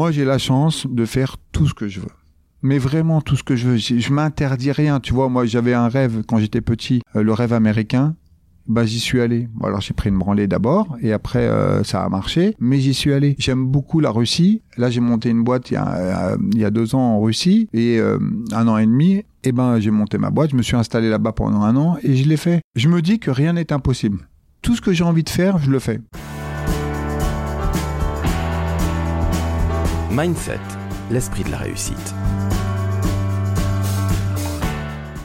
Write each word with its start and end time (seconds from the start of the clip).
Moi, 0.00 0.12
j'ai 0.12 0.24
la 0.24 0.38
chance 0.38 0.86
de 0.86 1.04
faire 1.04 1.36
tout 1.52 1.66
ce 1.66 1.74
que 1.74 1.86
je 1.86 2.00
veux. 2.00 2.14
Mais 2.62 2.78
vraiment 2.78 3.20
tout 3.20 3.36
ce 3.36 3.42
que 3.42 3.54
je 3.54 3.68
veux. 3.68 3.76
Je, 3.76 3.98
je 3.98 4.12
m'interdis 4.14 4.72
rien. 4.72 4.98
Tu 4.98 5.12
vois, 5.12 5.28
moi, 5.28 5.44
j'avais 5.44 5.74
un 5.74 5.88
rêve 5.88 6.22
quand 6.26 6.38
j'étais 6.38 6.62
petit, 6.62 7.02
euh, 7.16 7.22
le 7.22 7.34
rêve 7.34 7.52
américain. 7.52 8.16
Bah, 8.66 8.86
j'y 8.86 8.98
suis 8.98 9.20
allé. 9.20 9.50
Alors, 9.62 9.82
j'ai 9.82 9.92
pris 9.92 10.08
une 10.08 10.16
branlée 10.16 10.46
d'abord, 10.46 10.96
et 11.02 11.12
après, 11.12 11.46
euh, 11.46 11.84
ça 11.84 12.02
a 12.02 12.08
marché, 12.08 12.56
mais 12.58 12.80
j'y 12.80 12.94
suis 12.94 13.12
allé. 13.12 13.36
J'aime 13.38 13.66
beaucoup 13.66 14.00
la 14.00 14.10
Russie. 14.10 14.62
Là, 14.78 14.88
j'ai 14.88 15.00
monté 15.00 15.28
une 15.28 15.44
boîte 15.44 15.70
il 15.70 15.74
y 15.74 15.76
a, 15.76 15.92
euh, 15.92 16.36
il 16.54 16.60
y 16.60 16.64
a 16.64 16.70
deux 16.70 16.94
ans 16.94 17.16
en 17.16 17.20
Russie, 17.20 17.68
et 17.74 18.00
un 18.00 18.68
an 18.68 18.78
et 18.78 18.86
demi. 18.86 19.22
Et 19.44 19.52
ben, 19.52 19.80
j'ai 19.80 19.90
monté 19.90 20.16
ma 20.16 20.30
boîte, 20.30 20.52
je 20.52 20.56
me 20.56 20.62
suis 20.62 20.76
installé 20.76 21.10
là-bas 21.10 21.32
pendant 21.32 21.60
un 21.60 21.76
an, 21.76 21.98
et 22.02 22.16
je 22.16 22.26
l'ai 22.26 22.38
fait. 22.38 22.62
Je 22.74 22.88
me 22.88 23.02
dis 23.02 23.18
que 23.18 23.30
rien 23.30 23.52
n'est 23.52 23.70
impossible. 23.70 24.26
Tout 24.62 24.74
ce 24.74 24.80
que 24.80 24.94
j'ai 24.94 25.04
envie 25.04 25.24
de 25.24 25.28
faire, 25.28 25.58
je 25.58 25.70
le 25.70 25.78
fais. 25.78 26.00
Mindset, 30.12 30.58
l'esprit 31.12 31.44
de 31.44 31.52
la 31.52 31.58
réussite. 31.58 32.14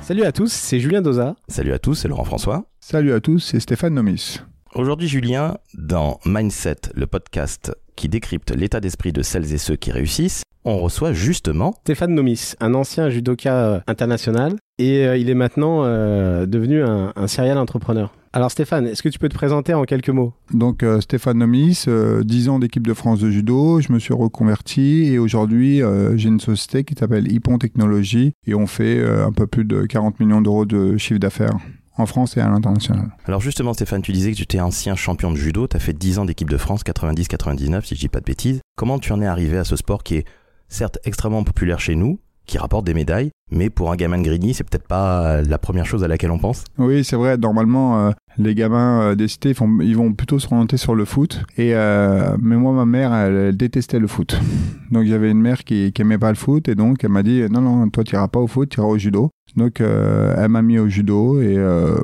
Salut 0.04 0.24
à 0.24 0.32
tous, 0.32 0.52
c'est 0.52 0.80
Julien 0.80 1.02
Doza. 1.02 1.36
Salut 1.48 1.74
à 1.74 1.80
tous, 1.80 1.96
c'est 1.96 2.08
Laurent 2.08 2.24
François. 2.24 2.66
Salut 2.82 3.12
à 3.14 3.20
tous, 3.20 3.40
c'est 3.40 3.60
Stéphane 3.60 3.96
Nomis. 3.96 4.42
Aujourd'hui, 4.76 5.08
Julien, 5.08 5.58
dans 5.74 6.20
Mindset, 6.24 6.92
le 6.94 7.08
podcast 7.08 7.76
qui 7.96 8.10
décrypte 8.10 8.52
l'état 8.52 8.80
d'esprit 8.80 9.12
de 9.12 9.24
celles 9.24 9.52
et 9.54 9.58
ceux 9.58 9.76
qui 9.76 9.92
réussissent, 9.92 10.44
on 10.66 10.78
reçoit 10.80 11.14
justement 11.14 11.74
Stéphane 11.84 12.14
Nomis, 12.14 12.56
un 12.60 12.74
ancien 12.74 13.10
judoka 13.10 13.56
euh, 13.56 13.80
international, 13.88 14.56
et 14.78 15.06
euh, 15.06 15.18
il 15.18 15.30
est 15.30 15.36
maintenant 15.36 15.84
euh, 15.84 16.46
devenu 16.46 16.84
un, 16.84 17.14
un 17.16 17.28
serial 17.28 17.58
entrepreneur. 17.58 18.12
Alors 18.34 18.52
Stéphane, 18.52 18.86
est-ce 18.86 19.02
que 19.02 19.08
tu 19.08 19.18
peux 19.18 19.30
te 19.30 19.34
présenter 19.34 19.74
en 19.74 19.86
quelques 19.86 20.10
mots? 20.10 20.34
Donc 20.54 20.84
euh, 20.84 21.00
Stéphane 21.00 21.38
Nomis, 21.38 21.86
euh, 21.88 22.22
10 22.24 22.50
ans 22.50 22.60
d'équipe 22.60 22.86
de 22.86 22.94
France 22.94 23.22
de 23.22 23.30
judo, 23.30 23.80
je 23.80 23.94
me 23.94 24.00
suis 24.00 24.14
reconverti 24.14 25.06
et 25.06 25.20
aujourd'hui 25.20 25.82
euh, 25.82 26.18
j'ai 26.18 26.28
une 26.28 26.42
société 26.42 26.84
qui 26.84 26.96
s'appelle 26.96 27.32
Hippon 27.32 27.58
Technologies 27.58 28.34
et 28.46 28.54
on 28.54 28.68
fait 28.68 28.98
euh, 28.98 29.26
un 29.26 29.32
peu 29.32 29.48
plus 29.48 29.64
de 29.64 29.86
40 29.86 30.20
millions 30.20 30.42
d'euros 30.42 30.66
de 30.66 30.98
chiffre 30.98 31.20
d'affaires 31.20 31.56
en 31.98 32.06
France 32.06 32.36
et 32.36 32.42
à 32.42 32.50
l'international. 32.50 33.08
Alors 33.24 33.40
justement, 33.40 33.72
Stéphane, 33.72 34.02
tu 34.02 34.12
disais 34.12 34.32
que 34.32 34.36
tu 34.36 34.44
étais 34.44 34.60
ancien 34.60 34.96
champion 34.98 35.32
de 35.32 35.38
judo, 35.38 35.66
tu 35.70 35.78
as 35.78 35.80
fait 35.80 35.94
10 35.94 36.20
ans 36.20 36.26
d'équipe 36.26 36.50
de 36.50 36.58
France, 36.58 36.84
90-99 36.84 37.86
si 37.86 37.96
je 37.96 38.02
dis 38.02 38.10
pas 38.10 38.20
de 38.20 38.26
bêtises. 38.26 38.60
Comment 38.76 39.00
tu 39.00 39.14
en 39.14 39.22
es 39.22 39.26
arrivé 39.26 39.58
à 39.58 39.64
ce 39.64 39.78
sport 39.78 40.04
qui 40.04 40.16
est 40.16 40.26
certes 40.68 41.00
extrêmement 41.04 41.44
populaire 41.44 41.80
chez 41.80 41.96
nous, 41.96 42.20
qui 42.46 42.58
rapporte 42.58 42.86
des 42.86 42.94
médailles, 42.94 43.32
mais 43.52 43.70
pour 43.70 43.92
un 43.92 43.96
gamin 43.96 44.20
de 44.20 44.24
Grigny, 44.24 44.54
c'est 44.54 44.64
peut-être 44.64 44.88
pas 44.88 45.42
la 45.42 45.58
première 45.58 45.86
chose 45.86 46.04
à 46.04 46.08
laquelle 46.08 46.32
on 46.32 46.38
pense. 46.38 46.64
Oui, 46.78 47.04
c'est 47.04 47.16
vrai. 47.16 47.38
Normalement, 47.38 48.08
euh, 48.08 48.12
les 48.38 48.54
gamins 48.56 49.02
euh, 49.02 49.16
des 49.16 49.28
cités, 49.28 49.54
ils, 49.82 49.96
vont 49.96 50.14
plutôt 50.14 50.40
s'orienter 50.40 50.78
sur 50.78 50.96
le 50.96 51.06
foot. 51.06 51.44
Et 51.58 51.76
euh, 51.76 52.36
mais 52.40 52.56
moi, 52.56 52.74
ma 52.74 52.86
mère, 52.86 53.14
elle, 53.14 53.56
détestait 53.56 54.00
le 54.00 54.08
foot. 54.08 54.40
Donc 54.92 55.06
j'avais 55.06 55.32
une 55.32 55.42
mère 55.42 55.64
qui, 55.64 55.92
qui 55.92 56.02
aimait 56.02 56.18
pas 56.18 56.30
le 56.30 56.36
foot 56.36 56.68
et 56.68 56.76
donc 56.76 57.04
elle 57.04 57.10
m'a 57.10 57.24
dit 57.24 57.42
non 57.50 57.62
non, 57.62 57.90
toi 57.90 58.04
tu 58.04 58.16
iras 58.16 58.28
pas 58.28 58.40
au 58.40 58.48
foot, 58.48 58.70
tu 58.70 58.80
iras 58.80 58.88
au 58.88 58.98
judo. 58.98 59.32
Donc 59.56 59.82
euh, 59.82 60.36
elle 60.38 60.50
m'a 60.50 60.62
mis 60.62 60.78
au 60.78 60.88
judo 60.88 61.42
et 61.42 61.58
euh, 61.58 61.98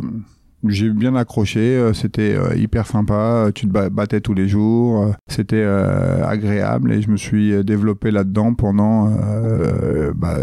j'ai 0.68 0.90
bien 0.90 1.16
accroché. 1.16 1.60
euh, 1.78 1.94
C'était 1.94 2.36
euh, 2.36 2.56
hyper 2.56 2.88
sympa. 2.88 3.50
Tu 3.54 3.68
te 3.68 3.72
ba- 3.72 3.90
battais 3.90 4.22
tous 4.22 4.34
les 4.34 4.48
jours. 4.48 5.04
euh, 5.04 5.12
C'était 5.28 5.56
euh, 5.64 6.26
agréable 6.26 6.92
et 6.94 7.02
je 7.02 7.10
me 7.10 7.18
suis 7.18 7.54
euh, 7.54 7.64
développé 7.64 8.12
là-dedans 8.12 8.54
pendant. 8.54 9.10
Euh, 9.12 10.12
bah, 10.16 10.38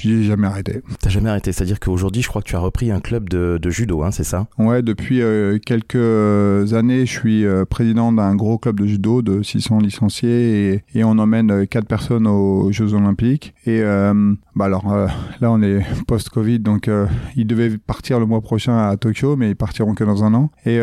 depuis- 0.00 0.22
j'ai 0.22 0.28
jamais 0.28 0.46
arrêté. 0.46 0.80
T'as 1.00 1.10
jamais 1.10 1.28
arrêté, 1.30 1.52
c'est-à-dire 1.52 1.78
qu'aujourd'hui, 1.80 2.22
je 2.22 2.28
crois 2.28 2.42
que 2.42 2.48
tu 2.48 2.56
as 2.56 2.60
repris 2.60 2.90
un 2.90 3.00
club 3.00 3.28
de, 3.28 3.58
de 3.60 3.70
judo, 3.70 4.02
hein, 4.02 4.10
c'est 4.10 4.24
ça? 4.24 4.46
Ouais, 4.58 4.82
depuis 4.82 5.20
euh, 5.22 5.58
quelques 5.58 6.72
années, 6.74 7.06
je 7.06 7.12
suis 7.12 7.44
euh, 7.44 7.64
président 7.64 8.12
d'un 8.12 8.34
gros 8.34 8.58
club 8.58 8.80
de 8.80 8.86
judo 8.86 9.22
de 9.22 9.42
600 9.42 9.78
licenciés 9.80 10.72
et, 10.94 10.98
et 10.98 11.04
on 11.04 11.18
emmène 11.18 11.50
euh, 11.50 11.66
quatre 11.66 11.86
personnes 11.86 12.26
aux 12.26 12.70
Jeux 12.72 12.94
Olympiques. 12.94 13.54
Et 13.66 13.80
euh, 13.82 14.34
bah 14.56 14.64
alors 14.66 14.84
là, 15.40 15.50
on 15.50 15.62
est 15.62 15.80
post-Covid, 16.06 16.58
donc 16.60 16.90
ils 17.36 17.46
devaient 17.46 17.76
partir 17.78 18.18
le 18.20 18.26
mois 18.26 18.40
prochain 18.40 18.76
à 18.76 18.96
Tokyo, 18.96 19.36
mais 19.36 19.50
ils 19.50 19.56
partiront 19.56 19.94
que 19.94 20.04
dans 20.04 20.24
un 20.24 20.34
an. 20.34 20.50
Et, 20.66 20.80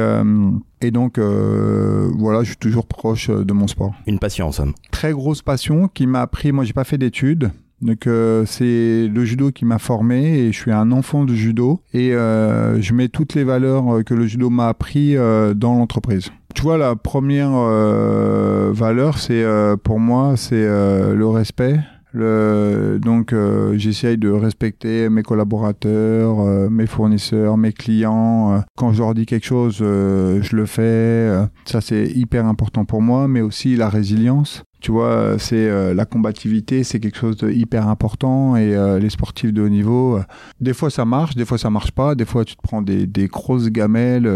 et 0.81 0.91
donc 0.91 1.17
euh, 1.17 2.09
voilà, 2.17 2.41
je 2.43 2.49
suis 2.49 2.57
toujours 2.57 2.85
proche 2.87 3.29
de 3.29 3.53
mon 3.53 3.67
sport. 3.67 3.93
Une 4.07 4.19
passion 4.19 4.47
en 4.47 4.51
somme. 4.51 4.73
Très 4.91 5.11
grosse 5.11 5.41
passion 5.41 5.87
qui 5.87 6.07
m'a 6.07 6.21
appris. 6.21 6.51
Moi, 6.51 6.63
j'ai 6.63 6.73
pas 6.73 6.83
fait 6.83 6.97
d'études. 6.97 7.51
Donc 7.81 8.07
euh, 8.07 8.43
c'est 8.45 9.07
le 9.07 9.25
judo 9.25 9.51
qui 9.51 9.63
m'a 9.65 9.77
formé 9.77 10.39
et 10.39 10.51
je 10.51 10.57
suis 10.57 10.71
un 10.71 10.91
enfant 10.91 11.25
de 11.25 11.33
judo 11.33 11.81
et 11.93 12.13
euh, 12.13 12.81
je 12.81 12.93
mets 12.93 13.07
toutes 13.07 13.35
les 13.35 13.43
valeurs 13.43 13.97
euh, 13.97 14.03
que 14.03 14.15
le 14.15 14.25
judo 14.25 14.49
m'a 14.49 14.69
appris 14.69 15.15
euh, 15.15 15.53
dans 15.53 15.77
l'entreprise. 15.77 16.31
Tu 16.55 16.63
vois 16.63 16.77
la 16.77 16.95
première 16.95 17.51
euh, 17.53 18.71
valeur 18.73 19.19
c'est 19.19 19.43
euh, 19.43 19.77
pour 19.77 19.99
moi 19.99 20.35
c'est 20.37 20.65
le 20.65 21.27
respect. 21.27 21.79
Donc 22.17 23.33
euh, 23.33 23.77
j'essaye 23.77 24.17
de 24.17 24.29
respecter 24.29 25.09
mes 25.09 25.23
collaborateurs, 25.23 26.39
euh, 26.39 26.69
mes 26.69 26.87
fournisseurs, 26.87 27.57
mes 27.57 27.73
clients. 27.73 28.53
Euh, 28.53 28.59
quand 28.75 28.93
je 28.93 28.99
leur 28.99 29.13
dis 29.13 29.25
quelque 29.25 29.45
chose, 29.45 29.77
je 29.77 30.55
le 30.55 30.65
fais. 30.65 31.47
Ça 31.65 31.81
c'est 31.81 32.07
hyper 32.07 32.45
important 32.45 32.85
pour 32.85 33.01
moi, 33.01 33.27
mais 33.27 33.41
aussi 33.41 33.75
la 33.75 33.89
résilience. 33.89 34.63
Tu 34.79 34.91
vois, 34.91 35.37
c'est 35.39 35.93
la 35.95 36.05
combativité, 36.05 36.83
c'est 36.83 36.99
quelque 36.99 37.17
chose 37.17 37.37
de 37.37 37.49
hyper 37.49 37.87
important 37.87 38.55
et 38.55 38.75
les 38.99 39.09
sportifs 39.09 39.51
de 39.51 39.63
haut 39.63 39.69
niveau, 39.69 40.19
des 40.61 40.73
fois 40.73 40.91
ça 40.91 41.03
marche, 41.03 41.35
des 41.35 41.45
fois 41.45 41.57
ça 41.57 41.71
marche 41.71 41.91
pas, 41.91 42.13
des 42.13 42.25
fois 42.25 42.45
tu 42.45 42.55
te 42.55 42.61
prends 42.61 42.83
des, 42.83 43.07
des 43.07 43.25
grosses 43.25 43.69
gamelles, 43.69 44.31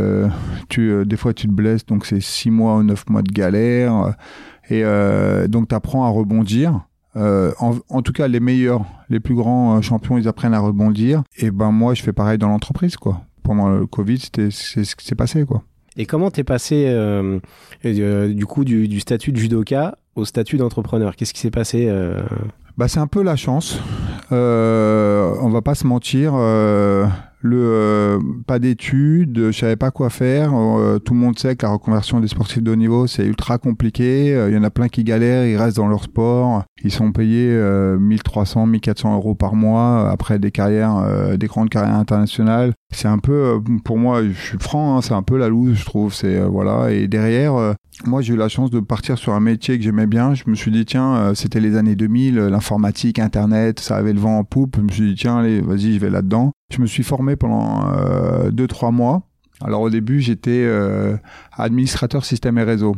tu, 0.68 1.06
des 1.06 1.16
fois 1.16 1.36
tu 1.36 1.48
te 1.48 1.52
blesses, 1.52 1.86
donc 1.86 2.08
c'est 2.08 2.22
six 2.22 2.50
mois 2.50 2.78
ou 2.78 2.84
neuf 2.84 3.08
mois 3.08 3.22
de 3.22 3.32
galère 3.32 4.16
et 4.72 4.84
donc 5.48 5.68
tu 5.68 5.76
apprends 5.76 6.06
à 6.06 6.10
rebondir. 6.10 6.88
Euh, 7.16 7.52
en, 7.60 7.76
en 7.90 8.02
tout 8.02 8.14
cas, 8.14 8.28
les 8.28 8.40
meilleurs, 8.40 8.86
les 9.10 9.20
plus 9.20 9.36
grands 9.36 9.78
euh, 9.78 9.82
champions, 9.82 10.18
ils 10.18 10.28
apprennent 10.28 10.54
à 10.54 10.60
rebondir. 10.60 11.24
Et 11.38 11.52
ben 11.52 11.72
moi, 11.72 11.94
je 11.94 12.04
fais 12.04 12.14
pareil 12.14 12.38
dans 12.38 12.48
l'entreprise, 12.48 12.96
quoi. 12.96 13.22
Pendant 13.44 13.70
le 13.70 13.86
Covid, 13.86 14.20
c'était 14.20 14.50
c'est 14.52 14.84
ce 14.84 14.96
qui 14.96 15.06
s'est 15.06 15.16
passé, 15.16 15.46
quoi. 15.46 15.64
Et 15.98 16.06
comment 16.06 16.32
t'es 16.32 16.46
passé 16.46 16.86
euh, 16.88 17.40
euh, 17.84 18.34
du 18.34 18.46
coup 18.46 18.64
du, 18.64 18.88
du 18.88 19.02
statut 19.02 19.34
de 19.34 19.38
judoka 19.38 19.98
au 20.16 20.24
statut 20.24 20.56
d'entrepreneur? 20.56 21.18
Qu'est-ce 21.18 21.34
qui 21.34 21.42
s'est 21.42 21.52
passé 21.52 21.88
euh? 21.90 22.22
Bah, 22.78 22.88
c'est 22.88 23.00
un 23.00 23.08
peu 23.08 23.22
la 23.22 23.36
chance. 23.36 23.78
Euh, 24.32 25.36
on 25.42 25.50
va 25.50 25.62
pas 25.62 25.76
se 25.76 25.86
mentir. 25.86 26.34
Le 27.42 27.58
euh, 27.62 28.20
pas 28.46 28.60
d'études, 28.60 29.52
je 29.52 29.58
savais 29.58 29.76
pas 29.76 29.92
quoi 29.92 30.10
faire. 30.10 30.54
Euh, 30.54 31.00
tout 31.00 31.14
le 31.14 31.20
monde 31.20 31.38
sait 31.38 31.56
que 31.56 31.66
la 31.66 31.72
reconversion 31.72 32.20
des 32.20 32.28
sportifs 32.28 32.62
de 32.62 32.72
haut 32.72 32.76
niveau 32.76 33.08
c'est 33.08 33.26
ultra 33.26 33.58
compliqué. 33.58 34.34
Euh, 34.36 34.50
Il 34.50 34.56
y 34.56 34.58
en 34.58 34.64
a 34.64 34.70
plein 34.70 34.88
qui 34.88 35.04
galèrent, 35.04 35.46
ils 35.46 35.58
restent 35.58 35.78
dans 35.78 35.88
leur 35.88 36.04
sport. 36.04 36.64
Ils 36.84 36.92
sont 36.92 37.12
payés 37.12 37.50
euh, 37.52 37.98
1300, 37.98 38.68
1400 38.68 39.16
euros 39.16 39.36
par 39.36 39.56
mois 39.56 40.10
après 40.10 40.40
des 40.40 40.52
carrières, 40.52 41.38
des 41.38 41.48
grandes 41.48 41.70
carrières 41.70 41.96
internationales. 41.96 42.74
C'est 42.94 43.08
un 43.08 43.20
peu, 43.20 43.60
pour 43.86 43.98
moi, 43.98 44.22
je 44.24 44.34
suis 44.34 44.58
franc, 44.60 44.98
hein, 44.98 45.02
c'est 45.02 45.14
un 45.14 45.24
peu 45.24 45.38
la 45.38 45.48
loose, 45.48 45.78
je 45.78 45.86
trouve. 45.86 46.14
C'est 46.14 46.36
euh, 46.36 46.48
voilà. 46.48 46.92
Et 46.92 47.08
derrière, 47.08 47.56
euh, 47.56 47.74
moi, 48.06 48.22
j'ai 48.22 48.34
eu 48.34 48.38
la 48.38 48.50
chance 48.50 48.70
de 48.70 48.80
partir 48.82 49.18
sur 49.18 49.34
un 49.34 49.40
métier 49.40 49.78
que 49.78 49.84
j'aimais 49.84 50.08
bien. 50.08 50.34
Je 50.34 50.44
me 50.48 50.56
suis 50.56 50.72
dit, 50.72 50.86
tiens, 50.86 51.16
euh, 51.16 51.34
c'était 51.34 51.62
les 51.62 51.78
années 51.78 51.96
2000, 51.96 52.38
euh, 52.38 52.50
l'informatique, 52.50 53.18
Internet, 53.18 53.80
ça 53.80 53.96
avait 53.96 54.14
le 54.14 54.20
vent 54.20 54.38
en 54.38 54.44
poupe. 54.44 54.76
Je 54.78 54.82
me 54.82 54.90
suis 54.90 55.10
dit, 55.10 55.16
tiens, 55.16 55.38
allez, 55.38 55.62
vas-y, 55.62 55.94
je 55.94 56.00
vais 56.00 56.10
là-dedans. 56.10 56.52
Je 56.72 56.82
me 56.82 56.88
suis 56.88 57.04
formé 57.04 57.36
pendant 57.36 57.92
euh, 57.92 58.50
deux, 58.50 58.68
trois 58.68 58.92
mois. 58.92 59.24
Alors 59.62 59.82
au 59.82 59.90
début, 59.90 60.22
j'étais 60.22 60.64
euh, 60.66 61.18
administrateur 61.52 62.26
système 62.26 62.58
et 62.58 62.64
réseau. 62.64 62.96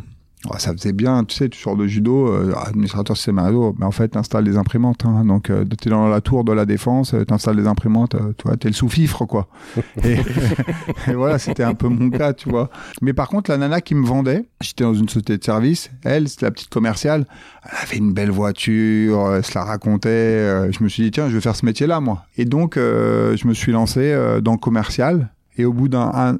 Oh, 0.50 0.56
ça 0.58 0.74
faisait 0.74 0.92
bien, 0.92 1.24
tu 1.24 1.36
sais, 1.36 1.48
tu 1.48 1.58
sors 1.58 1.78
de 1.78 1.88
judo, 1.88 2.28
euh, 2.28 2.54
administrateur 2.66 3.16
réseau, 3.16 3.76
mais 3.80 3.86
en 3.86 3.92
fait, 3.92 4.10
t'installes 4.10 4.44
des 4.44 4.58
imprimantes. 4.58 5.06
Hein, 5.06 5.24
donc, 5.24 5.50
euh, 5.50 5.64
t'es 5.64 5.90
dans 5.90 6.10
la 6.10 6.20
tour 6.20 6.44
de 6.44 6.52
la 6.52 6.66
défense, 6.66 7.14
euh, 7.14 7.24
t'installes 7.24 7.56
des 7.56 7.68
imprimantes, 7.68 8.16
euh, 8.16 8.34
tu 8.38 8.48
vois, 8.48 8.58
t'es 8.58 8.68
le 8.68 8.74
sous-fifre, 8.74 9.26
quoi. 9.26 9.48
et, 10.04 10.18
et 11.08 11.14
voilà, 11.14 11.40
c'était 11.40 11.64
un 11.64 11.76
peu 11.76 11.88
mon 11.88 12.10
cas, 12.10 12.34
tu 12.34 12.50
vois. 12.50 12.70
Mais 13.02 13.14
par 13.14 13.30
contre, 13.30 13.52
la 13.52 13.58
nana 13.58 13.80
qui 13.80 13.96
me 13.96 14.06
vendait, 14.06 14.46
j'étais 14.60 14.84
dans 14.84 14.94
une 14.94 15.08
société 15.08 15.38
de 15.38 15.44
service, 15.44 15.92
elle, 16.04 16.28
c'était 16.28 16.48
la 16.48 16.52
petite 16.52 16.70
commerciale, 16.70 17.26
elle 17.64 17.78
avait 17.82 17.98
une 17.98 18.14
belle 18.14 18.32
voiture, 18.32 19.34
elle 19.34 19.46
se 19.46 19.58
la 19.58 19.64
racontait, 19.64 20.10
euh, 20.10 20.72
je 20.72 20.84
me 20.84 20.90
suis 20.90 21.04
dit, 21.04 21.12
tiens, 21.12 21.30
je 21.30 21.36
vais 21.36 21.42
faire 21.42 21.56
ce 21.56 21.66
métier-là, 21.66 22.02
moi. 22.02 22.26
Et 22.38 22.44
donc, 22.44 22.76
euh, 22.76 23.38
je 23.38 23.48
me 23.48 23.54
suis 23.54 23.72
lancé 23.72 24.02
euh, 24.02 24.42
dans 24.42 24.54
le 24.54 24.58
commercial, 24.58 25.30
et 25.58 25.64
au 25.64 25.72
bout 25.72 25.88
d'un 25.88 26.38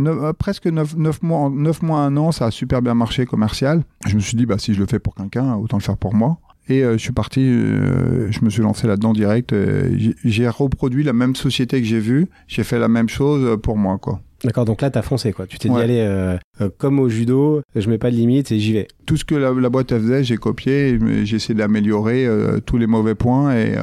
euh, 0.00 0.32
presque 0.32 0.66
9, 0.66 0.96
mois, 1.22 1.50
9 1.50 1.82
mois, 1.82 2.00
un 2.00 2.16
an, 2.16 2.32
ça 2.32 2.46
a 2.46 2.50
super 2.50 2.82
bien 2.82 2.94
marché 2.94 3.26
commercial. 3.26 3.82
Je 4.06 4.14
me 4.16 4.20
suis 4.20 4.36
dit, 4.36 4.46
bah, 4.46 4.58
si 4.58 4.74
je 4.74 4.80
le 4.80 4.86
fais 4.86 4.98
pour 4.98 5.14
quelqu'un, 5.14 5.54
autant 5.56 5.76
le 5.76 5.82
faire 5.82 5.96
pour 5.96 6.14
moi. 6.14 6.38
Et 6.68 6.82
euh, 6.82 6.92
je 6.94 6.98
suis 6.98 7.12
parti, 7.12 7.40
euh, 7.42 8.30
je 8.32 8.42
me 8.42 8.48
suis 8.48 8.62
lancé 8.62 8.86
là-dedans 8.86 9.12
direct. 9.12 9.52
euh, 9.52 9.94
j'ai- 10.24 10.48
reproduit 10.48 11.02
la 11.04 11.12
même 11.12 11.36
société 11.36 11.80
que 11.80 11.86
j'ai 11.86 12.00
vue. 12.00 12.26
J'ai 12.48 12.64
fait 12.64 12.78
la 12.78 12.88
même 12.88 13.08
chose 13.08 13.58
pour 13.62 13.76
moi, 13.76 13.98
quoi. 13.98 14.20
D'accord, 14.42 14.64
donc 14.66 14.82
là 14.82 14.90
t'as 14.90 15.00
foncé 15.00 15.32
quoi. 15.32 15.46
Tu 15.46 15.58
t'es 15.58 15.70
dit 15.70 15.74
allez, 15.74 16.00
euh, 16.00 16.36
euh, 16.60 16.68
comme 16.76 16.98
au 16.98 17.08
judo, 17.08 17.62
je 17.74 17.88
mets 17.88 17.96
pas 17.96 18.10
de 18.10 18.16
limite 18.16 18.52
et 18.52 18.58
j'y 18.60 18.74
vais. 18.74 18.88
Tout 19.06 19.16
ce 19.16 19.24
que 19.24 19.34
la, 19.34 19.52
la 19.54 19.68
boîte 19.70 19.90
faisait, 19.90 20.22
j'ai 20.22 20.36
copié. 20.36 20.98
J'ai 21.24 21.36
essayé 21.36 21.54
d'améliorer 21.54 22.26
euh, 22.26 22.60
tous 22.60 22.76
les 22.76 22.86
mauvais 22.86 23.14
points 23.14 23.54
et, 23.56 23.74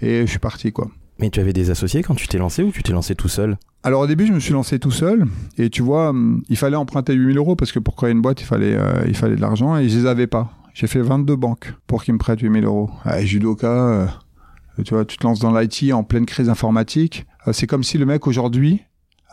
et 0.00 0.20
je 0.22 0.26
suis 0.30 0.38
parti, 0.38 0.72
quoi. 0.72 0.88
Mais 1.18 1.30
tu 1.30 1.40
avais 1.40 1.52
des 1.52 1.70
associés 1.70 2.02
quand 2.02 2.14
tu 2.14 2.28
t'es 2.28 2.38
lancé 2.38 2.62
ou 2.62 2.70
tu 2.70 2.82
t'es 2.82 2.92
lancé 2.92 3.14
tout 3.14 3.28
seul? 3.28 3.56
Alors 3.82 4.02
au 4.02 4.06
début, 4.06 4.26
je 4.26 4.32
me 4.32 4.40
suis 4.40 4.52
lancé 4.52 4.78
tout 4.78 4.90
seul 4.90 5.26
et 5.56 5.70
tu 5.70 5.82
vois, 5.82 6.10
hum, 6.10 6.42
il 6.48 6.56
fallait 6.56 6.76
emprunter 6.76 7.14
8000 7.14 7.36
euros 7.38 7.56
parce 7.56 7.72
que 7.72 7.78
pour 7.78 7.96
créer 7.96 8.12
une 8.12 8.22
boîte, 8.22 8.40
il 8.40 8.44
fallait, 8.44 8.74
euh, 8.74 9.04
il 9.06 9.16
fallait 9.16 9.36
de 9.36 9.40
l'argent 9.40 9.76
et 9.76 9.88
je 9.88 9.98
les 9.98 10.06
avais 10.06 10.26
pas. 10.26 10.50
J'ai 10.74 10.86
fait 10.86 11.00
22 11.00 11.34
banques 11.34 11.74
pour 11.86 12.04
qu'ils 12.04 12.14
me 12.14 12.18
prêtent 12.18 12.40
8000 12.40 12.64
euros. 12.64 12.90
Ah, 13.04 13.20
judoka, 13.20 13.66
euh, 13.66 14.06
tu 14.84 14.94
vois, 14.94 15.04
tu 15.04 15.16
te 15.16 15.26
lances 15.26 15.40
dans 15.40 15.56
l'IT 15.56 15.92
en 15.92 16.04
pleine 16.04 16.26
crise 16.26 16.48
informatique. 16.48 17.26
Euh, 17.46 17.52
c'est 17.52 17.66
comme 17.66 17.82
si 17.82 17.98
le 17.98 18.06
mec 18.06 18.26
aujourd'hui, 18.28 18.82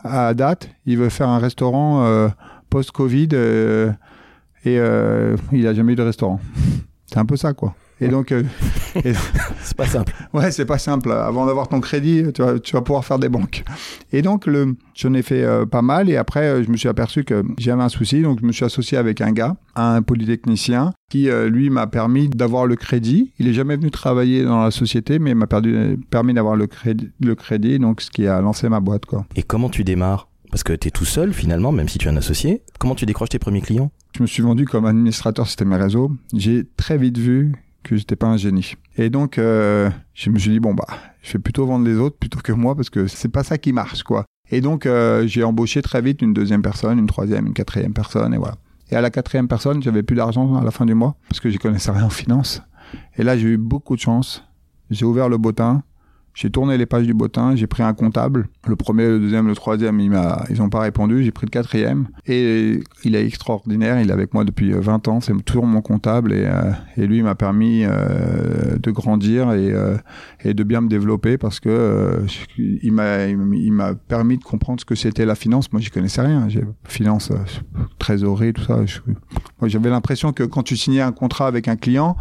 à 0.02 0.34
date, 0.34 0.70
il 0.86 0.98
veut 0.98 1.08
faire 1.08 1.28
un 1.28 1.38
restaurant 1.38 2.28
post-Covid 2.70 3.28
et 3.32 4.74
il 4.74 5.66
a 5.66 5.74
jamais 5.74 5.92
eu 5.92 5.96
de 5.96 6.02
restaurant. 6.02 6.40
C'est 7.06 7.18
un 7.18 7.24
peu 7.24 7.36
ça, 7.36 7.54
quoi. 7.54 7.74
Et 8.00 8.08
donc, 8.08 8.30
euh, 8.32 8.42
c'est 9.62 9.76
pas 9.76 9.86
simple. 9.86 10.12
Ouais, 10.34 10.50
c'est 10.50 10.66
pas 10.66 10.78
simple. 10.78 11.10
Avant 11.12 11.46
d'avoir 11.46 11.68
ton 11.68 11.80
crédit, 11.80 12.24
tu 12.34 12.42
vas, 12.42 12.58
tu 12.58 12.72
vas 12.74 12.82
pouvoir 12.82 13.04
faire 13.04 13.18
des 13.18 13.28
banques. 13.28 13.64
Et 14.12 14.20
donc, 14.20 14.46
le, 14.46 14.76
j'en 14.94 15.14
ai 15.14 15.22
fait 15.22 15.42
euh, 15.42 15.64
pas 15.64 15.82
mal. 15.82 16.10
Et 16.10 16.16
après, 16.16 16.46
euh, 16.46 16.62
je 16.62 16.70
me 16.70 16.76
suis 16.76 16.88
aperçu 16.88 17.24
que 17.24 17.42
j'avais 17.58 17.82
un 17.82 17.88
souci. 17.88 18.20
Donc, 18.20 18.40
je 18.40 18.46
me 18.46 18.52
suis 18.52 18.64
associé 18.64 18.98
avec 18.98 19.20
un 19.20 19.32
gars, 19.32 19.56
un 19.74 20.02
polytechnicien, 20.02 20.92
qui 21.08 21.28
lui 21.48 21.70
m'a 21.70 21.86
permis 21.86 22.28
d'avoir 22.28 22.66
le 22.66 22.76
crédit. 22.76 23.32
Il 23.38 23.48
est 23.48 23.52
jamais 23.52 23.76
venu 23.76 23.90
travailler 23.90 24.44
dans 24.44 24.62
la 24.62 24.70
société, 24.70 25.18
mais 25.18 25.30
il 25.30 25.36
m'a 25.36 25.46
permis 25.46 26.34
d'avoir 26.34 26.56
le 26.56 26.66
crédit, 26.66 27.10
le 27.20 27.34
crédit. 27.34 27.78
Donc, 27.78 28.00
ce 28.00 28.10
qui 28.10 28.26
a 28.26 28.40
lancé 28.40 28.68
ma 28.68 28.80
boîte, 28.80 29.06
quoi. 29.06 29.24
Et 29.36 29.42
comment 29.42 29.70
tu 29.70 29.84
démarres? 29.84 30.28
Parce 30.50 30.62
que 30.62 30.72
tu 30.72 30.88
es 30.88 30.90
tout 30.90 31.04
seul 31.04 31.32
finalement, 31.32 31.72
même 31.72 31.88
si 31.88 31.98
tu 31.98 32.08
es 32.08 32.10
un 32.10 32.16
associé. 32.16 32.62
Comment 32.78 32.94
tu 32.94 33.06
décroches 33.06 33.30
tes 33.30 33.38
premiers 33.38 33.60
clients? 33.60 33.90
Je 34.16 34.22
me 34.22 34.26
suis 34.26 34.42
vendu 34.42 34.64
comme 34.64 34.86
administrateur 34.86 35.46
système 35.46 35.72
et 35.72 35.76
réseau. 35.76 36.12
J'ai 36.32 36.64
très 36.76 36.96
vite 36.98 37.18
vu 37.18 37.52
que 37.86 37.96
j'étais 37.96 38.16
pas 38.16 38.26
un 38.26 38.36
génie. 38.36 38.74
Et 38.98 39.10
donc, 39.10 39.38
euh, 39.38 39.88
je 40.14 40.30
me 40.30 40.38
suis 40.38 40.50
dit, 40.50 40.60
bon, 40.60 40.74
bah, 40.74 40.86
je 41.22 41.34
vais 41.34 41.38
plutôt 41.38 41.64
vendre 41.66 41.86
les 41.86 41.96
autres 41.96 42.16
plutôt 42.18 42.40
que 42.40 42.52
moi 42.52 42.74
parce 42.74 42.90
que 42.90 43.06
c'est 43.06 43.28
pas 43.28 43.44
ça 43.44 43.58
qui 43.58 43.72
marche, 43.72 44.02
quoi. 44.02 44.24
Et 44.50 44.60
donc, 44.60 44.86
euh, 44.86 45.26
j'ai 45.26 45.44
embauché 45.44 45.82
très 45.82 46.02
vite 46.02 46.20
une 46.20 46.34
deuxième 46.34 46.62
personne, 46.62 46.98
une 46.98 47.06
troisième, 47.06 47.46
une 47.46 47.54
quatrième 47.54 47.94
personne, 47.94 48.34
et 48.34 48.38
voilà. 48.38 48.56
Et 48.90 48.96
à 48.96 49.00
la 49.00 49.10
quatrième 49.10 49.48
personne, 49.48 49.82
j'avais 49.82 50.02
plus 50.02 50.16
d'argent 50.16 50.56
à 50.56 50.64
la 50.64 50.70
fin 50.70 50.84
du 50.86 50.94
mois 50.94 51.16
parce 51.28 51.40
que 51.40 51.48
j'y 51.48 51.58
connaissais 51.58 51.90
rien 51.90 52.04
en 52.04 52.10
finance. 52.10 52.62
Et 53.16 53.22
là, 53.22 53.36
j'ai 53.36 53.48
eu 53.48 53.56
beaucoup 53.56 53.96
de 53.96 54.00
chance. 54.00 54.44
J'ai 54.90 55.04
ouvert 55.04 55.28
le 55.28 55.38
bottin. 55.38 55.82
J'ai 56.36 56.50
tourné 56.50 56.76
les 56.76 56.84
pages 56.84 57.06
du 57.06 57.14
bottin, 57.14 57.56
j'ai 57.56 57.66
pris 57.66 57.82
un 57.82 57.94
comptable. 57.94 58.48
Le 58.66 58.76
premier, 58.76 59.08
le 59.08 59.18
deuxième, 59.18 59.46
le 59.46 59.54
troisième, 59.54 59.98
il 60.00 60.12
ils 60.50 60.60
ont 60.60 60.68
pas 60.68 60.80
répondu. 60.80 61.24
J'ai 61.24 61.30
pris 61.30 61.46
le 61.46 61.50
quatrième. 61.50 62.08
Et 62.26 62.80
il 63.04 63.16
est 63.16 63.24
extraordinaire. 63.24 63.98
Il 64.02 64.10
est 64.10 64.12
avec 64.12 64.34
moi 64.34 64.44
depuis 64.44 64.70
20 64.70 65.08
euh, 65.08 65.10
ans. 65.12 65.20
C'est 65.22 65.32
toujours 65.46 65.64
mon 65.64 65.80
comptable. 65.80 66.34
Et, 66.34 66.44
euh, 66.44 66.72
et 66.98 67.06
lui, 67.06 67.16
il 67.16 67.24
m'a 67.24 67.36
permis 67.36 67.84
euh, 67.84 68.76
de 68.76 68.90
grandir 68.90 69.52
et, 69.52 69.72
euh, 69.72 69.96
et 70.44 70.52
de 70.52 70.62
bien 70.62 70.82
me 70.82 70.88
développer 70.88 71.38
parce 71.38 71.58
que 71.58 71.70
euh, 71.70 72.26
il 72.58 72.92
m'a, 72.92 73.94
permis 73.94 74.36
de 74.36 74.44
comprendre 74.44 74.78
ce 74.78 74.84
que 74.84 74.94
c'était 74.94 75.24
la 75.24 75.36
finance. 75.36 75.72
Moi, 75.72 75.80
j'y 75.80 75.88
connaissais 75.88 76.20
rien. 76.20 76.48
Finance, 76.84 77.32
trésorerie, 77.98 78.52
tout 78.52 78.64
ça. 78.64 78.80
moi, 79.58 79.68
j'avais 79.68 79.88
l'impression 79.88 80.34
que 80.34 80.42
quand 80.42 80.62
tu 80.62 80.76
signais 80.76 81.00
un 81.00 81.12
contrat 81.12 81.46
avec 81.46 81.66
un 81.66 81.76
client, 81.76 82.14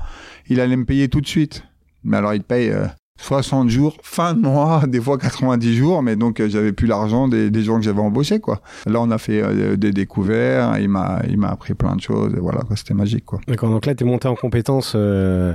il 0.48 0.62
allait 0.62 0.78
me 0.78 0.86
payer 0.86 1.10
tout 1.10 1.20
de 1.20 1.28
suite. 1.28 1.66
Mais 2.06 2.16
alors, 2.16 2.34
il 2.34 2.40
te 2.40 2.48
paye 2.48 2.72
60 3.18 3.70
jours, 3.70 3.98
fin 4.02 4.34
de 4.34 4.42
mois, 4.42 4.84
des 4.88 5.00
fois 5.00 5.18
90 5.18 5.76
jours, 5.76 6.04
mais 6.04 6.16
donc 6.16 6.40
euh, 6.40 6.50
j'avais 6.50 6.74
plus 6.74 6.88
l'argent 6.88 7.28
des, 7.28 7.50
des, 7.50 7.64
gens 7.64 7.78
que 7.78 7.84
j'avais 7.84 8.02
embauchés 8.02 8.40
quoi. 8.40 8.62
Là 8.86 9.02
on 9.02 9.10
a 9.10 9.18
fait 9.18 9.42
euh, 9.42 9.78
des 9.78 9.92
découvertes, 9.92 10.78
il 10.80 10.90
m'a 10.90 11.22
il 11.30 11.38
m'a 11.38 11.50
appris 11.50 11.74
plein 11.74 11.96
de 11.96 12.02
choses 12.02 12.34
et 12.36 12.40
voilà 12.40 12.62
c'était 12.76 12.94
magique 12.94 13.26
quoi. 13.26 13.40
D'accord, 13.48 13.70
donc 13.70 13.86
là 13.86 13.96
tu 13.96 14.04
es 14.04 14.08
monté 14.08 14.28
en 14.28 14.36
compétence 14.36 14.94
euh, 14.96 15.54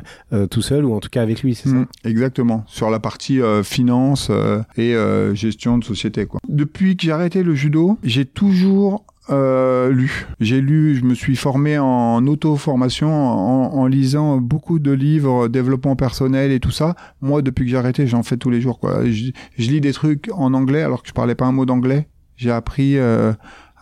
tout 0.51 0.63
seul 0.63 0.85
ou 0.85 0.95
en 0.95 1.01
tout 1.01 1.11
cas 1.11 1.23
avec 1.23 1.43
lui, 1.43 1.55
c'est 1.55 1.69
ça? 1.69 1.75
Mmh, 1.75 1.87
Exactement, 2.05 2.65
sur 2.67 2.91
la 2.91 2.99
partie 2.99 3.41
finance 3.63 4.31
et 4.77 4.95
gestion 5.35 5.79
de 5.79 5.85
société 5.85 6.27
quoi. 6.27 6.41
Depuis 6.49 6.97
que 6.97 7.03
j'ai 7.05 7.13
arrêté 7.13 7.43
le 7.43 7.55
judo, 7.55 7.99
j'ai 8.03 8.25
toujours 8.25 9.05
euh, 9.29 9.91
lu. 9.91 10.27
J'ai 10.41 10.61
lu, 10.61 10.97
je 10.97 11.05
me 11.05 11.15
suis 11.15 11.37
formé 11.37 11.79
en 11.79 12.27
auto-formation 12.27 13.13
en, 13.13 13.75
en, 13.75 13.87
lisant 13.87 14.39
beaucoup 14.39 14.79
de 14.79 14.91
livres, 14.91 15.49
développement 15.49 15.95
personnel 15.95 16.51
et 16.53 16.61
tout 16.61 16.71
ça. 16.71 16.95
Moi, 17.21 17.43
depuis 17.43 17.65
que 17.67 17.71
j'ai 17.71 17.77
arrêté, 17.77 18.07
j'en 18.07 18.23
fais 18.23 18.37
tous 18.37 18.51
les 18.51 18.61
jours. 18.61 18.81
Quoi. 18.81 19.05
Je, 19.05 19.31
je, 19.59 19.71
lis 19.71 19.81
des 19.81 19.93
trucs 19.93 20.31
en 20.33 20.55
anglais 20.55 20.83
alors 20.83 21.03
que 21.03 21.09
je 21.09 21.15
parlais 21.15 21.35
pas 21.35 21.47
un 21.47 21.53
mot 21.53 21.67
d'anglais. 21.67 22.09
J'ai 22.37 22.51
appris 22.51 22.97
euh, 22.97 23.33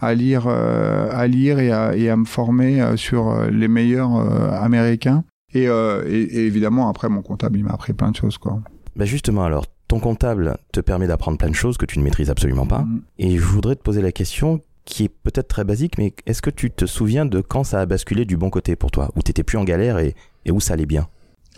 à 0.01 0.15
lire, 0.15 0.45
euh, 0.47 1.09
à 1.13 1.27
lire 1.27 1.59
et 1.59 1.71
à, 1.71 1.97
et 1.97 2.09
à 2.09 2.17
me 2.17 2.25
former 2.25 2.81
euh, 2.81 2.97
sur 2.97 3.29
euh, 3.29 3.51
les 3.51 3.69
meilleurs 3.69 4.13
américains. 4.55 5.25
Et, 5.55 5.65
et, 5.65 5.67
et, 5.67 6.47
évidemment, 6.47 6.91
après, 6.91 7.09
mon 7.09 7.23
comptable, 7.23 7.59
il 7.59 7.65
m'a 7.65 7.73
appris 7.73 7.95
plein 7.95 8.11
de 8.11 8.17
choses. 8.17 8.37
Quoi. 8.37 8.61
Bah 8.97 9.07
justement, 9.07 9.45
alors, 9.45 9.65
ton 9.89 9.99
comptable 9.99 10.59
te 10.73 10.81
permet 10.81 11.07
d'apprendre 11.07 11.39
plein 11.39 11.49
de 11.49 11.55
choses 11.55 11.79
que 11.79 11.87
tu 11.87 11.99
ne 11.99 12.05
maîtrises 12.05 12.29
absolument 12.29 12.67
pas. 12.67 12.81
Mmh. 12.81 13.01
Et 13.19 13.39
je 13.39 13.43
voudrais 13.43 13.75
te 13.75 13.83
poser 13.83 14.03
la 14.03 14.13
question, 14.13 14.61
qui 14.89 15.05
est 15.05 15.09
peut-être 15.11 15.49
très 15.49 15.65
basique, 15.65 15.99
mais 15.99 16.15
est-ce 16.25 16.41
que 16.41 16.49
tu 16.49 16.71
te 16.71 16.87
souviens 16.87 17.27
de 17.27 17.43
quand 17.43 17.63
ça 17.63 17.81
a 17.81 17.87
basculé 17.87 18.25
du 18.25 18.39
bon 18.39 18.49
côté 18.49 18.75
pour 18.75 18.91
toi 18.91 19.11
Où 19.17 19.23
tu 19.23 19.45
plus 19.45 19.59
en 19.59 19.65
galère 19.65 19.99
et, 19.99 20.15
où 20.51 20.61
ça 20.61 20.75
allait 20.75 20.87
bien? 20.87 21.09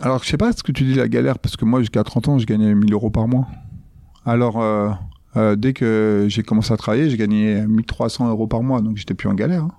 Alors, 0.01 0.21
je 0.23 0.29
sais 0.29 0.37
pas 0.37 0.51
ce 0.51 0.61
que 0.61 0.73
tu 0.73 0.83
dis 0.83 0.95
la 0.95 1.07
galère, 1.07 1.39
parce 1.39 1.55
que 1.55 1.63
moi, 1.63 1.79
jusqu'à 1.79 2.03
30 2.03 2.27
ans, 2.27 2.39
je 2.39 2.45
gagnais 2.45 2.75
1000 2.75 2.91
euros 2.91 3.09
par 3.09 3.29
mois. 3.29 3.47
Alors, 4.25 4.61
euh, 4.61 4.89
euh, 5.37 5.55
dès 5.55 5.71
que 5.71 6.25
j'ai 6.27 6.43
commencé 6.43 6.73
à 6.73 6.77
travailler, 6.77 7.09
j'ai 7.09 7.15
gagné 7.15 7.65
1300 7.65 8.29
euros 8.29 8.47
par 8.47 8.63
mois, 8.63 8.81
donc 8.81 8.97
j'étais 8.97 9.13
plus 9.13 9.29
en 9.29 9.33
galère. 9.33 9.63
Hein. 9.63 9.71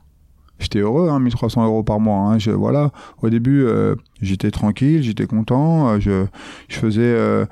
J'étais 0.59 0.79
heureux, 0.79 1.11
hein, 1.11 1.21
1300 1.21 1.67
euros 1.67 1.83
par 1.83 2.01
mois. 2.01 2.31
Hein. 2.31 2.39
Je, 2.39 2.53
voilà, 2.53 2.91
au 3.21 3.29
début, 3.29 3.65
euh, 3.65 3.97
j'étais 4.23 4.51
tranquille, 4.51 5.03
j'étais 5.03 5.27
content. 5.27 6.01
Je 6.01 6.27
faisais 6.71 7.47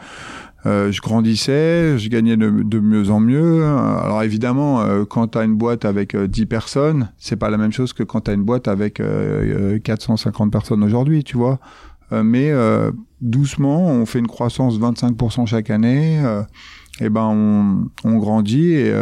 euh, 0.66 0.70
euh, 0.70 0.92
je 0.92 1.00
grandissais, 1.00 1.98
je 1.98 2.08
gagnais 2.08 2.36
de, 2.36 2.50
de, 2.62 2.80
mieux 2.80 3.10
en 3.10 3.20
mieux. 3.20 3.64
Alors 3.64 4.22
évidemment, 4.22 4.80
euh, 4.80 5.04
quand 5.04 5.28
tu 5.28 5.38
as 5.38 5.44
une 5.44 5.56
boîte 5.56 5.84
avec 5.84 6.16
10 6.16 6.42
euh, 6.42 6.46
personnes, 6.46 7.10
c'est 7.18 7.36
pas 7.36 7.50
la 7.50 7.56
même 7.56 7.72
chose 7.72 7.92
que 7.92 8.02
quand 8.02 8.22
tu 8.22 8.30
as 8.30 8.34
une 8.34 8.44
boîte 8.44 8.68
avec 8.68 9.02
450 9.84 10.52
personnes 10.52 10.82
aujourd'hui, 10.82 11.24
tu 11.24 11.36
vois. 11.36 11.58
mais 12.12 12.52
doucement, 13.20 13.86
on 13.86 14.06
fait 14.06 14.18
une 14.18 14.26
croissance 14.26 14.78
25% 14.78 15.46
chaque 15.46 15.70
année. 15.70 16.20
et 17.00 17.08
ben 17.08 17.24
on, 17.24 17.88
on 18.04 18.16
grandit 18.18 18.72
et 18.72 18.92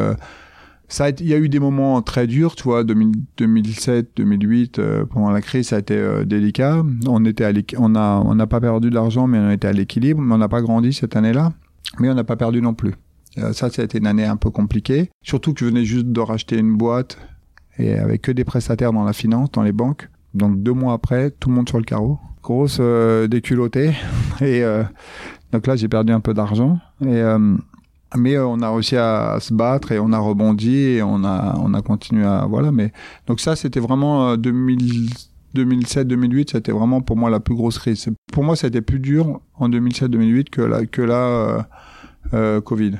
ça 0.88 1.10
il 1.10 1.26
y 1.26 1.34
a 1.34 1.38
eu 1.38 1.48
des 1.48 1.60
moments 1.60 2.00
très 2.02 2.26
durs, 2.26 2.56
tu 2.56 2.64
vois, 2.64 2.82
2007, 2.82 4.10
2008, 4.16 4.78
euh, 4.78 5.04
pendant 5.04 5.30
la 5.30 5.42
crise, 5.42 5.68
ça 5.68 5.76
a 5.76 5.78
été 5.78 5.94
euh, 5.94 6.24
délicat. 6.24 6.82
On 7.06 7.24
était 7.26 7.44
à 7.44 7.52
on 7.78 7.94
a, 7.94 8.22
on 8.24 8.34
n'a 8.34 8.46
pas 8.46 8.60
perdu 8.60 8.90
d'argent, 8.90 9.26
mais 9.26 9.38
on 9.38 9.50
était 9.50 9.68
à 9.68 9.72
l'équilibre, 9.72 10.20
mais 10.20 10.34
on 10.34 10.38
n'a 10.38 10.48
pas 10.48 10.62
grandi 10.62 10.92
cette 10.92 11.14
année-là, 11.14 11.52
mais 12.00 12.08
on 12.08 12.14
n'a 12.14 12.24
pas 12.24 12.36
perdu 12.36 12.62
non 12.62 12.74
plus. 12.74 12.94
Euh, 13.36 13.52
ça, 13.52 13.70
ça 13.70 13.82
a 13.82 13.84
été 13.84 13.98
une 13.98 14.06
année 14.06 14.24
un 14.24 14.36
peu 14.36 14.50
compliquée. 14.50 15.10
Surtout 15.22 15.52
que 15.52 15.60
je 15.60 15.66
venais 15.66 15.84
juste 15.84 16.06
de 16.06 16.20
racheter 16.20 16.58
une 16.58 16.76
boîte 16.76 17.18
et 17.78 17.94
avec 17.94 18.22
que 18.22 18.32
des 18.32 18.44
prestataires 18.44 18.92
dans 18.92 19.04
la 19.04 19.12
finance, 19.12 19.52
dans 19.52 19.62
les 19.62 19.72
banques. 19.72 20.08
Donc 20.34 20.62
deux 20.62 20.72
mois 20.72 20.94
après, 20.94 21.30
tout 21.30 21.50
le 21.50 21.54
monde 21.54 21.68
sur 21.68 21.78
le 21.78 21.84
carreau. 21.84 22.18
Grosse 22.42 22.80
déculottée. 23.28 23.92
Et 24.40 24.62
donc 25.52 25.66
là, 25.66 25.76
j'ai 25.76 25.88
perdu 25.88 26.12
un 26.12 26.20
peu 26.20 26.34
d'argent. 26.34 26.78
Et 27.04 27.22
mais 28.16 28.36
euh, 28.36 28.46
on 28.46 28.60
a 28.60 28.70
réussi 28.70 28.96
à, 28.96 29.38
se 29.40 29.52
battre 29.52 29.92
et 29.92 29.98
on 29.98 30.12
a 30.12 30.18
rebondi 30.18 30.74
et 30.74 31.02
on 31.02 31.24
a 31.24 31.56
on 31.58 31.74
a 31.74 31.82
continué 31.82 32.24
à 32.24 32.46
voilà 32.46 32.72
mais 32.72 32.92
donc 33.26 33.40
ça 33.40 33.56
c'était 33.56 33.80
vraiment 33.80 34.36
2000 34.36 35.10
2007 35.54 36.06
2008 36.06 36.50
c'était 36.50 36.72
vraiment 36.72 37.00
pour 37.00 37.16
moi 37.16 37.30
la 37.30 37.40
plus 37.40 37.54
grosse 37.54 37.78
crise. 37.78 38.08
Pour 38.32 38.44
moi 38.44 38.56
c'était 38.56 38.80
plus 38.80 39.00
dur 39.00 39.40
en 39.54 39.68
2007 39.68 40.10
2008 40.10 40.50
que 40.50 40.60
là 40.62 40.86
que 40.86 41.02
là 41.02 41.14
euh, 41.14 41.62
euh, 42.34 42.60
Covid 42.60 42.92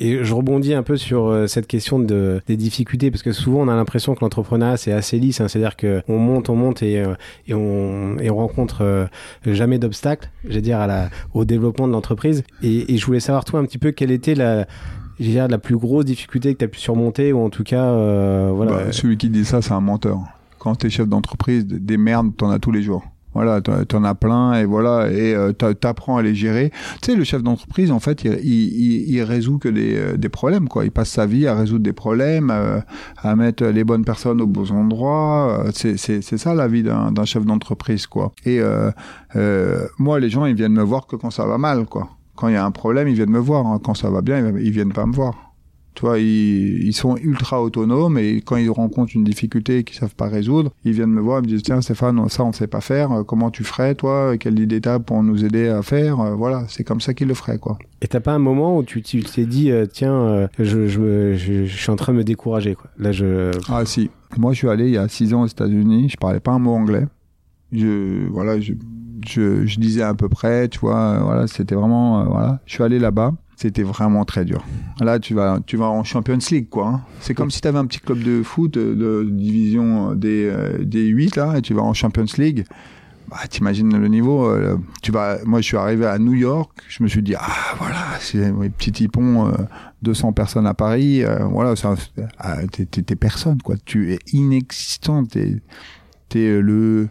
et 0.00 0.24
je 0.24 0.34
rebondis 0.34 0.72
un 0.72 0.82
peu 0.82 0.96
sur 0.96 1.26
euh, 1.26 1.46
cette 1.46 1.66
question 1.66 1.98
de, 1.98 2.40
des 2.46 2.56
difficultés, 2.56 3.10
parce 3.10 3.22
que 3.22 3.32
souvent 3.32 3.60
on 3.60 3.68
a 3.68 3.76
l'impression 3.76 4.14
que 4.14 4.20
l'entrepreneuriat 4.22 4.78
c'est 4.78 4.92
assez 4.92 5.18
lisse, 5.18 5.42
hein, 5.42 5.48
c'est-à-dire 5.48 5.76
qu'on 5.76 6.18
monte, 6.18 6.48
on 6.48 6.56
monte 6.56 6.82
et, 6.82 6.98
euh, 6.98 7.14
on, 7.50 8.34
rencontre 8.34 8.82
euh, 8.82 9.06
jamais 9.44 9.78
d'obstacles, 9.78 10.30
j'ai 10.48 10.62
dire, 10.62 10.78
à 10.78 10.86
la, 10.86 11.10
au 11.34 11.44
développement 11.44 11.86
de 11.86 11.92
l'entreprise. 11.92 12.42
Et, 12.62 12.94
et, 12.94 12.96
je 12.96 13.04
voulais 13.04 13.20
savoir 13.20 13.44
toi 13.44 13.60
un 13.60 13.66
petit 13.66 13.76
peu 13.76 13.90
quelle 13.90 14.10
était 14.10 14.34
la, 14.34 14.66
dire, 15.18 15.48
la 15.48 15.58
plus 15.58 15.76
grosse 15.76 16.06
difficulté 16.06 16.54
que 16.54 16.58
tu 16.58 16.64
as 16.64 16.68
pu 16.68 16.80
surmonter, 16.80 17.34
ou 17.34 17.40
en 17.40 17.50
tout 17.50 17.64
cas, 17.64 17.92
voilà. 18.50 18.72
Bah, 18.72 18.92
celui 18.92 19.18
qui 19.18 19.28
dit 19.28 19.44
ça, 19.44 19.60
c'est 19.60 19.72
un 19.72 19.80
menteur. 19.80 20.20
Quand 20.58 20.76
tu 20.76 20.86
es 20.86 20.90
chef 20.90 21.08
d'entreprise, 21.08 21.66
des 21.66 21.98
merdes, 21.98 22.34
t'en 22.36 22.50
as 22.50 22.58
tous 22.58 22.72
les 22.72 22.82
jours. 22.82 23.04
Voilà, 23.32 23.60
t'en 23.60 24.02
as 24.02 24.14
plein 24.16 24.54
et 24.54 24.64
voilà, 24.64 25.08
et 25.10 25.34
euh, 25.34 25.52
t'apprends 25.52 26.16
à 26.16 26.22
les 26.22 26.34
gérer. 26.34 26.72
Tu 27.00 27.12
sais, 27.12 27.16
le 27.16 27.22
chef 27.22 27.42
d'entreprise, 27.42 27.92
en 27.92 28.00
fait, 28.00 28.24
il, 28.24 28.32
il, 28.42 29.14
il, 29.14 29.22
résout 29.22 29.58
que 29.58 29.68
des, 29.68 29.96
euh, 29.96 30.16
des, 30.16 30.28
problèmes, 30.28 30.68
quoi. 30.68 30.84
Il 30.84 30.90
passe 30.90 31.10
sa 31.10 31.26
vie 31.26 31.46
à 31.46 31.54
résoudre 31.54 31.84
des 31.84 31.92
problèmes, 31.92 32.50
euh, 32.50 32.80
à 33.18 33.36
mettre 33.36 33.64
les 33.64 33.84
bonnes 33.84 34.04
personnes 34.04 34.40
aux 34.40 34.48
bons 34.48 34.72
endroits. 34.72 35.64
C'est 35.72 36.20
ça 36.20 36.54
la 36.54 36.66
vie 36.66 36.82
d'un 36.82 37.24
chef 37.24 37.44
d'entreprise, 37.44 38.06
quoi. 38.06 38.32
Et 38.44 38.60
moi, 39.98 40.18
les 40.18 40.30
gens, 40.30 40.46
ils 40.46 40.56
viennent 40.56 40.72
me 40.72 40.82
voir 40.82 41.06
que 41.06 41.16
quand 41.16 41.30
ça 41.30 41.46
va 41.46 41.58
mal, 41.58 41.86
quoi. 41.86 42.08
Quand 42.34 42.48
il 42.48 42.54
y 42.54 42.56
a 42.56 42.64
un 42.64 42.70
problème, 42.70 43.06
ils 43.06 43.14
viennent 43.14 43.30
me 43.30 43.38
voir. 43.38 43.66
Hein. 43.66 43.80
Quand 43.84 43.94
ça 43.94 44.10
va 44.10 44.22
bien, 44.22 44.52
ils 44.58 44.70
viennent 44.70 44.92
pas 44.92 45.04
me 45.04 45.12
voir. 45.12 45.49
Tu 46.00 46.06
vois, 46.06 46.18
ils, 46.18 46.82
ils, 46.82 46.94
sont 46.94 47.18
ultra 47.18 47.62
autonomes 47.62 48.16
et 48.16 48.40
quand 48.40 48.56
ils 48.56 48.70
rencontrent 48.70 49.14
une 49.14 49.22
difficulté 49.22 49.84
qu'ils 49.84 49.98
savent 49.98 50.14
pas 50.14 50.28
résoudre, 50.28 50.72
ils 50.86 50.94
viennent 50.94 51.10
me 51.10 51.20
voir 51.20 51.40
et 51.40 51.42
me 51.42 51.46
disent 51.46 51.62
tiens 51.62 51.82
Stéphane, 51.82 52.26
ça 52.30 52.42
on 52.42 52.52
sait 52.52 52.68
pas 52.68 52.80
faire, 52.80 53.12
euh, 53.12 53.22
comment 53.22 53.50
tu 53.50 53.64
ferais 53.64 53.94
toi, 53.94 54.38
quelle 54.38 54.58
idée 54.58 54.80
t'as 54.80 54.98
pour 54.98 55.22
nous 55.22 55.44
aider 55.44 55.68
à 55.68 55.82
faire, 55.82 56.20
euh, 56.20 56.34
voilà, 56.34 56.64
c'est 56.68 56.84
comme 56.84 57.02
ça 57.02 57.12
qu'ils 57.12 57.28
le 57.28 57.34
feraient 57.34 57.58
quoi. 57.58 57.76
Et 58.00 58.08
t'as 58.08 58.20
pas 58.20 58.32
un 58.32 58.38
moment 58.38 58.78
où 58.78 58.82
tu 58.82 59.02
t'es 59.02 59.44
dit 59.44 59.70
euh, 59.70 59.84
tiens, 59.84 60.48
je, 60.58 60.86
je, 60.86 60.98
me, 60.98 61.34
je, 61.34 61.66
je, 61.66 61.76
suis 61.76 61.90
en 61.90 61.96
train 61.96 62.14
de 62.14 62.16
me 62.18 62.24
décourager 62.24 62.74
quoi. 62.76 62.88
Là 62.98 63.12
je. 63.12 63.50
Ah 63.68 63.84
si, 63.84 64.08
moi 64.38 64.54
je 64.54 64.56
suis 64.56 64.70
allé 64.70 64.86
il 64.86 64.94
y 64.94 64.96
a 64.96 65.06
six 65.06 65.34
ans 65.34 65.42
aux 65.42 65.48
États-Unis, 65.48 66.08
je 66.08 66.16
parlais 66.16 66.40
pas 66.40 66.52
un 66.52 66.58
mot 66.60 66.72
anglais. 66.72 67.04
Je, 67.72 68.26
voilà, 68.30 68.58
je, 68.58 68.72
je, 69.26 69.66
je 69.66 69.80
disais 69.80 70.02
à 70.02 70.14
peu 70.14 70.28
près, 70.28 70.68
tu 70.68 70.78
vois, 70.80 71.18
voilà, 71.18 71.46
c'était 71.46 71.74
vraiment, 71.74 72.20
euh, 72.20 72.24
voilà. 72.24 72.60
Je 72.66 72.72
suis 72.72 72.82
allé 72.82 72.98
là-bas. 72.98 73.34
C'était 73.60 73.82
vraiment 73.82 74.24
très 74.24 74.46
dur. 74.46 74.64
Là, 75.00 75.18
tu 75.18 75.34
vas, 75.34 75.58
tu 75.66 75.76
vas 75.76 75.84
en 75.90 76.02
Champions 76.02 76.38
League, 76.50 76.70
quoi. 76.70 76.88
hein. 76.88 77.00
C'est 77.20 77.34
comme 77.34 77.50
si 77.50 77.60
tu 77.60 77.68
avais 77.68 77.76
un 77.76 77.84
petit 77.84 78.00
club 78.00 78.22
de 78.22 78.42
foot 78.42 78.78
euh, 78.78 78.94
de 78.94 79.28
division 79.30 80.14
des, 80.14 80.46
euh, 80.50 80.82
des 80.82 81.04
8, 81.08 81.36
là, 81.36 81.58
et 81.58 81.60
tu 81.60 81.74
vas 81.74 81.82
en 81.82 81.92
Champions 81.92 82.24
League. 82.38 82.64
Bah, 83.28 83.36
t'imagines 83.50 83.94
le 83.98 84.08
niveau. 84.08 84.46
euh, 84.48 84.78
tu 85.02 85.12
vas, 85.12 85.44
moi, 85.44 85.60
je 85.60 85.66
suis 85.66 85.76
arrivé 85.76 86.06
à 86.06 86.18
New 86.18 86.32
York. 86.32 86.70
Je 86.88 87.02
me 87.02 87.08
suis 87.08 87.22
dit, 87.22 87.34
ah, 87.38 87.74
voilà, 87.78 88.02
c'est 88.20 88.48
oui, 88.50 88.70
petit 88.70 88.92
typon, 88.92 89.48
euh, 89.48 89.52
200 90.00 90.32
personnes 90.32 90.66
à 90.66 90.72
Paris. 90.72 91.22
euh, 91.22 91.44
voilà, 91.44 91.74
ah, 92.38 92.56
t'es, 92.66 93.14
personne, 93.14 93.60
quoi. 93.60 93.76
Tu 93.84 94.14
es 94.14 94.18
inexistant. 94.32 95.26
T'es, 95.26 95.56
t'es 96.30 96.62
le, 96.62 97.08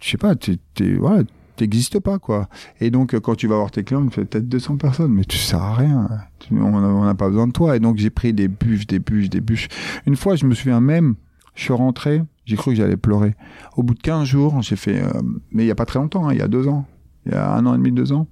je 0.00 0.08
sais 0.10 0.18
pas, 0.18 0.36
t'es, 0.36 0.56
voilà, 1.00 1.24
t'existes 1.60 2.00
pas, 2.00 2.18
quoi. 2.18 2.48
Et 2.80 2.90
donc, 2.90 3.18
quand 3.20 3.34
tu 3.34 3.46
vas 3.46 3.56
voir 3.56 3.70
tes 3.70 3.84
clients, 3.84 4.06
tu 4.06 4.24
peut-être 4.24 4.48
200 4.48 4.76
personnes, 4.76 5.12
mais 5.12 5.24
tu 5.24 5.38
sers 5.38 5.62
à 5.62 5.74
rien. 5.74 6.08
On 6.50 7.04
n'a 7.04 7.14
pas 7.14 7.28
besoin 7.28 7.46
de 7.46 7.52
toi. 7.52 7.76
Et 7.76 7.80
donc, 7.80 7.98
j'ai 7.98 8.10
pris 8.10 8.32
des 8.32 8.48
bûches, 8.48 8.86
des 8.86 8.98
bûches, 8.98 9.30
des 9.30 9.40
bûches. 9.40 9.68
Une 10.06 10.16
fois, 10.16 10.36
je 10.36 10.46
me 10.46 10.54
souviens 10.54 10.80
même, 10.80 11.14
je 11.54 11.62
suis 11.62 11.72
rentré, 11.72 12.22
j'ai 12.46 12.56
cru 12.56 12.72
que 12.72 12.76
j'allais 12.76 12.96
pleurer. 12.96 13.36
Au 13.76 13.82
bout 13.82 13.94
de 13.94 14.00
15 14.00 14.26
jours, 14.26 14.62
j'ai 14.62 14.76
fait, 14.76 15.02
euh, 15.02 15.22
mais 15.52 15.64
il 15.64 15.66
y 15.66 15.70
a 15.70 15.74
pas 15.74 15.86
très 15.86 15.98
longtemps, 15.98 16.28
hein, 16.28 16.32
il 16.32 16.38
y 16.38 16.42
a 16.42 16.48
deux 16.48 16.66
ans, 16.68 16.86
il 17.26 17.32
y 17.32 17.34
a 17.34 17.52
un 17.52 17.64
an 17.66 17.74
et 17.74 17.76
demi, 17.78 17.92
deux 17.92 18.12
ans, 18.12 18.26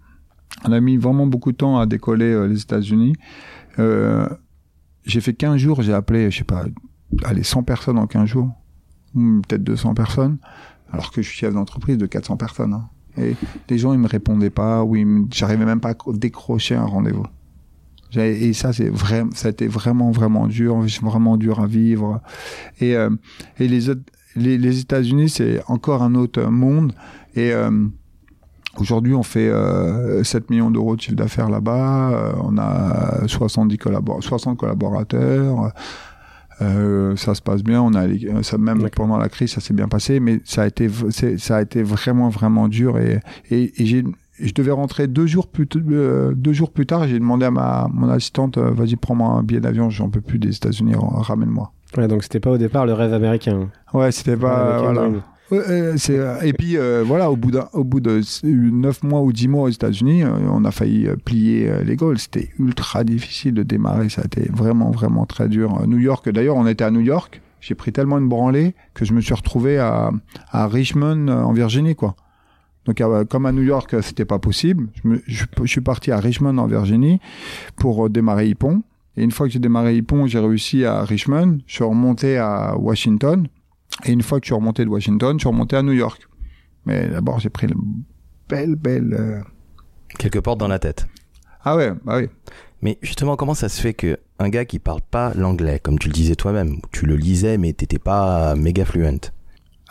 on 0.65 0.73
a 0.73 0.81
mis 0.81 0.97
vraiment 0.97 1.27
beaucoup 1.27 1.53
de 1.53 1.57
temps 1.57 1.79
à 1.79 1.87
décoller 1.87 2.33
euh, 2.33 2.47
les 2.47 2.61
États-Unis. 2.63 3.15
Euh, 3.79 4.29
j'ai 5.05 5.21
fait 5.21 5.35
15 5.35 5.57
jours, 5.59 5.83
j'ai 5.83 5.93
appelé, 5.93 6.31
je 6.31 6.39
sais 6.39 6.45
pas, 6.45 6.65
allez, 7.25 7.43
100 7.43 7.63
personnes 7.63 7.99
en 7.99 8.07
15 8.07 8.25
jours, 8.27 8.51
ou 9.15 9.41
peut-être 9.47 9.63
200 9.63 9.95
personnes, 9.95 10.39
alors 10.93 11.13
que 11.13 11.23
je 11.23 11.29
suis 11.29 11.39
chef 11.39 11.55
d'entreprise 11.55 11.99
de 11.99 12.07
400 12.07 12.37
personnes. 12.37 12.73
hein. 12.73 12.89
Et 13.21 13.37
les 13.69 13.79
gens, 13.79 13.93
ils 13.93 13.99
me 13.99 14.09
répondaient 14.09 14.51
pas, 14.51 14.83
ou 14.83 14.95
me- 14.95 15.27
j'arrivais 15.31 15.65
même 15.65 15.81
pas 15.81 15.91
à 15.91 15.95
décrocher 16.13 16.75
un 16.75 16.85
rendez-vous. 16.85 17.27
Et 18.17 18.53
ça, 18.55 18.73
c'est 18.73 18.89
vrai, 18.89 19.25
ça 19.35 19.49
a 19.49 19.67
vraiment, 19.67 20.11
vraiment 20.11 20.47
dur, 20.47 20.81
vraiment 21.03 21.37
dur 21.37 21.61
à 21.61 21.67
vivre. 21.67 22.21
Et, 22.81 22.97
euh, 22.97 23.11
et 23.59 23.69
les, 23.69 23.81
les, 24.35 24.81
États-Unis, 24.81 25.29
c'est 25.29 25.63
encore 25.67 26.03
un 26.03 26.15
autre 26.15 26.43
monde. 26.45 26.93
Et 27.35 27.53
euh, 27.53 27.71
aujourd'hui, 28.79 29.15
on 29.15 29.23
fait 29.23 29.49
euh, 29.49 30.25
7 30.25 30.49
millions 30.49 30.71
d'euros 30.71 30.97
de 30.97 31.03
chiffre 31.03 31.17
d'affaires 31.17 31.51
là-bas. 31.51 32.11
Euh, 32.11 32.33
on 32.43 32.57
a 32.57 33.27
70 33.27 33.77
collabor 33.77 34.23
60 34.23 34.57
collaborateurs. 34.57 35.73
Euh, 36.61 37.15
ça 37.17 37.35
se 37.35 37.43
passe 37.43 37.63
bien. 37.63 37.81
On 37.83 37.95
a 37.95 38.07
ça 38.43 38.59
même 38.59 38.89
pendant 38.91 39.17
la 39.17 39.29
crise, 39.29 39.53
ça 39.53 39.61
s'est 39.61 39.75
bien 39.75 39.89
passé, 39.89 40.21
mais 40.21 40.41
ça 40.45 40.63
a 40.63 40.67
été, 40.67 40.89
ça 41.39 41.57
a 41.57 41.63
été 41.63 41.83
vraiment, 41.83 42.29
vraiment 42.29 42.69
dur. 42.69 42.99
Et, 42.99 43.21
et, 43.51 43.81
et 43.81 43.87
j'ai, 43.87 44.05
je 44.41 44.53
devais 44.53 44.73
rentrer 44.73 45.07
deux 45.07 45.27
jours 45.27 45.47
plus, 45.47 45.69
euh, 45.77 46.33
deux 46.35 46.53
jours 46.53 46.73
plus 46.73 46.87
tard. 46.87 47.07
J'ai 47.07 47.19
demandé 47.19 47.47
à 47.47 47.51
ma 47.51 47.89
mon 47.93 48.09
assistante, 48.09 48.59
euh, 48.59 48.71
vas-y, 48.71 48.97
prends-moi 48.97 49.31
un 49.31 49.43
billet 49.43 49.61
d'avion. 49.61 49.91
J'en 49.91 50.11
peux 50.11 50.21
plus 50.21 50.39
des 50.39 50.55
États-Unis. 50.57 50.95
Ramène-moi. 50.97 51.73
Ouais, 51.97 52.09
donc 52.09 52.23
c'était 52.23 52.41
pas 52.41 52.51
au 52.51 52.59
départ 52.59 52.87
le 52.87 52.93
rêve 52.93 53.15
américain. 53.15 53.71
Ouais, 53.95 54.13
c'était 54.13 54.37
pas. 54.37 54.83
Voilà. 54.83 55.09
Euh, 55.53 55.97
euh, 56.11 56.41
et 56.43 56.53
puis 56.53 56.77
euh, 56.77 57.03
voilà, 57.07 57.31
au 57.31 57.37
bout, 57.37 57.57
au 57.73 57.85
bout 57.85 58.01
de 58.01 58.21
9 58.45 59.03
mois 59.03 59.23
ou 59.23 59.33
10 59.33 59.49
mois 59.49 59.63
aux 59.65 59.69
États-Unis, 59.69 60.23
euh, 60.23 60.31
on 60.51 60.65
a 60.65 60.71
failli 60.71 61.09
plier 61.25 61.71
les 61.85 61.97
Gaules. 61.97 62.19
C'était 62.19 62.51
ultra 62.59 63.05
difficile 63.05 63.55
de 63.55 63.63
démarrer. 63.63 64.09
Ça 64.11 64.23
a 64.23 64.25
été 64.27 64.49
vraiment, 64.53 64.91
vraiment 64.91 65.25
très 65.27 65.49
dur. 65.49 65.87
New 65.87 65.99
York, 65.99 66.29
d'ailleurs, 66.29 66.57
on 66.57 66.67
était 66.67 66.85
à 66.85 66.91
New 66.91 67.01
York. 67.01 67.41
J'ai 67.61 67.75
pris 67.75 67.93
tellement 67.93 68.19
une 68.19 68.29
branlée 68.29 68.75
que 68.95 69.05
je 69.05 69.13
me 69.13 69.21
suis 69.21 69.35
retrouvé 69.35 69.79
à, 69.79 70.11
à 70.51 70.69
Richmond, 70.69 71.29
en 71.29 71.53
Virginie, 71.53 71.95
quoi. 71.97 72.15
Donc, 72.85 73.03
comme 73.29 73.45
à 73.47 73.53
New 73.53 73.63
York, 73.65 73.97
c'était 74.03 74.25
pas 74.25 74.39
possible, 74.39 74.89
je, 75.03 75.09
me- 75.09 75.23
je, 75.27 75.45
suis 75.67 75.81
parti 75.83 76.11
à 76.11 76.21
Richmond, 76.21 76.57
en 76.57 76.67
Virginie, 76.67 77.21
pour 77.77 78.09
démarrer 78.09 78.49
Hippon. 78.49 78.83
Et 79.17 79.25
une 79.25 79.31
fois 79.33 79.47
que 79.47 79.53
j'ai 79.53 79.59
démarré 79.59 79.97
Hippon, 79.97 80.27
j'ai 80.27 80.39
réussi 80.39 80.85
à 80.85 81.03
Richmond. 81.03 81.59
Je 81.67 81.75
suis 81.75 81.85
remonté 81.85 82.39
à 82.39 82.77
Washington. 82.79 83.49
Et 84.05 84.13
une 84.13 84.23
fois 84.23 84.39
que 84.41 84.45
je 84.45 84.49
suis 84.49 84.55
remonté 84.55 84.85
de 84.85 84.91
Washington, 84.91 85.37
je 85.39 85.43
suis 85.43 85.49
remonté 85.49 85.77
à 85.77 85.83
New 85.83 85.93
York. 85.93 86.29
Mais 86.87 87.09
d'abord, 87.09 87.39
j'ai 87.41 87.51
pris 87.51 87.67
une 87.67 88.03
belle, 88.49 88.77
belle. 88.77 89.15
euh, 89.19 89.41
Quelques 90.19 90.41
portes 90.41 90.59
dans 90.59 90.69
la 90.69 90.79
tête. 90.79 91.07
Ah 91.65 91.77
ouais, 91.77 91.93
bah 92.05 92.19
oui. 92.19 92.29
Mais 92.81 92.97
justement, 93.03 93.37
comment 93.37 93.55
ça 93.55 93.69
se 93.69 93.81
fait 93.81 93.93
que 93.95 94.19
un 94.39 94.49
gars 94.49 94.65
qui 94.65 94.79
parle 94.79 95.01
pas 95.03 95.35
l'anglais, 95.35 95.81
comme 95.81 95.99
tu 95.99 96.09
le 96.09 96.15
disais 96.15 96.37
toi-même, 96.37 96.77
tu 96.93 97.07
le 97.07 97.17
lisais 97.17 97.59
mais 97.59 97.73
t'étais 97.73 97.99
pas 97.99 98.55
méga 98.55 98.85
fluent? 98.85 99.19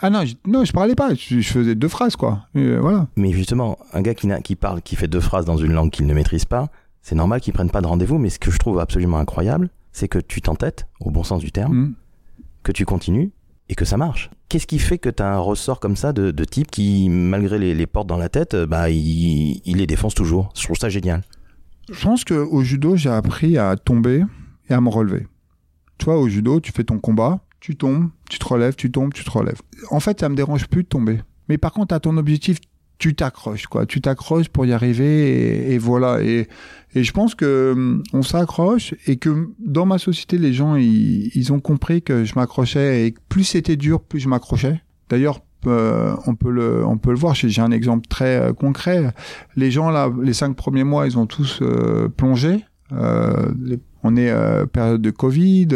Ah 0.00 0.10
non, 0.10 0.24
je, 0.24 0.34
non, 0.46 0.64
je 0.64 0.72
parlais 0.72 0.94
pas. 0.94 1.12
Je, 1.14 1.40
je 1.40 1.48
faisais 1.52 1.74
deux 1.74 1.88
phrases, 1.88 2.16
quoi. 2.16 2.46
Euh, 2.56 2.78
voilà. 2.80 3.08
Mais 3.16 3.32
justement, 3.32 3.78
un 3.92 4.00
gars 4.00 4.14
qui 4.14 4.56
parle, 4.56 4.80
qui 4.80 4.96
fait 4.96 5.08
deux 5.08 5.20
phrases 5.20 5.44
dans 5.44 5.56
une 5.58 5.72
langue 5.72 5.90
qu'il 5.90 6.06
ne 6.06 6.14
maîtrise 6.14 6.44
pas, 6.46 6.68
c'est 7.02 7.14
normal 7.14 7.40
qu'il 7.40 7.52
prenne 7.52 7.70
pas 7.70 7.80
de 7.82 7.86
rendez-vous. 7.86 8.16
Mais 8.18 8.30
ce 8.30 8.38
que 8.38 8.50
je 8.50 8.58
trouve 8.58 8.78
absolument 8.78 9.18
incroyable, 9.18 9.68
c'est 9.92 10.08
que 10.08 10.18
tu 10.18 10.40
t'entêtes, 10.40 10.86
au 11.00 11.10
bon 11.10 11.24
sens 11.24 11.40
du 11.42 11.52
terme, 11.52 11.74
Mm. 11.74 11.94
que 12.62 12.72
tu 12.72 12.84
continues 12.86 13.32
et 13.68 13.74
que 13.74 13.84
ça 13.84 13.96
marche. 13.96 14.30
Qu'est-ce 14.48 14.66
qui 14.66 14.78
fait 14.78 14.98
que 14.98 15.08
tu 15.10 15.22
as 15.22 15.34
un 15.34 15.38
ressort 15.38 15.80
comme 15.80 15.96
ça 15.96 16.12
de, 16.12 16.44
type 16.44 16.70
qui, 16.70 17.08
malgré 17.08 17.58
les, 17.58 17.86
portes 17.86 18.06
dans 18.06 18.16
la 18.16 18.28
tête, 18.28 18.54
euh, 18.54 18.66
bah, 18.66 18.90
il, 18.90 19.60
les 19.64 19.86
défonce 19.86 20.14
toujours? 20.14 20.50
Je 20.56 20.64
trouve 20.64 20.76
ça 20.76 20.88
génial. 20.88 21.22
Je 21.90 22.02
pense 22.02 22.24
que 22.24 22.34
au 22.34 22.62
judo, 22.62 22.96
j'ai 22.96 23.10
appris 23.10 23.58
à 23.58 23.76
tomber 23.76 24.24
et 24.68 24.74
à 24.74 24.80
me 24.80 24.88
relever. 24.88 25.26
Tu 25.98 26.06
vois, 26.06 26.18
au 26.18 26.28
judo, 26.28 26.60
tu 26.60 26.72
fais 26.72 26.84
ton 26.84 26.98
combat, 26.98 27.40
tu 27.60 27.76
tombes, 27.76 28.10
tu 28.30 28.38
te 28.38 28.44
relèves, 28.46 28.74
tu 28.76 28.90
tombes, 28.90 29.12
tu 29.12 29.24
te 29.24 29.30
relèves. 29.30 29.60
En 29.90 30.00
fait, 30.00 30.20
ça 30.20 30.28
me 30.28 30.36
dérange 30.36 30.66
plus 30.68 30.82
de 30.82 30.88
tomber. 30.88 31.20
Mais 31.48 31.58
par 31.58 31.72
contre, 31.72 31.94
à 31.94 32.00
ton 32.00 32.16
objectif, 32.16 32.58
tu 32.98 33.14
t'accroches, 33.14 33.66
quoi. 33.66 33.86
Tu 33.86 34.00
t'accroches 34.00 34.48
pour 34.48 34.66
y 34.66 34.72
arriver 34.72 35.68
et, 35.68 35.74
et 35.74 35.78
voilà. 35.78 36.20
Et, 36.22 36.48
et 36.94 37.04
je 37.04 37.12
pense 37.12 37.34
que 37.34 37.72
hum, 37.76 38.02
on 38.12 38.22
s'accroche 38.22 38.94
et 39.06 39.16
que 39.16 39.48
dans 39.58 39.86
ma 39.86 39.98
société, 39.98 40.36
les 40.38 40.52
gens, 40.52 40.74
ils, 40.76 41.30
ils 41.34 41.52
ont 41.52 41.60
compris 41.60 42.02
que 42.02 42.24
je 42.24 42.34
m'accrochais 42.34 43.06
et 43.06 43.12
que 43.12 43.20
plus 43.28 43.44
c'était 43.44 43.76
dur, 43.76 44.00
plus 44.02 44.20
je 44.20 44.28
m'accrochais. 44.28 44.80
D'ailleurs, 45.08 45.40
euh, 45.66 46.14
on 46.26 46.34
peut 46.34 46.50
le, 46.50 46.84
on 46.86 46.98
peut 46.98 47.10
le 47.10 47.16
voir. 47.16 47.34
J'ai 47.34 47.60
un 47.60 47.70
exemple 47.72 48.06
très 48.08 48.36
euh, 48.40 48.52
concret. 48.52 49.12
Les 49.56 49.70
gens 49.70 49.90
là, 49.90 50.10
les 50.22 50.32
cinq 50.32 50.54
premiers 50.56 50.84
mois, 50.84 51.06
ils 51.06 51.18
ont 51.18 51.26
tous 51.26 51.60
euh, 51.62 52.08
plongé. 52.08 52.64
Les- 52.92 53.78
on 54.04 54.16
est 54.16 54.32
période 54.72 55.02
de 55.02 55.10
Covid. 55.10 55.66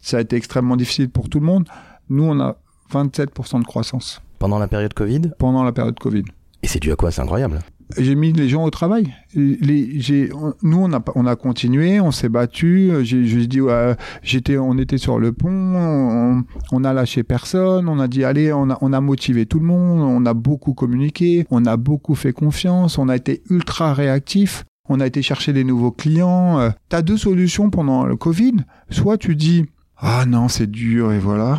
ça 0.00 0.18
a 0.18 0.20
été 0.20 0.36
extrêmement 0.36 0.76
difficile 0.76 1.10
pour 1.10 1.28
tout 1.28 1.40
le 1.40 1.44
monde. 1.46 1.68
Nous, 2.08 2.22
on 2.22 2.38
a 2.38 2.56
27% 2.92 3.58
de 3.60 3.64
croissance 3.64 4.22
Pendant 4.38 4.60
la 4.60 4.68
période 4.68 4.94
Covid, 4.94 5.32
pendant 5.40 5.64
la 5.64 5.72
période 5.72 5.98
Covid. 5.98 6.22
Et 6.64 6.66
c'est 6.66 6.80
dû 6.80 6.90
à 6.90 6.96
quoi? 6.96 7.10
C'est 7.10 7.20
incroyable. 7.20 7.58
J'ai 7.98 8.14
mis 8.14 8.32
les 8.32 8.48
gens 8.48 8.64
au 8.64 8.70
travail. 8.70 9.14
Nous, 9.36 10.78
on 10.78 11.26
a, 11.26 11.36
continué, 11.36 12.00
on 12.00 12.10
s'est 12.10 12.30
battu. 12.30 12.90
J'ai, 13.02 13.46
dit, 13.46 13.60
on 13.60 14.78
était 14.78 14.96
sur 14.96 15.18
le 15.18 15.34
pont, 15.34 15.50
on, 15.50 16.42
on 16.72 16.84
a 16.84 16.94
lâché 16.94 17.22
personne. 17.22 17.86
On 17.86 18.00
a 18.00 18.08
dit, 18.08 18.24
allez, 18.24 18.50
on 18.50 18.70
a, 18.70 19.00
motivé 19.02 19.44
tout 19.44 19.58
le 19.58 19.66
monde. 19.66 20.00
On 20.00 20.24
a 20.24 20.32
beaucoup 20.32 20.72
communiqué, 20.72 21.46
on 21.50 21.66
a 21.66 21.76
beaucoup 21.76 22.14
fait 22.14 22.32
confiance. 22.32 22.96
On 22.96 23.10
a 23.10 23.16
été 23.16 23.42
ultra 23.50 23.92
réactif. 23.92 24.64
On 24.88 25.00
a 25.00 25.06
été 25.06 25.20
chercher 25.20 25.52
des 25.52 25.64
nouveaux 25.64 25.92
clients. 25.92 26.58
Euh, 26.60 26.70
T'as 26.88 27.02
deux 27.02 27.18
solutions 27.18 27.68
pendant 27.68 28.06
le 28.06 28.16
Covid. 28.16 28.54
Soit 28.88 29.18
tu 29.18 29.36
dis, 29.36 29.66
ah 29.98 30.24
non, 30.26 30.48
c'est 30.48 30.70
dur 30.70 31.12
et 31.12 31.18
voilà. 31.18 31.58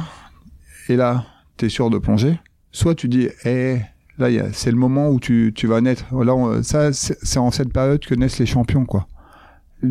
Et 0.89 0.95
là, 0.95 1.25
t'es 1.57 1.69
sûr 1.69 1.91
de 1.91 1.99
plonger. 1.99 2.39
Soit 2.71 2.95
tu 2.95 3.07
dis, 3.07 3.29
eh, 3.45 3.77
Là, 4.17 4.29
c'est 4.53 4.71
le 4.71 4.77
moment 4.77 5.09
où 5.09 5.19
tu, 5.19 5.51
tu 5.53 5.67
vas 5.67 5.81
naître. 5.81 6.05
Là, 6.15 6.63
ça, 6.63 6.93
c'est 6.93 7.37
en 7.39 7.51
cette 7.51 7.73
période 7.73 7.99
que 8.05 8.15
naissent 8.15 8.39
les 8.39 8.45
champions, 8.45 8.85
quoi. 8.85 9.07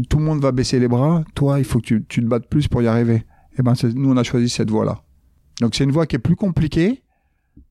Tout 0.08 0.18
le 0.18 0.24
monde 0.24 0.40
va 0.40 0.50
baisser 0.50 0.80
les 0.80 0.88
bras. 0.88 1.24
Toi, 1.34 1.58
il 1.58 1.64
faut 1.64 1.78
que 1.78 1.84
tu, 1.86 2.04
tu 2.08 2.20
te 2.22 2.26
battes 2.26 2.48
plus 2.48 2.66
pour 2.68 2.82
y 2.82 2.86
arriver. 2.86 3.24
Et 3.58 3.62
ben, 3.62 3.74
c'est- 3.74 3.94
nous, 3.94 4.10
on 4.10 4.16
a 4.16 4.22
choisi 4.22 4.48
cette 4.48 4.70
voie-là. 4.70 5.02
Donc, 5.60 5.74
c'est 5.74 5.84
une 5.84 5.92
voie 5.92 6.06
qui 6.06 6.16
est 6.16 6.20
plus 6.20 6.36
compliquée, 6.36 7.02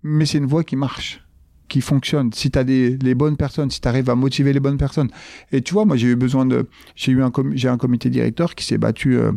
mais 0.04 0.26
c'est 0.26 0.38
une 0.38 0.46
voie 0.46 0.64
qui 0.64 0.76
marche, 0.76 1.26
qui 1.68 1.82
fonctionne. 1.82 2.32
Si 2.34 2.52
tu 2.52 2.60
as 2.60 2.64
des, 2.64 2.98
les 2.98 3.16
bonnes 3.16 3.36
personnes, 3.36 3.70
si 3.72 3.82
tu 3.82 3.88
arrives 3.88 4.10
à 4.10 4.16
motiver 4.16 4.54
les 4.54 4.60
bonnes 4.60 4.78
personnes. 4.78 5.10
Et 5.52 5.62
tu 5.62 5.74
vois, 5.74 5.86
moi, 5.86 5.98
j'ai 5.98 6.08
eu 6.10 6.16
besoin 6.16 6.46
de, 6.46 6.68
j'ai 6.96 7.12
eu 7.12 7.24
un, 7.24 7.32
j'ai 7.54 7.68
un 7.68 7.78
comité 7.78 8.10
directeur 8.10 8.54
qui 8.56 8.64
s'est 8.64 8.78
battu, 8.78 9.18
euh, 9.18 9.32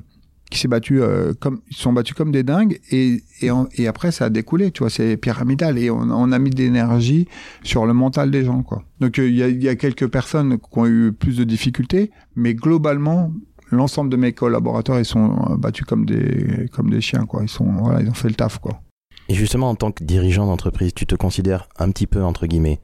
qui 0.50 0.58
s'est 0.58 0.68
battu 0.68 1.02
euh, 1.02 1.32
comme, 1.38 1.60
ils 1.70 1.76
sont 1.76 1.92
battus 1.92 2.14
comme 2.14 2.30
des 2.30 2.42
dingues. 2.42 2.80
Et, 2.90 3.22
et, 3.40 3.88
après, 3.88 4.12
ça 4.12 4.26
a 4.26 4.30
découlé, 4.30 4.70
tu 4.70 4.80
vois, 4.80 4.90
c'est 4.90 5.16
pyramidal. 5.16 5.78
Et 5.78 5.90
on, 5.90 6.32
a 6.32 6.38
mis 6.38 6.50
de 6.50 6.56
l'énergie 6.56 7.26
sur 7.62 7.86
le 7.86 7.92
mental 7.92 8.30
des 8.30 8.44
gens, 8.44 8.62
quoi. 8.62 8.84
Donc, 9.00 9.18
euh, 9.18 9.28
il 9.28 9.36
y, 9.36 9.42
a, 9.42 9.48
y 9.48 9.68
a 9.68 9.76
quelques 9.76 10.08
personnes 10.08 10.58
qui 10.58 10.78
ont 10.78 10.86
eu 10.86 11.12
plus 11.12 11.36
de 11.36 11.44
difficultés, 11.44 12.10
mais 12.36 12.54
globalement, 12.54 13.32
l'ensemble 13.70 14.10
de 14.10 14.16
mes 14.16 14.32
collaborateurs, 14.32 14.98
ils 14.98 15.04
sont 15.04 15.36
euh, 15.50 15.56
battus 15.56 15.84
comme 15.84 16.06
des, 16.06 16.68
comme 16.72 16.90
des 16.90 17.00
chiens, 17.00 17.26
quoi. 17.26 17.42
Ils 17.42 17.48
sont, 17.48 17.64
voilà, 17.64 18.00
ils 18.02 18.08
ont 18.08 18.14
fait 18.14 18.28
le 18.28 18.34
taf, 18.34 18.58
quoi. 18.58 18.80
Et 19.28 19.34
justement, 19.34 19.70
en 19.70 19.74
tant 19.74 19.90
que 19.90 20.04
dirigeant 20.04 20.46
d'entreprise, 20.46 20.94
tu 20.94 21.06
te 21.06 21.16
considères 21.16 21.68
un 21.78 21.90
petit 21.90 22.06
peu, 22.06 22.22
entre 22.22 22.46
guillemets, 22.46 22.80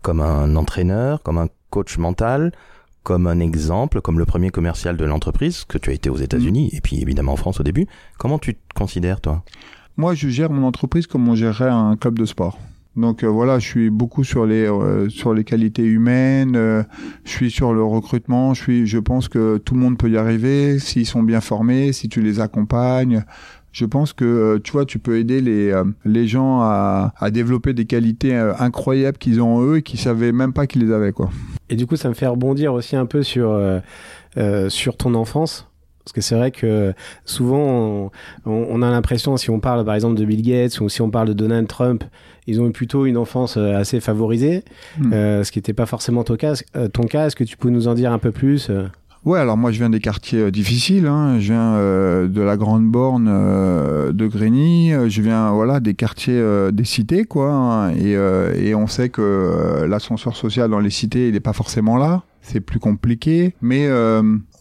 comme 0.00 0.22
un 0.22 0.56
entraîneur, 0.56 1.22
comme 1.22 1.36
un 1.36 1.48
coach 1.68 1.98
mental, 1.98 2.52
comme 3.02 3.26
un 3.26 3.40
exemple, 3.40 4.00
comme 4.00 4.18
le 4.18 4.24
premier 4.24 4.50
commercial 4.50 4.96
de 4.96 5.04
l'entreprise, 5.04 5.64
que 5.64 5.78
tu 5.78 5.90
as 5.90 5.92
été 5.92 6.10
aux 6.10 6.16
États-Unis, 6.16 6.70
et 6.72 6.80
puis 6.80 7.00
évidemment 7.00 7.32
en 7.32 7.36
France 7.36 7.60
au 7.60 7.62
début. 7.62 7.86
Comment 8.18 8.38
tu 8.38 8.54
te 8.54 8.60
considères, 8.74 9.20
toi? 9.20 9.42
Moi, 9.96 10.14
je 10.14 10.28
gère 10.28 10.50
mon 10.50 10.66
entreprise 10.66 11.06
comme 11.06 11.28
on 11.28 11.34
gérerait 11.34 11.70
un 11.70 11.96
club 11.96 12.18
de 12.18 12.24
sport. 12.24 12.58
Donc 12.96 13.24
euh, 13.24 13.26
voilà, 13.26 13.58
je 13.58 13.66
suis 13.66 13.90
beaucoup 13.90 14.22
sur 14.22 14.44
les 14.44 14.66
euh, 14.66 15.08
sur 15.08 15.32
les 15.32 15.44
qualités 15.44 15.84
humaines, 15.84 16.56
euh, 16.56 16.82
je 17.24 17.30
suis 17.30 17.50
sur 17.50 17.72
le 17.72 17.82
recrutement, 17.82 18.52
je 18.52 18.62
suis 18.62 18.86
je 18.86 18.98
pense 18.98 19.28
que 19.28 19.56
tout 19.56 19.74
le 19.74 19.80
monde 19.80 19.96
peut 19.96 20.10
y 20.10 20.18
arriver 20.18 20.78
s'ils 20.78 21.06
sont 21.06 21.22
bien 21.22 21.40
formés, 21.40 21.94
si 21.94 22.10
tu 22.10 22.20
les 22.20 22.38
accompagnes. 22.38 23.24
Je 23.72 23.84
pense 23.84 24.12
que 24.12 24.58
tu 24.58 24.72
vois, 24.72 24.84
tu 24.84 24.98
peux 24.98 25.18
aider 25.18 25.40
les 25.40 25.74
les 26.04 26.26
gens 26.26 26.60
à, 26.60 27.14
à 27.18 27.30
développer 27.30 27.72
des 27.72 27.86
qualités 27.86 28.34
incroyables 28.34 29.18
qu'ils 29.18 29.40
ont 29.40 29.62
eux 29.62 29.78
et 29.78 29.82
qui 29.82 29.96
savaient 29.96 30.32
même 30.32 30.52
pas 30.52 30.66
qu'ils 30.66 30.86
les 30.86 30.92
avaient 30.92 31.12
quoi. 31.12 31.30
Et 31.70 31.76
du 31.76 31.86
coup, 31.86 31.96
ça 31.96 32.08
me 32.08 32.14
fait 32.14 32.26
rebondir 32.26 32.74
aussi 32.74 32.96
un 32.96 33.06
peu 33.06 33.22
sur 33.22 33.58
sur 34.68 34.96
ton 34.96 35.14
enfance 35.14 35.68
parce 36.04 36.12
que 36.12 36.20
c'est 36.20 36.34
vrai 36.34 36.50
que 36.50 36.92
souvent, 37.24 38.10
on, 38.44 38.82
a 38.82 38.90
l'impression, 38.90 39.36
si 39.36 39.50
on 39.50 39.60
parle 39.60 39.84
par 39.84 39.94
exemple 39.94 40.18
de 40.18 40.24
Bill 40.24 40.42
Gates 40.42 40.80
ou 40.80 40.88
si 40.88 41.00
on 41.00 41.10
parle 41.10 41.28
de 41.28 41.32
Donald 41.32 41.68
Trump, 41.68 42.02
ils 42.48 42.60
ont 42.60 42.66
eu 42.66 42.72
plutôt 42.72 43.06
une 43.06 43.16
enfance 43.16 43.56
euh, 43.56 43.76
assez 43.76 44.00
favorisée, 44.00 44.64
hmm. 44.98 45.12
euh, 45.12 45.44
ce 45.44 45.52
qui 45.52 45.58
n'était 45.58 45.74
pas 45.74 45.86
forcément 45.86 46.24
ton 46.24 46.34
cas. 46.34 46.60
Euh, 46.74 46.88
ton 46.88 47.04
cas, 47.04 47.26
est-ce 47.26 47.36
que 47.36 47.44
tu 47.44 47.56
peux 47.56 47.70
nous 47.70 47.86
en 47.86 47.94
dire 47.94 48.10
un 48.12 48.18
peu 48.18 48.32
plus 48.32 48.68
Ouais, 49.24 49.38
alors 49.38 49.56
moi 49.56 49.70
je 49.70 49.78
viens 49.78 49.90
des 49.90 50.00
quartiers 50.00 50.50
difficiles. 50.50 51.06
Hein. 51.06 51.38
Je 51.38 51.52
viens 51.52 52.28
de 52.28 52.40
la 52.40 52.56
Grande 52.56 52.90
Borne 52.90 53.26
de 54.12 54.26
Grigny. 54.26 54.90
Je 55.08 55.22
viens 55.22 55.52
voilà 55.52 55.78
des 55.78 55.94
quartiers 55.94 56.42
des 56.72 56.84
cités 56.84 57.24
quoi. 57.24 57.52
Hein. 57.52 57.94
Et, 57.94 58.12
et, 58.12 58.74
on 58.74 58.88
sait 58.88 59.10
que 59.10 59.84
l'ascenseur 59.88 60.34
social 60.34 60.70
dans 60.70 60.80
les 60.80 60.90
cités 60.90 61.28
il 61.28 61.34
n'est 61.34 61.40
pas 61.40 61.52
forcément 61.52 61.96
là. 61.96 62.24
C'est 62.42 62.60
plus 62.60 62.80
compliqué, 62.80 63.54
mais 63.62 63.88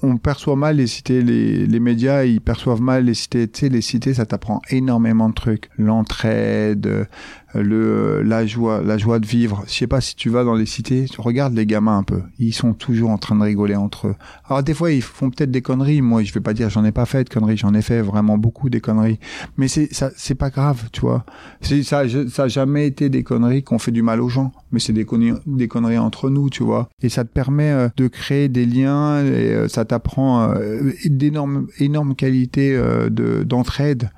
on 0.04 0.18
perçoit 0.18 0.56
mal 0.56 0.78
les 0.78 0.88
cités, 0.88 1.22
les, 1.22 1.66
les, 1.66 1.80
médias, 1.80 2.24
ils 2.24 2.42
perçoivent 2.42 2.82
mal 2.82 3.06
les 3.06 3.14
cités. 3.14 3.48
Tu 3.48 3.62
sais, 3.62 3.70
les 3.70 3.82
cités, 3.82 4.14
ça 4.14 4.26
t'apprend 4.26 4.62
énormément 4.70 5.30
de 5.30 5.34
trucs. 5.34 5.70
L'entraide, 5.78 7.08
le 7.54 8.22
la 8.24 8.46
joie 8.46 8.82
la 8.82 8.98
joie 8.98 9.20
de 9.20 9.26
vivre. 9.26 9.64
Je 9.68 9.74
sais 9.74 9.88
pas 9.88 10.02
si 10.02 10.16
tu 10.16 10.30
vas 10.30 10.44
dans 10.44 10.56
les 10.56 10.66
cités 10.66 11.06
tu 11.10 11.22
regardes 11.22 11.54
les 11.54 11.66
gamins 11.66 11.98
un 11.98 12.04
peu. 12.04 12.22
Ils 12.40 12.54
sont 12.54 12.74
toujours 12.74 13.10
en 13.10 13.18
train 13.18 13.36
de 13.36 13.44
rigoler 13.44 13.76
entre 13.76 14.08
eux. 14.08 14.16
Alors 14.46 14.64
des 14.64 14.74
fois 14.74 14.92
ils 14.92 15.02
font 15.02 15.30
peut-être 15.30 15.52
des 15.52 15.62
conneries. 15.62 16.02
Moi 16.02 16.24
je 16.24 16.34
vais 16.34 16.40
pas 16.40 16.54
dire 16.54 16.70
j'en 16.70 16.86
ai 16.86 16.92
pas 16.92 17.06
fait 17.06 17.24
de 17.24 17.30
conneries 17.30 17.58
j'en 17.58 17.74
ai 17.74 17.82
fait 17.82 18.02
vraiment 18.02 18.38
beaucoup 18.38 18.70
des 18.70 18.82
conneries. 18.82 19.20
Mais 19.58 19.68
c'est 19.68 19.94
ça 19.94 20.12
c'est 20.16 20.36
pas 20.36 20.50
grave 20.50 20.90
tu 20.92 21.02
vois. 21.02 21.26
Ça 21.62 22.04
ça 22.30 22.44
a 22.44 22.48
jamais 22.48 22.88
été 22.88 23.10
des 23.10 23.24
conneries 23.24 23.64
qu'on 23.64 23.80
fait 23.80 23.92
du 23.92 24.02
mal 24.02 24.22
aux 24.22 24.30
gens. 24.30 24.52
Mais 24.72 24.80
c'est 24.80 24.94
des 24.94 25.06
conneries 25.06 25.40
des 25.46 25.68
conneries 25.68 25.98
entre 25.98 26.30
nous 26.30 26.50
tu 26.50 26.64
vois. 26.64 26.90
Et 27.02 27.10
ça 27.10 27.24
te 27.24 27.30
permet 27.30 27.71
euh, 27.72 27.90
de 27.98 28.08
créer 28.08 28.50
des 28.50 28.66
liens 28.66 29.24
et 29.26 29.54
euh, 29.54 29.68
ça 29.68 29.86
t'apprend 29.86 30.52
euh, 30.52 30.92
d'énormes 31.06 31.68
énormes 31.80 32.16
qualités 32.16 32.76
de 32.76 33.44
d'entraide 33.44 34.10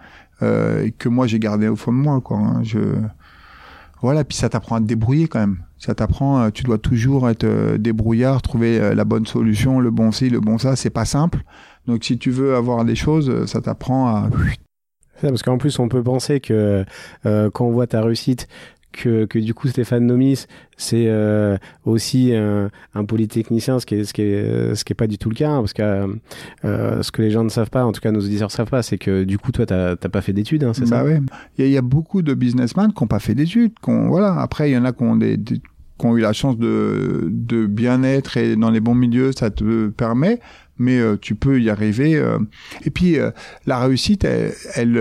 que 0.42 1.08
moi 1.08 1.26
j'ai 1.26 1.40
gardé 1.40 1.70
au 1.70 1.78
fond 1.78 1.94
de 1.94 1.98
moi 1.98 2.20
quoi 2.20 2.38
hein. 2.38 2.64
je 2.64 2.80
voilà, 4.02 4.26
puis 4.26 4.36
ça 4.36 4.50
t'apprend 4.50 4.76
à 4.76 4.80
te 4.82 4.86
débrouiller 4.86 5.30
quand 5.30 5.40
même. 5.40 5.60
Ça 5.78 5.96
t'apprend, 5.96 6.52
tu 6.52 6.64
dois 6.64 6.78
toujours 6.78 7.30
être 7.30 7.78
débrouillard, 7.78 8.42
trouver 8.42 8.94
la 8.94 9.06
bonne 9.06 9.26
solution, 9.26 9.80
le 9.80 9.92
bon 9.92 10.12
ci, 10.12 10.30
le 10.30 10.42
bon 10.42 10.58
ça. 10.58 10.76
C'est 10.76 10.90
pas 10.90 11.06
simple. 11.06 11.46
Donc 11.88 12.04
si 12.04 12.18
tu 12.18 12.30
veux 12.30 12.54
avoir 12.54 12.84
des 12.84 12.96
choses, 12.96 13.46
ça 13.46 13.62
t'apprend 13.62 14.08
à 14.08 14.30
parce 15.22 15.42
qu'en 15.42 15.58
plus, 15.58 15.80
on 15.80 15.88
peut 15.88 16.04
penser 16.04 16.42
que 16.42 16.84
quand 17.24 17.66
on 17.66 17.72
voit 17.72 17.88
ta 17.88 18.02
réussite, 18.02 18.50
que, 18.94 19.40
du 19.40 19.54
coup 19.54 19.68
Stéphane 19.68 20.06
Nomis 20.06 20.46
c'est 20.78 21.06
euh, 21.08 21.58
aussi 21.86 22.34
un, 22.34 23.06
polytechnicien 23.06 23.80
ce 23.80 23.86
qui 23.86 23.96
est 23.96 24.94
pas 24.96 25.08
du 25.08 25.18
tout 25.18 25.30
le 25.30 25.36
cas 25.36 25.50
hein, 25.50 25.60
parce 25.60 25.74
que 25.74 26.20
euh, 26.66 27.04
ce 27.04 27.12
que 27.12 27.22
les 27.22 27.32
gens 27.32 27.44
ne 27.44 27.50
savent 27.50 27.70
pas 27.70 27.86
en 27.86 27.92
tout 27.92 28.02
cas 28.02 28.12
nos 28.12 28.22
auditeurs 28.22 28.48
ne 28.48 28.52
savent 28.54 28.70
pas 28.70 28.84
c'est 28.84 28.98
que 28.98 29.24
du 29.24 29.38
coup 29.38 29.52
toi 29.52 29.66
t'as 29.66 29.96
pas 29.96 30.22
fait 30.22 30.34
d'études 30.34 30.64
hein, 30.64 30.74
c'est 30.74 30.90
bah 30.90 31.04
ça 31.04 31.20
il 31.58 31.68
y, 31.68 31.78
a 31.78 31.82
beaucoup 31.82 32.22
de 32.22 32.34
businessmen 32.34 32.94
qui 32.94 33.04
n'ont 33.04 33.08
pas 33.08 33.20
fait 33.20 33.36
d'études 33.36 33.74
voilà 33.86 34.40
après 34.40 34.70
il 34.70 34.74
y 34.74 34.78
en 34.78 34.86
a 34.86 34.94
qui 34.94 35.04
ont 35.04 36.18
eu 36.18 36.22
la 36.22 36.34
chance 36.34 36.58
de, 36.58 37.66
bien 37.68 38.04
être 38.04 38.38
et 38.38 38.56
dans 38.56 38.72
les 38.72 38.80
bons 38.80 38.96
milieux, 38.96 39.32
ça 39.32 39.52
te 39.52 39.90
permet, 39.90 40.40
mais 40.78 41.00
euh, 41.00 41.18
tu 41.20 41.36
peux 41.36 41.62
y 41.62 41.70
arriver. 41.70 42.16
Euh. 42.16 42.40
Et 42.84 42.90
puis 42.90 43.18
la 43.66 43.80
réussite, 43.80 44.26
elle 44.26 44.98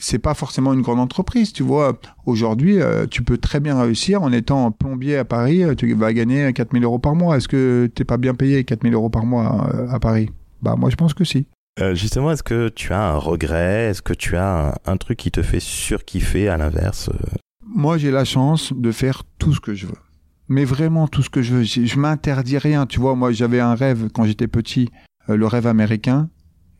c'est 0.00 0.18
pas 0.18 0.34
forcément 0.34 0.72
une 0.72 0.80
grande 0.80 0.98
entreprise, 0.98 1.52
tu 1.52 1.62
vois. 1.62 2.00
Aujourd'hui, 2.26 2.80
euh, 2.80 3.06
tu 3.06 3.22
peux 3.22 3.38
très 3.38 3.60
bien 3.60 3.80
réussir 3.80 4.22
en 4.22 4.32
étant 4.32 4.72
plombier 4.72 5.18
à 5.18 5.24
Paris, 5.24 5.62
euh, 5.62 5.74
tu 5.74 5.94
vas 5.94 6.12
gagner 6.12 6.52
4000 6.52 6.82
euros 6.84 6.98
par 6.98 7.14
mois. 7.14 7.36
Est-ce 7.36 7.48
que 7.48 7.88
t'es 7.94 8.04
pas 8.04 8.16
bien 8.16 8.34
payé 8.34 8.64
4000 8.64 8.94
euros 8.94 9.10
par 9.10 9.26
mois 9.26 9.68
euh, 9.74 9.88
à 9.88 10.00
Paris? 10.00 10.30
Bah 10.62 10.74
moi 10.76 10.90
je 10.90 10.96
pense 10.96 11.14
que 11.14 11.24
si. 11.24 11.46
justement, 11.92 12.32
est-ce 12.32 12.42
que 12.42 12.68
tu 12.68 12.92
as 12.92 13.12
un 13.12 13.16
regret? 13.16 13.90
Est-ce 13.90 14.02
que 14.02 14.12
tu 14.12 14.36
as 14.36 14.74
un, 14.84 14.96
truc 14.96 15.18
qui 15.18 15.30
te 15.30 15.42
fait 15.42 15.60
surkiffer 15.60 16.48
à 16.48 16.56
l'inverse 16.56 17.10
Moi 17.66 17.98
j'ai 17.98 18.10
la 18.10 18.24
chance 18.24 18.72
de 18.74 18.92
faire 18.92 19.22
tout 19.38 19.54
ce 19.54 19.60
que 19.60 19.74
je 19.74 19.86
veux. 19.86 19.98
Mais 20.48 20.64
vraiment 20.64 21.06
tout 21.06 21.22
ce 21.22 21.30
que 21.30 21.42
je 21.42 21.54
veux. 21.54 21.62
Je 21.62 21.98
m'interdis 21.98 22.58
rien, 22.58 22.86
tu 22.86 23.00
vois. 23.00 23.14
Moi 23.14 23.32
j'avais 23.32 23.60
un 23.60 23.74
rêve 23.74 24.08
quand 24.12 24.24
j'étais 24.24 24.48
petit, 24.48 24.90
le 25.28 25.46
rêve 25.46 25.66
américain 25.66 26.28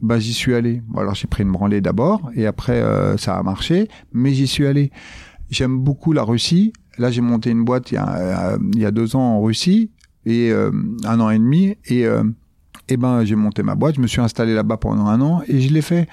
bah 0.02 0.18
j'y 0.18 0.32
suis 0.32 0.54
allé. 0.54 0.82
alors 0.96 1.14
j'ai 1.14 1.26
pris 1.26 1.42
une 1.42 1.52
branlée 1.52 1.80
d'abord 1.80 2.30
et 2.34 2.46
après 2.46 2.80
euh, 2.80 3.16
ça 3.16 3.36
a 3.36 3.42
marché, 3.42 3.88
mais 4.12 4.32
j'y 4.32 4.46
suis 4.46 4.66
allé. 4.66 4.90
J'aime 5.50 5.78
beaucoup 5.78 6.12
la 6.12 6.22
Russie. 6.22 6.72
Là 6.98 7.10
j'ai 7.10 7.20
monté 7.20 7.50
une 7.50 7.64
boîte 7.64 7.92
il 7.92 7.94
y 7.94 7.98
a, 7.98 8.16
euh, 8.16 8.58
il 8.74 8.80
y 8.80 8.86
a 8.86 8.90
deux 8.90 9.16
ans 9.16 9.36
en 9.36 9.42
Russie 9.42 9.90
et 10.26 10.50
euh, 10.50 10.70
un 11.04 11.20
an 11.20 11.30
et 11.30 11.38
demi 11.38 11.76
et 11.86 12.04
et 12.88 12.96
ben 12.96 13.24
j'ai 13.24 13.36
monté 13.36 13.62
ma 13.62 13.74
boîte. 13.74 13.96
Je 13.96 14.00
me 14.00 14.06
suis 14.06 14.20
installé 14.20 14.54
là-bas 14.54 14.76
pendant 14.76 15.06
un 15.06 15.20
an 15.20 15.42
et 15.46 15.60
je 15.60 15.72
l'ai 15.72 15.82
fait. 15.82 16.08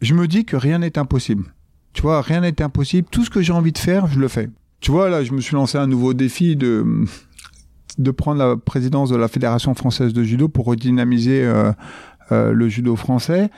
Je 0.00 0.14
me 0.14 0.28
dis 0.28 0.44
que 0.44 0.56
rien 0.56 0.78
n'est 0.78 0.98
impossible. 0.98 1.52
Tu 1.92 2.02
vois, 2.02 2.22
rien 2.22 2.40
n'est 2.40 2.62
impossible. 2.62 3.08
Tout 3.10 3.24
ce 3.24 3.30
que 3.30 3.42
j'ai 3.42 3.52
envie 3.52 3.72
de 3.72 3.78
faire, 3.78 4.06
je 4.06 4.20
le 4.20 4.28
fais. 4.28 4.48
Tu 4.80 4.92
vois, 4.92 5.10
là, 5.10 5.24
je 5.24 5.32
me 5.32 5.40
suis 5.40 5.54
lancé 5.54 5.76
un 5.76 5.86
nouveau 5.86 6.14
défi 6.14 6.56
de 6.56 7.04
de 7.98 8.10
prendre 8.10 8.38
la 8.38 8.56
présidence 8.56 9.10
de 9.10 9.16
la 9.16 9.28
Fédération 9.28 9.74
française 9.74 10.12
de 10.12 10.22
judo 10.22 10.48
pour 10.48 10.66
redynamiser 10.66 11.44
euh, 11.44 11.72
euh, 12.32 12.52
le 12.52 12.68
judo 12.68 12.96
français. 12.96 13.50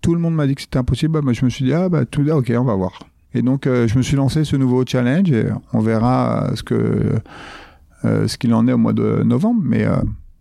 Tout 0.00 0.14
le 0.14 0.20
monde 0.20 0.34
m'a 0.34 0.46
dit 0.46 0.54
que 0.54 0.62
c'était 0.62 0.78
impossible. 0.78 1.12
Bah, 1.12 1.20
moi, 1.22 1.32
je 1.32 1.44
me 1.44 1.50
suis 1.50 1.64
dit, 1.64 1.72
ah, 1.72 1.88
bah, 1.88 2.04
tout, 2.04 2.28
ok, 2.28 2.52
on 2.56 2.64
va 2.64 2.74
voir. 2.74 3.00
Et 3.34 3.42
donc, 3.42 3.66
euh, 3.66 3.86
je 3.86 3.96
me 3.96 4.02
suis 4.02 4.16
lancé 4.16 4.44
ce 4.44 4.56
nouveau 4.56 4.84
challenge 4.86 5.30
et 5.30 5.46
on 5.72 5.80
verra 5.80 6.52
ce 6.54 6.62
que 6.62 7.14
euh, 8.04 8.28
ce 8.28 8.38
qu'il 8.38 8.54
en 8.54 8.68
est 8.68 8.72
au 8.72 8.78
mois 8.78 8.92
de 8.92 9.22
novembre. 9.24 9.60
Mais 9.64 9.84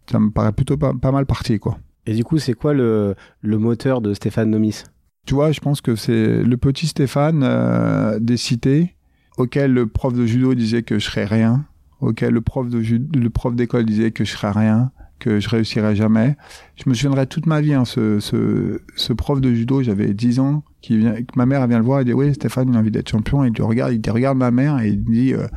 ça 0.10 0.20
me 0.20 0.30
paraît 0.30 0.52
plutôt 0.52 0.78
pas, 0.78 0.94
mal 1.12 1.26
parti, 1.26 1.60
quoi. 1.60 1.78
Et 2.06 2.14
du 2.14 2.24
coup, 2.24 2.38
c'est 2.38 2.54
quoi 2.54 2.74
le, 2.74 3.16
le 3.42 3.58
moteur 3.58 4.02
de 4.02 4.14
Stéphane 4.14 4.50
Nomis? 4.50 4.84
Tu 5.26 5.34
vois, 5.34 5.52
je 5.52 5.60
pense 5.60 5.82
que 5.82 5.96
c'est 5.96 6.44
le 6.44 6.58
petit 6.58 6.88
Stéphane 6.88 8.20
des 8.20 8.38
cités 8.38 8.96
auquel 9.38 9.74
le 9.74 9.88
prof 9.88 10.14
de 10.14 10.26
judo 10.26 10.54
disait 10.54 10.84
que 10.84 11.00
je 11.00 11.06
serais 11.06 11.26
rien, 11.26 11.66
auquel 12.00 12.34
le 12.34 12.42
prof 12.42 12.70
de 12.70 12.80
le 12.80 13.30
prof 13.30 13.56
d'école 13.56 13.86
disait 13.86 14.12
que 14.12 14.24
je 14.24 14.32
serais 14.32 14.52
rien, 14.52 14.92
que 15.20 15.40
je 15.40 15.50
réussirais 15.50 15.96
jamais. 15.96 16.36
Je 16.76 16.90
me 16.90 16.94
souviendrai 16.94 17.28
toute 17.28 17.46
ma 17.46 17.62
vie, 17.62 17.74
hein, 17.74 17.86
ce, 17.86 18.20
ce, 18.20 18.82
ce, 18.96 19.14
prof 19.14 19.42
de 19.42 19.54
judo, 19.54 19.82
j'avais 19.82 20.14
10 20.14 20.40
ans, 20.40 20.64
qui 20.82 20.98
vient, 20.98 21.16
ma 21.36 21.46
mère 21.46 21.66
vient 21.68 21.80
le 21.80 21.86
voir 21.86 22.02
et 22.02 22.06
dit, 22.06 22.14
oui, 22.14 22.34
Stéphane, 22.34 22.70
il 22.70 22.76
a 22.76 22.80
envie 22.80 22.92
d'être 22.92 23.10
champion. 23.10 23.44
Et 23.44 23.52
il 23.56 23.64
regarde, 23.64 23.94
il 23.94 24.12
regarde 24.12 24.38
ma 24.38 24.52
mère 24.52 24.80
et 24.80 24.90
il 24.90 25.04
dit, 25.04 25.34
euh, 25.34 25.48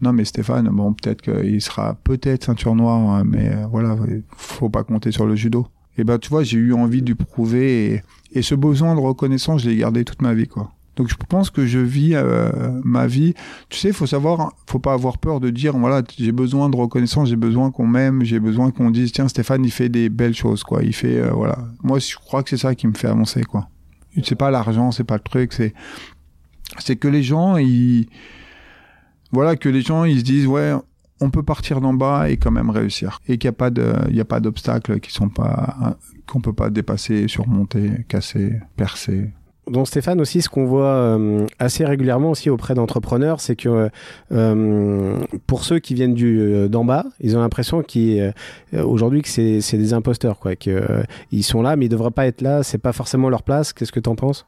non, 0.00 0.12
mais 0.12 0.24
Stéphane, 0.24 0.68
bon, 0.70 0.92
peut-être 0.94 1.22
qu'il 1.22 1.60
sera 1.60 1.94
peut-être 2.04 2.44
ceinture 2.44 2.74
noire, 2.74 2.98
hein, 2.98 3.24
mais 3.26 3.50
euh, 3.50 3.66
voilà, 3.70 3.96
faut 4.36 4.70
pas 4.70 4.84
compter 4.84 5.10
sur 5.10 5.26
le 5.26 5.36
judo. 5.36 5.66
Et 5.98 6.04
ben, 6.04 6.18
tu 6.18 6.30
vois, 6.30 6.42
j'ai 6.42 6.58
eu 6.58 6.72
envie 6.72 7.02
de 7.02 7.12
prouver 7.12 7.94
et, 7.94 8.02
et 8.32 8.42
ce 8.42 8.54
besoin 8.54 8.94
de 8.94 9.00
reconnaissance, 9.00 9.62
je 9.62 9.70
l'ai 9.70 9.76
gardé 9.76 10.04
toute 10.04 10.22
ma 10.22 10.34
vie, 10.34 10.46
quoi. 10.46 10.72
Donc 11.00 11.08
je 11.08 11.14
pense 11.30 11.48
que 11.48 11.64
je 11.64 11.78
vis 11.78 12.10
euh, 12.12 12.50
ma 12.84 13.06
vie. 13.06 13.32
Tu 13.70 13.78
sais, 13.78 13.90
faut 13.90 14.04
savoir, 14.04 14.52
faut 14.66 14.78
pas 14.78 14.92
avoir 14.92 15.16
peur 15.16 15.40
de 15.40 15.48
dire 15.48 15.78
voilà, 15.78 16.02
j'ai 16.18 16.30
besoin 16.30 16.68
de 16.68 16.76
reconnaissance, 16.76 17.30
j'ai 17.30 17.36
besoin 17.36 17.70
qu'on 17.70 17.86
m'aime, 17.86 18.22
j'ai 18.22 18.38
besoin 18.38 18.70
qu'on 18.70 18.90
dise 18.90 19.10
tiens 19.10 19.26
Stéphane 19.26 19.64
il 19.64 19.70
fait 19.70 19.88
des 19.88 20.10
belles 20.10 20.34
choses 20.34 20.62
quoi. 20.62 20.82
Il 20.82 20.94
fait 20.94 21.16
euh, 21.16 21.30
voilà. 21.30 21.56
Moi 21.82 22.00
je 22.00 22.14
crois 22.16 22.42
que 22.42 22.50
c'est 22.50 22.58
ça 22.58 22.74
qui 22.74 22.86
me 22.86 22.92
fait 22.92 23.08
avancer 23.08 23.44
quoi. 23.44 23.70
C'est 24.22 24.34
pas 24.34 24.50
l'argent, 24.50 24.90
c'est 24.90 25.04
pas 25.04 25.14
le 25.14 25.22
truc, 25.22 25.54
c'est 25.54 25.72
c'est 26.80 26.96
que 26.96 27.08
les 27.08 27.22
gens 27.22 27.56
ils 27.56 28.06
voilà 29.32 29.56
que 29.56 29.70
les 29.70 29.80
gens 29.80 30.04
ils 30.04 30.18
se 30.18 30.24
disent 30.24 30.46
ouais 30.46 30.74
on 31.22 31.30
peut 31.30 31.42
partir 31.42 31.80
d'en 31.80 31.94
bas 31.94 32.28
et 32.28 32.36
quand 32.36 32.50
même 32.50 32.68
réussir 32.68 33.22
et 33.26 33.38
qu'il 33.38 33.48
n'y 33.48 33.54
a 33.54 33.56
pas 33.56 33.70
de 33.70 33.94
il 34.10 34.16
y 34.16 34.20
a 34.20 34.26
pas 34.26 34.40
d'obstacles 34.40 35.00
qui 35.00 35.12
sont 35.12 35.30
pas 35.30 35.96
qu'on 36.26 36.42
peut 36.42 36.52
pas 36.52 36.68
dépasser, 36.68 37.26
surmonter, 37.26 38.04
casser, 38.06 38.60
percer 38.76 39.30
donc 39.70 39.86
Stéphane 39.86 40.20
aussi, 40.20 40.42
ce 40.42 40.48
qu'on 40.48 40.66
voit 40.66 40.94
euh, 40.94 41.46
assez 41.58 41.84
régulièrement 41.84 42.30
aussi 42.30 42.50
auprès 42.50 42.74
d'entrepreneurs, 42.74 43.40
c'est 43.40 43.56
que 43.56 43.90
euh, 44.32 45.20
pour 45.46 45.64
ceux 45.64 45.78
qui 45.78 45.94
viennent 45.94 46.14
du 46.14 46.40
euh, 46.40 46.68
d'en 46.68 46.84
bas, 46.84 47.06
ils 47.20 47.36
ont 47.36 47.40
l'impression 47.40 47.82
qu'aujourd'hui 47.82 49.22
que 49.22 49.28
c'est 49.28 49.78
des 49.78 49.92
imposteurs, 49.94 50.38
quoi, 50.38 50.56
qu'ils 50.56 51.44
sont 51.44 51.62
là, 51.62 51.76
mais 51.76 51.86
ils 51.86 51.90
devraient 51.90 52.10
pas 52.10 52.26
être 52.26 52.40
là, 52.40 52.62
c'est 52.62 52.78
pas 52.78 52.92
forcément 52.92 53.28
leur 53.28 53.42
place. 53.42 53.72
Qu'est-ce 53.72 53.92
que 53.92 54.00
tu 54.00 54.08
en 54.08 54.16
penses? 54.16 54.46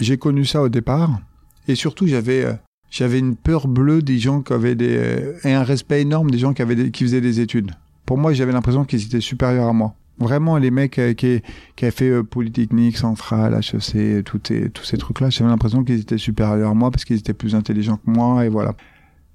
J'ai 0.00 0.18
connu 0.18 0.44
ça 0.44 0.60
au 0.62 0.68
départ, 0.68 1.20
et 1.68 1.74
surtout 1.74 2.06
j'avais 2.06 2.46
j'avais 2.90 3.18
une 3.18 3.36
peur 3.36 3.68
bleue 3.68 4.02
des 4.02 4.18
gens 4.18 4.42
qui 4.42 4.52
avaient 4.52 4.74
des 4.74 5.34
et 5.44 5.52
un 5.52 5.62
respect 5.62 6.02
énorme 6.02 6.30
des 6.30 6.38
gens 6.38 6.52
qui 6.52 6.62
avaient 6.62 6.90
qui 6.90 7.04
faisaient 7.04 7.20
des 7.20 7.40
études. 7.40 7.70
Pour 8.04 8.18
moi, 8.18 8.32
j'avais 8.32 8.52
l'impression 8.52 8.84
qu'ils 8.84 9.04
étaient 9.04 9.20
supérieurs 9.20 9.66
à 9.66 9.72
moi. 9.72 9.94
Vraiment, 10.18 10.56
les 10.56 10.70
mecs 10.70 10.98
euh, 10.98 11.12
qui, 11.12 11.42
qui 11.76 11.84
avaient 11.84 11.90
fait 11.90 12.08
euh, 12.08 12.22
Polytechnique, 12.22 12.96
Centrale, 12.96 13.54
HEC, 13.54 14.24
tout 14.24 14.40
ces, 14.42 14.70
tous 14.70 14.84
ces 14.84 14.96
trucs-là, 14.96 15.28
j'avais 15.30 15.50
l'impression 15.50 15.84
qu'ils 15.84 16.00
étaient 16.00 16.18
supérieurs 16.18 16.70
à 16.70 16.74
moi 16.74 16.90
parce 16.90 17.04
qu'ils 17.04 17.18
étaient 17.18 17.34
plus 17.34 17.54
intelligents 17.54 17.96
que 17.96 18.10
moi, 18.10 18.44
et 18.44 18.48
voilà. 18.48 18.74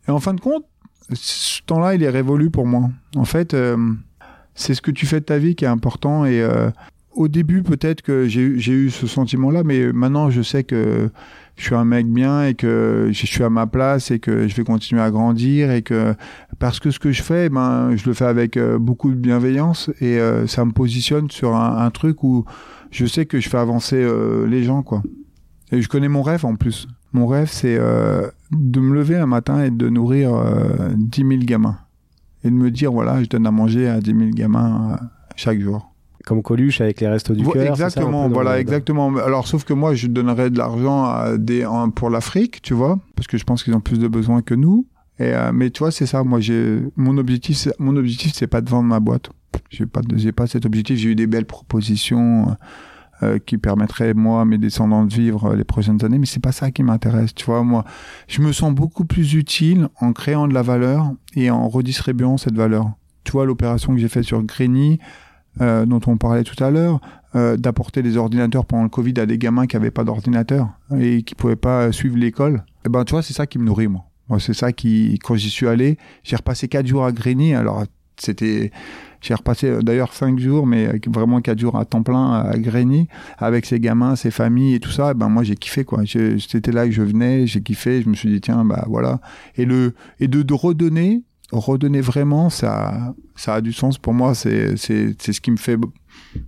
Et 0.08 0.12
en 0.12 0.20
fin 0.20 0.34
de 0.34 0.42
compte, 0.42 0.66
ce 1.14 1.62
temps-là, 1.64 1.96
il 1.96 2.04
est 2.04 2.10
révolu 2.10 2.50
pour 2.50 2.66
moi. 2.66 2.90
En 3.16 3.26
fait, 3.26 3.54
euh, 3.54 3.78
c'est 4.56 4.74
ce 4.74 4.82
que 4.82 4.92
tu 4.92 5.06
fais 5.06 5.20
de 5.20 5.26
ta 5.26 5.38
vie 5.38 5.56
qui 5.56 5.66
est 5.66 5.70
important. 5.70 6.26
Et 6.26 6.42
euh, 6.42 6.70
au 7.12 7.28
début, 7.28 7.64
peut-être 7.64 8.02
que 8.02 8.28
j'ai 8.28 8.42
eu 8.42 8.90
ce 8.90 9.08
sentiment-là, 9.08 9.64
mais 9.64 9.92
maintenant, 9.92 10.30
je 10.30 10.42
sais 10.42 10.64
que 10.64 11.10
je 11.56 11.66
suis 11.66 11.76
un 11.76 11.86
mec 11.86 12.08
bien 12.08 12.46
et 12.46 12.56
que 12.56 13.10
je 13.12 13.26
suis 13.26 13.44
à 13.44 13.50
ma 13.50 13.68
place 13.68 14.12
et 14.12 14.20
que 14.20 14.48
je 14.48 14.56
vais 14.56 14.64
continuer 14.64 15.02
à 15.02 15.12
grandir 15.12 15.72
et 15.72 15.82
que 15.82 16.16
parce 16.60 16.80
que 16.80 16.92
ce 16.92 17.00
que 17.00 17.12
je 17.12 17.22
fais, 17.22 17.50
ben, 17.50 17.96
je 17.96 18.06
le 18.08 18.14
fais 18.14 18.26
avec 18.26 18.58
euh, 18.58 18.80
beaucoup 18.80 19.12
de 19.12 19.16
bienveillance 19.16 19.90
et 20.00 20.20
euh, 20.20 20.48
ça 20.48 20.66
me 20.66 20.72
positionne 20.72 21.30
sur 21.30 21.56
un, 21.56 21.90
truc 21.92 22.24
où 22.24 22.46
je 22.90 23.06
sais 23.06 23.26
que 23.26 23.40
je 23.40 23.50
fais 23.50 23.58
avancer 23.58 23.98
euh, 23.98 24.48
les 24.48 24.64
gens, 24.64 24.84
quoi. 24.84 25.04
Et 25.72 25.82
je 25.82 25.88
connais 25.88 26.08
mon 26.08 26.22
rêve 26.22 26.46
en 26.46 26.56
plus. 26.56 26.88
Mon 27.14 27.28
rêve, 27.28 27.50
c'est 27.50 27.78
de 27.78 28.80
me 28.80 28.94
lever 28.94 29.18
un 29.18 29.26
matin 29.26 29.64
et 29.64 29.72
de 29.72 29.90
nourrir 29.90 30.32
10 30.96 31.22
000 31.22 31.32
gamins 31.44 31.78
et 32.44 32.50
de 32.50 32.56
me 32.56 32.72
dire 32.72 32.92
voilà, 32.92 33.22
je 33.22 33.30
donne 33.30 33.48
à 33.48 33.52
manger 33.52 33.88
à 33.88 34.00
10 34.00 34.14
000 34.18 34.30
gamins 34.32 34.98
chaque 35.36 35.60
jour 35.60 35.91
comme 36.26 36.42
Coluche 36.42 36.82
avec 36.82 37.02
les 37.02 37.08
restos 37.08 37.34
du 37.34 37.44
cœur. 37.44 37.64
Exactement, 37.64 38.30
voilà, 38.30 38.60
exactement. 38.60 39.16
Alors, 39.18 39.48
sauf 39.48 39.64
que 39.64 39.74
moi, 39.74 39.94
je 39.96 40.08
donnerais 40.08 40.50
de 40.50 40.58
l'argent 40.58 41.06
à 41.06 41.38
des, 41.38 41.68
pour 41.96 42.10
l'Afrique, 42.10 42.62
tu 42.62 42.74
vois, 42.74 43.00
parce 43.16 43.28
que 43.28 43.38
je 43.38 43.44
pense 43.44 43.64
qu'ils 43.64 43.74
ont 43.76 43.82
plus 43.82 44.00
de 44.00 44.08
besoins 44.08 44.42
que 44.42 44.54
nous. 44.54 44.86
Et, 45.20 45.34
euh, 45.34 45.52
mais 45.54 45.70
tu 45.70 45.80
vois, 45.80 45.92
c'est 45.92 46.06
ça. 46.06 46.24
Moi, 46.24 46.40
j'ai 46.40 46.80
mon 46.96 47.18
objectif. 47.18 47.68
Mon 47.78 47.96
objectif, 47.96 48.34
c'est 48.34 48.48
pas 48.48 48.62
de 48.62 48.70
vendre 48.70 48.88
ma 48.88 49.00
boîte. 49.00 49.30
J'ai 49.70 49.86
pas, 49.86 50.02
j'ai 50.16 50.32
pas 50.32 50.48
cet 50.48 50.66
objectif. 50.66 50.98
J'ai 50.98 51.10
eu 51.10 51.16
des 51.16 51.28
belles 51.28 51.46
propositions 51.46 52.58
euh, 53.22 53.38
qui 53.38 53.60
permettraient 53.60 54.16
moi, 54.16 54.46
mes 54.46 54.58
descendants, 54.58 55.06
de 55.06 55.14
vivre 55.14 55.54
les 55.54 55.64
prochaines 55.64 56.04
années. 56.04 56.18
Mais 56.18 56.26
c'est 56.26 56.42
pas 56.42 56.52
ça 56.52 56.72
qui 56.72 56.82
m'intéresse. 56.82 57.36
Tu 57.36 57.46
vois, 57.46 57.64
moi, 57.64 57.86
je 58.28 58.42
me 58.42 58.52
sens 58.52 58.74
beaucoup 58.74 59.06
plus 59.06 59.36
utile 59.36 59.90
en 60.00 60.12
créant 60.12 60.48
de 60.48 60.54
la 60.54 60.64
valeur 60.64 61.12
et 61.36 61.52
en 61.52 61.68
redistribuant 61.68 62.38
cette 62.38 62.56
valeur. 62.56 62.90
Tu 63.24 63.32
vois, 63.32 63.46
l'opération 63.46 63.94
que 63.94 64.00
j'ai 64.00 64.08
faite 64.08 64.24
sur 64.24 64.42
Grigny, 64.42 65.00
euh, 65.60 65.86
dont 65.86 66.00
on 66.08 66.18
parlait 66.18 66.44
tout 66.44 66.62
à 66.64 66.72
l'heure, 66.72 67.02
euh, 67.36 67.58
d'apporter 67.58 68.02
des 68.02 68.16
ordinateurs 68.16 68.66
pendant 68.66 68.84
le 68.84 68.90
Covid 68.90 69.14
à 69.18 69.26
des 69.26 69.38
gamins 69.38 69.68
qui 69.68 69.76
n'avaient 69.76 69.92
pas 69.92 70.04
d'ordinateur 70.04 70.70
et 70.98 71.24
qui 71.24 71.36
pouvaient 71.36 71.56
pas 71.56 71.92
suivre 71.92 72.18
l'école. 72.18 72.56
Et 72.56 72.88
eh 72.88 72.90
ben, 72.90 73.04
tu 73.04 73.12
vois, 73.12 73.22
c'est 73.22 73.34
ça 73.34 73.48
qui 73.48 73.60
me 73.60 73.66
nourrit, 73.66 73.88
moi. 73.88 74.06
Moi, 74.30 74.40
c'est 74.40 74.54
ça 74.54 74.72
qui, 74.72 75.20
quand 75.22 75.36
j'y 75.36 75.50
suis 75.50 75.68
allé, 75.68 75.98
j'ai 76.24 76.38
repassé 76.38 76.70
quatre 76.70 76.88
jours 76.88 77.04
à 77.04 77.12
Grigny. 77.12 77.54
Alors, 77.54 77.84
c'était, 78.18 78.72
j'ai 79.20 79.34
repassé 79.34 79.68
euh, 79.68 79.82
d'ailleurs 79.82 80.14
cinq 80.14 80.40
jours, 80.40 80.66
mais 80.66 81.00
vraiment 81.08 81.42
quatre 81.42 81.60
jours 81.60 81.78
à 81.78 81.84
temps 81.84 82.02
plein 82.02 82.32
à 82.34 82.58
Grigny, 82.58 83.08
avec 83.38 83.66
ces 83.66 83.80
gamins, 83.80 84.16
ces 84.16 84.32
familles 84.32 84.76
et 84.76 84.80
tout 84.80 84.92
ça. 84.92 85.12
Et 85.12 85.14
ben, 85.16 85.28
moi, 85.28 85.44
j'ai 85.44 85.56
kiffé, 85.56 85.84
quoi. 85.84 86.04
C'était 86.06 86.72
là 86.72 86.86
que 86.86 86.92
je 86.92 87.02
venais, 87.02 87.46
j'ai 87.46 87.62
kiffé. 87.62 88.02
Je 88.02 88.10
me 88.10 88.16
suis 88.16 88.30
dit, 88.30 88.40
tiens, 88.40 88.64
bah, 88.64 88.86
voilà. 88.88 89.20
Et 89.58 89.66
le, 89.66 89.96
et 90.20 90.28
de, 90.28 90.44
de 90.44 90.54
redonner, 90.54 91.24
redonner 91.52 92.02
vraiment, 92.02 92.50
ça, 92.50 93.14
ça 93.36 93.56
a 93.56 93.62
du 93.62 93.74
sens 93.74 93.98
pour 93.98 94.14
moi. 94.14 94.36
C'est, 94.36 94.78
c'est, 94.78 95.16
c'est 95.20 95.34
ce 95.34 95.42
qui 95.42 95.52
me 95.52 95.58
fait, 95.58 95.78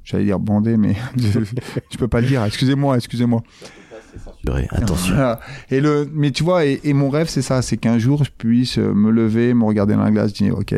j'allais 0.04 0.26
dire 0.26 0.40
bander, 0.40 0.78
mais 0.78 0.96
je, 1.18 1.98
peux 1.98 2.08
pas 2.08 2.22
le 2.22 2.28
dire. 2.28 2.44
Excusez-moi, 2.44 2.98
excusez-moi. 2.98 3.44
Attention. 4.70 5.16
Et 5.72 5.82
le, 5.82 6.10
mais 6.14 6.32
tu 6.32 6.44
vois, 6.44 6.66
et, 6.66 6.94
mon 6.94 7.10
rêve, 7.10 7.28
c'est 7.28 7.42
ça, 7.42 7.62
c'est 7.62 7.78
qu'un 7.78 7.98
jour, 7.98 8.24
je 8.24 8.32
puisse 8.32 8.78
me 8.78 9.10
lever, 9.10 9.54
me 9.54 9.66
regarder 9.66 9.94
dans 9.94 10.04
la 10.04 10.12
glace, 10.12 10.34
dire, 10.34 10.58
ok, 10.58 10.76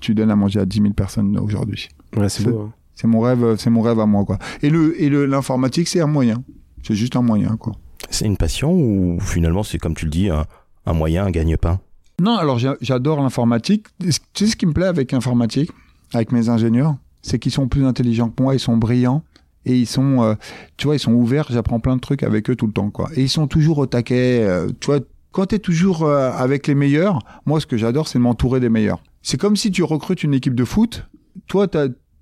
tu 0.00 0.14
donnes 0.14 0.30
à 0.30 0.36
manger 0.36 0.60
à 0.60 0.66
10 0.66 0.80
000 0.80 0.92
personnes 0.94 1.38
aujourd'hui. 1.38 1.88
Ouais, 2.16 2.28
c'est 2.28 2.44
beau. 2.44 2.60
Hein. 2.60 2.72
C'est 2.94 3.06
mon 3.06 3.20
rêve, 3.20 3.56
c'est 3.56 3.70
mon 3.70 3.80
rêve 3.80 3.98
à 3.98 4.06
moi, 4.06 4.24
quoi. 4.24 4.38
Et 4.62 4.68
le, 4.68 5.00
et 5.00 5.08
le, 5.08 5.24
l'informatique, 5.24 5.88
c'est 5.88 6.00
un 6.00 6.06
moyen. 6.06 6.42
C'est 6.82 6.94
juste 6.94 7.16
un 7.16 7.22
moyen, 7.22 7.56
quoi. 7.56 7.74
C'est 8.10 8.26
une 8.26 8.36
passion 8.36 8.72
ou 8.72 9.18
finalement, 9.20 9.62
c'est 9.62 9.78
comme 9.78 9.94
tu 9.94 10.06
le 10.06 10.10
dis, 10.10 10.28
un, 10.28 10.44
un 10.86 10.92
moyen, 10.92 11.26
un 11.26 11.30
gagne-pain? 11.30 11.80
Non, 12.20 12.36
alors 12.36 12.58
j'adore 12.82 13.22
l'informatique. 13.22 13.86
Tu 13.98 14.12
sais 14.34 14.46
ce 14.46 14.56
qui 14.56 14.66
me 14.66 14.72
plaît 14.74 14.86
avec 14.86 15.10
l'informatique, 15.10 15.70
avec 16.12 16.32
mes 16.32 16.50
ingénieurs, 16.50 16.96
c'est 17.22 17.38
qu'ils 17.38 17.50
sont 17.50 17.66
plus 17.66 17.86
intelligents 17.86 18.28
que 18.28 18.42
moi, 18.42 18.54
ils 18.54 18.60
sont 18.60 18.76
brillants 18.76 19.24
et 19.64 19.74
ils 19.78 19.86
sont, 19.86 20.22
euh, 20.22 20.34
tu 20.76 20.86
vois, 20.86 20.96
ils 20.96 21.00
sont 21.00 21.14
ouverts. 21.14 21.46
J'apprends 21.48 21.80
plein 21.80 21.96
de 21.96 22.00
trucs 22.00 22.22
avec 22.22 22.50
eux 22.50 22.56
tout 22.56 22.66
le 22.66 22.74
temps, 22.74 22.90
quoi. 22.90 23.08
Et 23.16 23.22
ils 23.22 23.30
sont 23.30 23.46
toujours 23.46 23.78
au 23.78 23.86
taquet. 23.86 24.44
Euh, 24.44 24.68
tu 24.80 24.86
vois, 24.88 25.00
quand 25.32 25.46
tu 25.46 25.54
es 25.54 25.58
toujours 25.58 26.02
euh, 26.02 26.30
avec 26.32 26.66
les 26.66 26.74
meilleurs, 26.74 27.20
moi, 27.46 27.58
ce 27.58 27.66
que 27.66 27.78
j'adore, 27.78 28.06
c'est 28.06 28.18
de 28.18 28.22
m'entourer 28.22 28.60
des 28.60 28.68
meilleurs. 28.68 29.02
C'est 29.22 29.40
comme 29.40 29.56
si 29.56 29.70
tu 29.70 29.82
recrutes 29.82 30.22
une 30.22 30.34
équipe 30.34 30.54
de 30.54 30.64
foot. 30.64 31.06
Toi, 31.46 31.68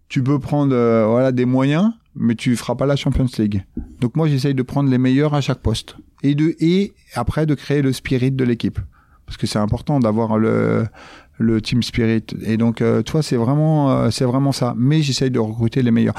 tu 0.09 0.23
peux 0.23 0.39
prendre 0.39 0.75
voilà 1.09 1.33
des 1.33 1.45
moyens, 1.45 1.91
mais 2.15 2.37
tu 2.37 2.55
feras 2.55 2.77
pas 2.77 2.87
la 2.87 2.95
Champions 2.95 3.27
League. 3.37 3.65
Donc 4.01 4.15
moi, 4.15 4.29
j'essaye 4.29 4.55
de 4.55 4.63
prendre 4.63 4.91
les 4.91 4.99
meilleurs 4.99 5.35
à 5.35 5.41
chaque 5.41 5.59
poste 5.59 5.97
et 6.23 6.37
de 6.37 6.55
et 6.61 6.93
après 7.15 7.47
de 7.47 7.55
créer 7.55 7.83
le 7.83 7.93
spirit 7.93 8.31
de 8.31 8.45
l'équipe 8.45 8.79
parce 9.29 9.37
que 9.37 9.47
c'est 9.47 9.59
important 9.59 10.01
d'avoir 10.01 10.39
le 10.39 10.87
le 11.39 11.61
team 11.63 11.83
spirit. 11.83 12.25
Et 12.43 12.57
donc, 12.57 12.83
euh, 12.83 13.03
toi, 13.03 13.23
c'est 13.23 13.37
vraiment, 13.37 13.91
euh, 13.91 14.11
c'est 14.11 14.25
vraiment 14.25 14.53
ça. 14.53 14.75
Mais 14.77 15.03
j'essaye 15.03 15.31
de 15.31 15.39
recruter 15.39 15.83
les 15.83 15.91
meilleurs. 15.91 16.15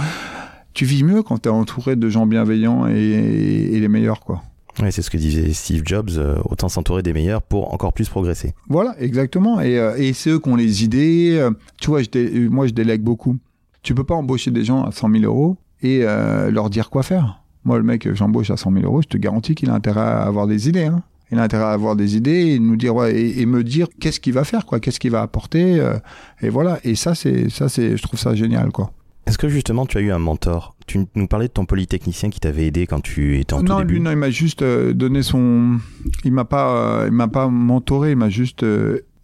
Tu 0.74 0.86
vis 0.86 1.04
mieux 1.04 1.24
quand 1.24 1.39
tu 1.39 1.50
es 1.50 1.52
entouré 1.52 1.95
de 1.95 2.10
gens 2.10 2.26
bienveillants 2.26 2.88
et, 2.88 2.93
et, 2.93 3.80
les 3.80 3.88
meilleurs, 3.88 4.22
quoi. 4.22 4.43
Ouais, 4.80 4.91
c'est 4.91 5.02
ce 5.02 5.10
que 5.10 5.17
disait 5.17 5.52
Steve 5.52 5.82
Jobs, 5.84 6.12
euh, 6.17 6.38
autant 6.45 6.69
s'entourer 6.69 7.04
des 7.04 7.12
meilleurs 7.12 7.41
pour 7.41 7.74
encore 7.74 7.91
plus 7.91 8.08
progresser. 8.08 8.54
Voilà, 8.69 8.95
exactement. 9.00 9.60
Et, 9.60 9.74
et 9.98 10.13
c'est 10.13 10.30
eux 10.30 10.39
qui 10.39 10.48
ont 10.48 10.56
les 10.56 10.84
idées. 10.84 11.50
tu 11.82 11.89
vois, 11.89 12.02
je 12.02 12.48
moi, 12.48 12.65
je 12.67 12.74
délègue 12.74 13.02
beaucoup. 13.02 13.38
Tu 13.82 13.93
peux 13.93 14.06
pas 14.06 14.15
embaucher 14.15 14.52
des 14.52 14.63
gens 14.63 14.84
à 14.84 14.91
100 14.91 15.12
000 15.12 15.24
euros 15.24 15.58
et 15.82 16.04
leur 16.04 16.69
dire 16.69 16.89
quoi 16.89 17.04
faire. 17.04 17.41
Moi, 17.65 17.78
le 17.78 17.84
mec, 17.84 18.08
j'embauche 18.13 18.52
à 18.52 18.58
100 18.58 18.72
000 18.72 18.86
euros, 18.86 19.02
je 19.02 19.08
te 19.08 19.17
garantis 19.17 19.54
qu'il 19.54 19.69
a 19.69 19.74
intérêt 19.74 20.00
à 20.00 20.22
avoir 20.22 20.48
des 20.48 20.69
idées. 20.69 20.86
Hein 20.86 21.04
il 21.32 21.39
a 21.39 21.44
intérêt 21.44 21.65
à 21.65 21.72
avoir 21.72 21.96
des 21.96 22.15
idées 22.15 22.48
et 22.48 22.60
nous 22.60 22.76
dire 22.76 22.96
ouais, 22.96 23.15
et, 23.20 23.46
me 23.46 23.63
dire 23.63 23.88
qu'est-ce 24.00 24.20
qu'il 24.20 24.34
va 24.34 24.44
faire 24.44 24.65
quoi, 24.65 24.80
qu'est-ce 24.80 25.00
qu'il 25.00 25.12
va 25.12 25.22
apporter 25.22 25.80
euh, 25.80 25.98
et 26.42 26.50
voilà. 26.50 26.80
Et 26.84 26.96
ça 26.96 27.15
c'est 27.15 27.50
ça 27.50 27.70
c'est 27.70 27.98
je 27.98 28.04
trouve 28.04 28.20
ça 28.20 28.36
génial 28.36 28.72
quoi. 28.72 28.92
Est-ce 29.28 29.38
que 29.38 29.48
justement 29.48 29.86
tu 29.86 29.98
as 29.98 30.02
eu 30.02 30.12
un 30.12 30.20
mentor? 30.20 30.76
Tu 30.88 31.06
nous 31.13 31.28
parlais 31.28 31.48
de 31.48 31.54
ton 31.54 31.65
polytechnicien 31.65 32.32
qui 32.32 32.39
t'avait 32.39 32.65
aidé 32.65 32.88
quand 32.88 33.02
tu 33.02 33.39
étais 33.39 33.54
en 33.54 33.62
non, 33.62 33.76
tout 33.76 33.82
début. 33.82 33.94
Lui, 33.96 34.00
non, 34.02 34.12
il 34.12 34.18
m'a 34.18 34.32
juste 34.32 34.63
euh, 34.63 34.94
donné 34.94 35.22
son. 35.22 35.78
Il 36.24 36.32
m'a 36.32 36.46
pas, 36.46 37.02
euh, 37.02 37.08
il 37.08 37.13
m'a 37.13 37.28
pas 37.28 37.48
mentoré. 37.48 38.12
Il 38.12 38.18
m'a 38.18 38.30
juste, 38.30 38.65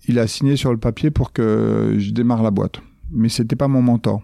il 0.07 0.19
a 0.19 0.27
signé 0.27 0.57
sur 0.57 0.71
le 0.71 0.77
papier 0.77 1.09
pour 1.09 1.33
que 1.33 1.95
je 1.97 2.11
démarre 2.11 2.43
la 2.43 2.51
boîte. 2.51 2.81
Mais 3.11 3.29
c'était 3.29 3.55
pas 3.55 3.67
mon 3.67 3.81
mentor. 3.81 4.21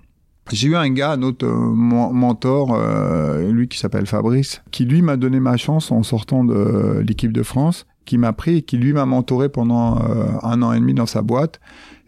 J'ai 0.50 0.68
eu 0.68 0.76
un 0.76 0.90
gars, 0.90 1.12
un 1.12 1.22
autre 1.22 1.46
euh, 1.46 1.54
mentor, 1.54 2.74
euh, 2.74 3.52
lui 3.52 3.68
qui 3.68 3.78
s'appelle 3.78 4.06
Fabrice, 4.06 4.62
qui 4.72 4.86
lui 4.86 5.02
m'a 5.02 5.16
donné 5.16 5.40
ma 5.40 5.56
chance 5.56 5.92
en 5.92 6.04
sortant 6.04 6.44
de 6.44 7.04
l'équipe 7.08 7.32
de 7.32 7.44
France, 7.44 7.86
qui 8.06 8.18
m'a 8.18 8.34
pris 8.34 8.64
qui 8.64 8.78
lui 8.78 8.92
m'a 8.92 9.06
mentoré 9.06 9.50
pendant 9.50 10.00
euh, 10.00 10.26
un 10.44 10.62
an 10.62 10.74
et 10.74 10.80
demi 10.80 10.94
dans 10.94 11.06
sa 11.06 11.22
boîte 11.22 11.60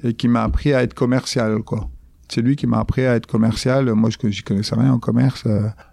et 0.03 0.13
qui 0.13 0.27
m'a 0.27 0.43
appris 0.43 0.73
à 0.73 0.83
être 0.83 0.93
commercial, 0.93 1.59
quoi. 1.59 1.89
C'est 2.27 2.41
lui 2.41 2.55
qui 2.55 2.65
m'a 2.65 2.79
appris 2.79 3.05
à 3.05 3.15
être 3.15 3.27
commercial. 3.27 3.93
Moi, 3.93 4.09
je, 4.09 4.29
je 4.29 4.43
connaissais 4.43 4.75
rien 4.75 4.91
en 4.93 4.97
commerce. 4.97 5.43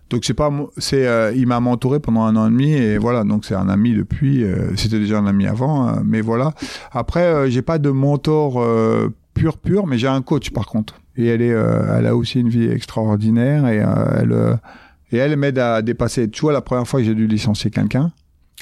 donc 0.09 0.25
c'est 0.25 0.33
pas, 0.33 0.51
c'est, 0.79 1.35
il 1.37 1.47
m'a 1.47 1.61
mentoré 1.61 2.01
pendant 2.01 2.23
un 2.23 2.35
an 2.35 2.47
et 2.47 2.51
demi 2.51 2.73
et 2.73 2.97
voilà. 2.97 3.25
Donc 3.25 3.45
c'est 3.45 3.55
un 3.55 3.69
ami 3.69 3.95
depuis. 3.95 4.43
c'était 4.77 4.99
déjà 4.99 5.19
un 5.19 5.27
ami 5.27 5.47
avant, 5.47 6.01
mais 6.03 6.23
voilà. 6.23 6.55
Après, 6.93 7.51
j'ai 7.51 7.61
pas 7.61 7.79
de 7.79 7.91
mentor 7.91 8.59
pur 9.35 9.59
pur, 9.59 9.87
mais 9.87 9.99
j'ai 9.99 10.09
un 10.09 10.23
coach 10.23 10.51
par 10.51 10.67
contre 10.67 11.01
et 11.17 11.27
elle 11.27 11.43
est, 11.43 11.53
euh, 11.53 11.99
elle 11.99 12.07
a 12.07 12.17
aussi 12.17 12.41
une 12.41 12.49
vie 12.49 12.69
extraordinaire 12.69 13.67
et 13.67 13.81
euh, 13.81 14.21
elle, 14.21 14.33
euh, 14.33 14.57
et 15.13 15.19
elle 15.19 15.37
m'aide 15.37 15.59
à 15.59 15.83
dépasser. 15.83 16.31
Tu 16.31 16.41
vois, 16.43 16.53
la 16.53 16.61
première 16.61 16.87
fois 16.87 17.01
que 17.01 17.07
j'ai 17.07 17.15
dû 17.15 17.27
licencier 17.27 17.71
quelqu'un, 17.71 18.13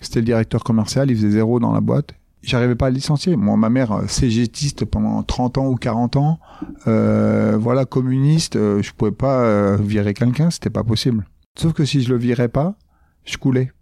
c'était 0.01 0.21
le 0.21 0.27
directeur 0.27 0.65
commercial, 0.65 1.11
il 1.11 1.17
faisait 1.17 1.31
zéro 1.31 1.61
dans 1.61 1.73
la 1.73 1.81
boîte. 1.81 2.15
J'arrivais 2.43 2.77
pas 2.77 2.87
à 2.87 2.91
le 2.91 2.95
licencier. 2.95 3.37
Moi, 3.37 3.57
ma 3.57 3.69
mère, 3.69 4.03
cégétiste 4.07 4.85
pendant 4.85 5.23
30 5.25 5.59
ans 5.59 5.67
ou 5.67 5.75
40 5.75 6.17
ans, 6.17 6.39
euh, 6.87 7.57
voilà, 7.59 7.85
communiste, 7.85 8.55
je 8.55 8.93
pouvais 8.93 9.11
pas 9.11 9.77
virer 9.77 10.15
quelqu'un, 10.15 10.51
c'était 10.51 10.71
pas 10.71 10.85
possible. 10.85 11.27
Sauf 11.59 11.73
que 11.73 11.85
si 11.85 12.01
je 12.01 12.11
le 12.11 12.17
virais 12.17 12.49
pas, 12.49 12.77
je 13.25 13.37
coulais. 13.39 13.73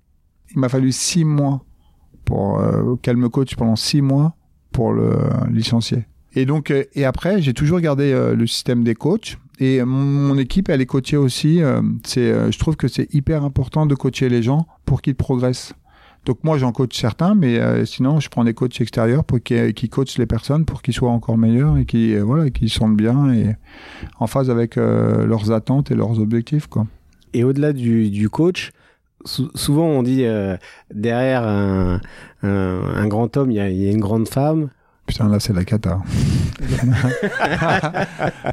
Il 0.55 0.61
m'a 0.61 0.71
fallu 0.71 0.91
six 0.91 1.25
mois 1.25 1.65
pour 2.25 2.61
qu'elle 3.03 3.19
me 3.19 3.29
coach 3.29 3.55
pendant 3.57 3.77
six 3.77 4.01
mois 4.01 4.35
pour 4.73 4.93
le 4.93 5.19
licencier. 5.51 6.07
Et 6.37 6.45
donc, 6.45 6.71
euh, 6.71 6.85
et 6.95 7.05
après, 7.05 7.41
j'ai 7.41 7.55
toujours 7.55 7.81
gardé 7.81 8.13
euh, 8.13 8.37
le 8.37 8.47
système 8.47 8.85
des 8.85 8.95
coachs. 8.95 9.39
Et 9.59 9.83
mon, 9.83 10.37
équipe, 10.37 10.69
elle 10.69 10.83
est 10.83 10.87
coachée 10.87 11.17
aussi. 11.17 11.63
Euh, 11.63 11.81
c'est, 12.05 12.53
je 12.53 12.59
trouve 12.59 12.77
que 12.77 12.89
c'est 12.89 13.13
hyper 13.15 13.43
important 13.43 13.87
de 13.87 13.95
coacher 13.95 14.29
les 14.29 14.43
gens 14.43 14.67
pour 14.85 15.01
qu'ils 15.01 15.15
progressent. 15.15 15.73
Donc 16.27 16.45
moi, 16.45 16.59
j'en 16.59 16.73
coach 16.73 16.95
certains, 17.01 17.35
mais 17.35 17.87
sinon, 17.87 18.19
je 18.19 18.29
prends 18.29 18.43
des 18.43 18.53
coachs 18.53 18.81
extérieurs 18.81 19.23
pour 19.23 19.41
qui, 19.41 19.73
qui 19.75 19.89
coachent 19.89 20.19
les 20.19 20.27
personnes 20.27 20.65
pour 20.65 20.83
qu'ils 20.83 20.93
soient 20.93 21.13
encore 21.13 21.39
meilleurs 21.39 21.79
et 21.79 21.87
qui 21.87 22.17
voilà, 22.17 22.51
qu'ils 22.51 22.69
sentent 22.69 22.97
bien 22.97 23.33
et 23.33 23.55
en 24.19 24.27
phase 24.27 24.51
avec 24.51 24.75
leurs 24.75 25.53
attentes 25.53 25.93
et 25.93 25.95
leurs 25.95 26.19
objectifs, 26.19 26.67
quoi. 26.67 26.89
Et 27.33 27.45
au-delà 27.45 27.73
du, 27.73 28.11
du 28.11 28.29
coach, 28.29 28.73
souvent 29.25 29.87
on 29.87 30.03
dit 30.03 30.25
derrière 30.93 31.45
un, 31.45 32.01
un, 32.43 33.07
grand 33.07 33.37
homme, 33.37 33.53
il 33.53 33.57
y 33.57 33.89
a 33.89 33.93
une 33.93 34.01
grande 34.01 34.29
femme. 34.29 34.69
Putain, 35.07 35.29
là, 35.29 35.39
c'est 35.39 35.53
la 35.53 35.65
cata. 35.65 36.01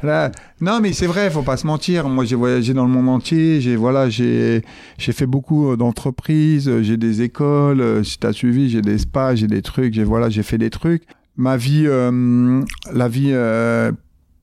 non, 0.60 0.80
mais 0.80 0.92
c'est 0.92 1.06
vrai, 1.06 1.28
faut 1.28 1.42
pas 1.42 1.56
se 1.56 1.66
mentir. 1.66 2.08
Moi, 2.08 2.24
j'ai 2.24 2.36
voyagé 2.36 2.74
dans 2.74 2.84
le 2.84 2.90
monde 2.90 3.08
entier. 3.08 3.60
J'ai 3.60 3.74
voilà, 3.74 4.08
j'ai 4.08 4.62
j'ai 4.96 5.12
fait 5.12 5.26
beaucoup 5.26 5.72
euh, 5.72 5.76
d'entreprises. 5.76 6.70
J'ai 6.82 6.96
des 6.96 7.22
écoles. 7.22 7.80
Euh, 7.80 8.04
si 8.04 8.18
tu 8.18 8.26
as 8.26 8.32
suivi, 8.32 8.70
j'ai 8.70 8.82
des 8.82 8.98
spas, 8.98 9.34
j'ai 9.34 9.48
des 9.48 9.62
trucs. 9.62 9.94
J'ai 9.94 10.04
voilà, 10.04 10.30
j'ai 10.30 10.44
fait 10.44 10.58
des 10.58 10.70
trucs. 10.70 11.02
Ma 11.36 11.56
vie, 11.56 11.86
euh, 11.86 12.62
la 12.92 13.08
vie 13.08 13.34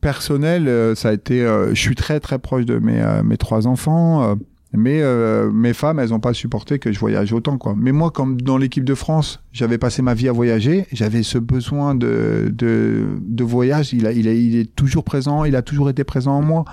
personnelle, 0.02 0.96
ça 0.98 1.10
a 1.10 1.14
été. 1.14 1.40
je 1.70 1.80
suis 1.80 1.96
très 1.96 2.20
très 2.20 2.40
proche 2.40 2.66
de 2.66 2.78
mes 2.78 3.02
mes 3.24 3.38
trois 3.38 3.68
enfants. 3.68 4.36
Mais 4.74 5.02
euh, 5.02 5.52
mes 5.52 5.74
femmes, 5.74 6.00
elles 6.00 6.12
n'ont 6.12 6.22
pas 6.22 6.34
supporté 6.34 6.80
que 6.80 6.92
je 6.92 7.00
voyage 7.00 7.34
autant, 7.34 7.58
quoi. 7.58 7.76
Mais 7.78 7.92
moi, 7.92 8.10
comme 8.10 8.40
dans 8.40 8.58
l'équipe 8.58 8.86
de 8.86 8.96
France, 8.96 9.42
j'avais 9.52 9.78
passé 9.78 10.02
ma 10.02 10.14
vie 10.14 10.30
à 10.30 10.32
voyager, 10.32 10.88
j'avais 10.94 11.24
ce 11.24 11.38
besoin 11.38 11.94
de, 11.94 12.50
de, 12.54 13.06
de 13.20 13.44
voyage. 13.44 13.92
Il, 13.92 14.08
a, 14.08 14.14
il, 14.14 14.30
a, 14.30 14.34
il 14.34 14.56
est 14.56 14.74
toujours 14.74 15.04
présent, 15.04 15.44
il 15.44 15.58
a 15.58 15.62
toujours 15.62 15.90
été 15.90 16.06
présent 16.06 16.38
en 16.38 16.42
moi. 16.42 16.64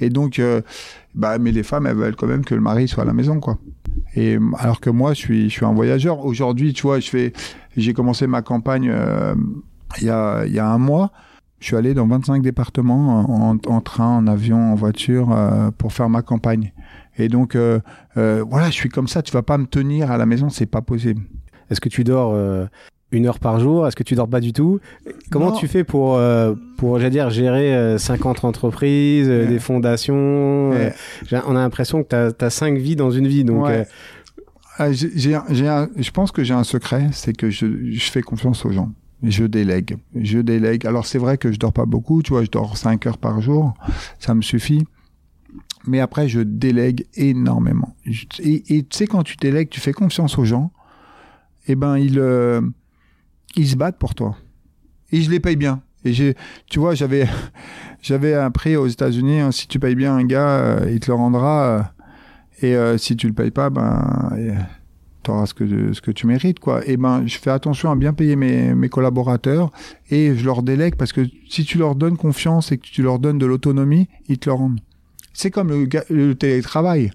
Et 0.00 0.08
donc, 0.08 0.38
euh, 0.38 0.60
bah, 1.16 1.38
mais 1.38 1.50
les 1.50 1.64
femmes, 1.64 1.86
elles 1.86 1.96
veulent 1.96 2.16
quand 2.16 2.28
même 2.28 2.44
que 2.44 2.54
le 2.54 2.60
mari 2.60 2.86
soit 2.86 3.02
à 3.02 3.06
la 3.06 3.12
maison, 3.12 3.40
quoi. 3.40 3.58
Et 4.14 4.38
alors 4.58 4.80
que 4.80 4.90
moi, 4.90 5.12
je 5.14 5.18
suis, 5.18 5.50
je 5.50 5.54
suis 5.54 5.66
un 5.66 5.74
voyageur. 5.74 6.24
Aujourd'hui, 6.24 6.72
tu 6.72 6.82
vois, 6.82 7.00
je 7.00 7.10
fais, 7.10 7.32
j'ai 7.76 7.92
commencé 7.92 8.28
ma 8.28 8.42
campagne 8.42 8.88
euh, 8.92 9.34
il 10.00 10.06
y, 10.06 10.10
a, 10.10 10.46
y 10.46 10.58
a 10.58 10.68
un 10.68 10.78
mois. 10.78 11.10
Je 11.60 11.66
suis 11.66 11.76
allé 11.76 11.92
dans 11.92 12.06
25 12.06 12.40
départements 12.40 13.50
en, 13.50 13.58
en 13.66 13.80
train, 13.80 14.18
en 14.18 14.26
avion, 14.28 14.72
en 14.72 14.74
voiture 14.76 15.32
euh, 15.32 15.70
pour 15.76 15.92
faire 15.92 16.08
ma 16.08 16.22
campagne. 16.22 16.72
Et 17.18 17.28
donc, 17.28 17.54
euh, 17.54 17.80
euh, 18.16 18.44
voilà, 18.48 18.68
je 18.68 18.74
suis 18.74 18.88
comme 18.88 19.08
ça. 19.08 19.22
Tu 19.22 19.32
vas 19.32 19.42
pas 19.42 19.58
me 19.58 19.66
tenir 19.66 20.10
à 20.10 20.18
la 20.18 20.26
maison, 20.26 20.48
c'est 20.48 20.66
pas 20.66 20.82
possible. 20.82 21.22
Est-ce 21.70 21.80
que 21.80 21.88
tu 21.88 22.04
dors 22.04 22.32
euh, 22.34 22.66
une 23.12 23.26
heure 23.26 23.38
par 23.38 23.60
jour? 23.60 23.86
Est-ce 23.86 23.96
que 23.96 24.02
tu 24.02 24.14
dors 24.14 24.28
pas 24.28 24.40
du 24.40 24.52
tout? 24.52 24.80
Comment 25.30 25.52
tu 25.52 25.68
fais 25.68 25.84
pour, 25.84 26.20
pour 26.76 26.98
j'allais 26.98 27.10
dire, 27.10 27.30
gérer 27.30 27.98
50 27.98 28.44
entreprises, 28.44 29.28
des 29.28 29.58
fondations 29.58 30.70
On 30.72 31.56
a 31.56 31.60
l'impression 31.60 32.02
que 32.02 32.30
tu 32.30 32.44
as, 32.44 32.50
cinq 32.50 32.78
vies 32.78 32.96
dans 32.96 33.10
une 33.10 33.26
vie. 33.26 33.44
Donc, 33.44 33.68
ah, 34.78 34.92
je 34.92 36.10
pense 36.10 36.30
que 36.30 36.44
j'ai 36.44 36.54
un 36.54 36.64
secret, 36.64 37.08
c'est 37.12 37.36
que 37.36 37.50
je, 37.50 37.66
je 37.90 38.10
fais 38.10 38.22
confiance 38.22 38.64
aux 38.64 38.70
gens 38.70 38.90
je 39.22 39.44
délègue. 39.44 39.96
Je 40.14 40.38
délègue. 40.38 40.86
Alors 40.86 41.06
c'est 41.06 41.18
vrai 41.18 41.38
que 41.38 41.50
je 41.50 41.58
dors 41.58 41.72
pas 41.72 41.86
beaucoup, 41.86 42.22
tu 42.22 42.32
vois, 42.32 42.44
je 42.44 42.50
dors 42.50 42.76
5 42.76 43.06
heures 43.06 43.18
par 43.18 43.40
jour, 43.40 43.74
ça 44.18 44.34
me 44.34 44.42
suffit 44.42 44.84
mais 45.88 46.00
après, 46.00 46.28
je 46.28 46.40
délègue 46.40 47.06
énormément. 47.14 47.96
Et, 48.38 48.62
tu 48.62 48.86
sais, 48.90 49.06
quand 49.06 49.22
tu 49.22 49.36
délègues, 49.36 49.68
tu 49.68 49.80
fais 49.80 49.92
confiance 49.92 50.38
aux 50.38 50.44
gens, 50.44 50.72
et 51.66 51.72
eh 51.72 51.74
ben, 51.74 51.98
ils, 51.98 52.18
euh, 52.18 52.62
ils 53.56 53.68
se 53.68 53.76
battent 53.76 53.98
pour 53.98 54.14
toi. 54.14 54.36
Et 55.12 55.20
je 55.20 55.30
les 55.30 55.40
paye 55.40 55.56
bien. 55.56 55.82
Et 56.04 56.12
j'ai, 56.12 56.34
tu 56.66 56.78
vois, 56.78 56.94
j'avais, 56.94 57.26
j'avais 58.02 58.34
appris 58.34 58.76
aux 58.76 58.86
États-Unis, 58.86 59.40
hein, 59.40 59.52
si 59.52 59.66
tu 59.66 59.78
payes 59.78 59.94
bien 59.94 60.14
un 60.14 60.24
gars, 60.24 60.48
euh, 60.48 60.90
il 60.90 61.00
te 61.00 61.08
le 61.08 61.14
rendra. 61.14 61.92
Euh, 62.62 62.94
et 62.94 62.98
si 62.98 63.16
tu 63.16 63.28
le 63.28 63.34
payes 63.34 63.50
pas, 63.50 63.70
ben, 63.70 64.34
tu 65.22 65.30
auras 65.30 65.46
ce 65.46 65.54
que, 65.54 65.92
ce 65.92 66.00
que 66.00 66.10
tu 66.10 66.26
mérites, 66.26 66.58
quoi. 66.58 66.80
Et 66.86 66.96
ben, 66.96 67.24
je 67.26 67.38
fais 67.38 67.50
attention 67.50 67.90
à 67.90 67.96
bien 67.96 68.12
payer 68.12 68.34
mes, 68.34 68.74
mes 68.74 68.88
collaborateurs 68.88 69.70
et 70.10 70.34
je 70.34 70.44
leur 70.44 70.62
délègue 70.62 70.96
parce 70.96 71.12
que 71.12 71.20
si 71.48 71.64
tu 71.64 71.78
leur 71.78 71.94
donnes 71.94 72.16
confiance 72.16 72.72
et 72.72 72.78
que 72.78 72.86
tu 72.86 73.02
leur 73.02 73.18
donnes 73.18 73.38
de 73.38 73.46
l'autonomie, 73.46 74.08
ils 74.28 74.38
te 74.38 74.50
le 74.50 74.54
rendent. 74.54 74.80
C'est 75.38 75.52
comme 75.52 75.68
le, 75.68 76.34
télétravail. 76.34 77.12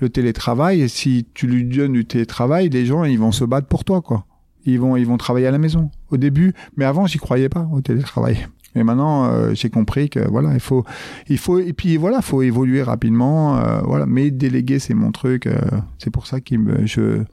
Le 0.00 0.08
télétravail, 0.08 0.88
si 0.88 1.26
tu 1.34 1.46
lui 1.46 1.62
donnes 1.62 1.92
du 1.92 2.06
télétravail, 2.06 2.70
les 2.70 2.86
gens, 2.86 3.04
ils 3.04 3.18
vont 3.18 3.32
se 3.32 3.44
battre 3.44 3.66
pour 3.66 3.84
toi, 3.84 4.00
quoi. 4.00 4.24
Ils 4.64 4.80
vont, 4.80 4.96
ils 4.96 5.06
vont 5.06 5.18
travailler 5.18 5.46
à 5.46 5.50
la 5.50 5.58
maison. 5.58 5.90
Au 6.10 6.16
début, 6.16 6.54
mais 6.78 6.86
avant, 6.86 7.06
j'y 7.06 7.18
croyais 7.18 7.50
pas 7.50 7.68
au 7.70 7.82
télétravail. 7.82 8.46
Mais 8.74 8.82
maintenant, 8.82 9.26
euh, 9.26 9.50
j'ai 9.52 9.68
compris 9.68 10.08
que 10.08 10.20
voilà, 10.20 10.54
il 10.54 10.60
faut, 10.60 10.86
il 11.28 11.36
faut, 11.36 11.58
et 11.58 11.74
puis 11.74 11.98
voilà, 11.98 12.22
faut 12.22 12.40
évoluer 12.40 12.82
rapidement, 12.82 13.58
euh, 13.58 13.82
voilà. 13.84 14.06
Mais 14.06 14.30
déléguer, 14.30 14.78
c'est 14.78 14.94
mon 14.94 15.12
truc. 15.12 15.46
Euh, 15.46 15.58
c'est 15.98 16.10
pour 16.10 16.26
ça 16.26 16.40
que 16.40 16.54
je, 16.86 17.24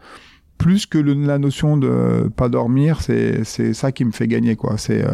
plus 0.57 0.85
que 0.85 0.97
la 0.97 1.39
notion 1.39 1.77
de 1.77 2.29
pas 2.35 2.49
dormir, 2.49 2.99
c'est 2.99 3.45
c'est 3.45 3.73
ça 3.73 3.93
qui 3.93 4.03
me 4.03 4.11
fait 4.11 4.27
gagner 4.27 4.57
quoi. 4.57 4.77
C'est 4.77 5.05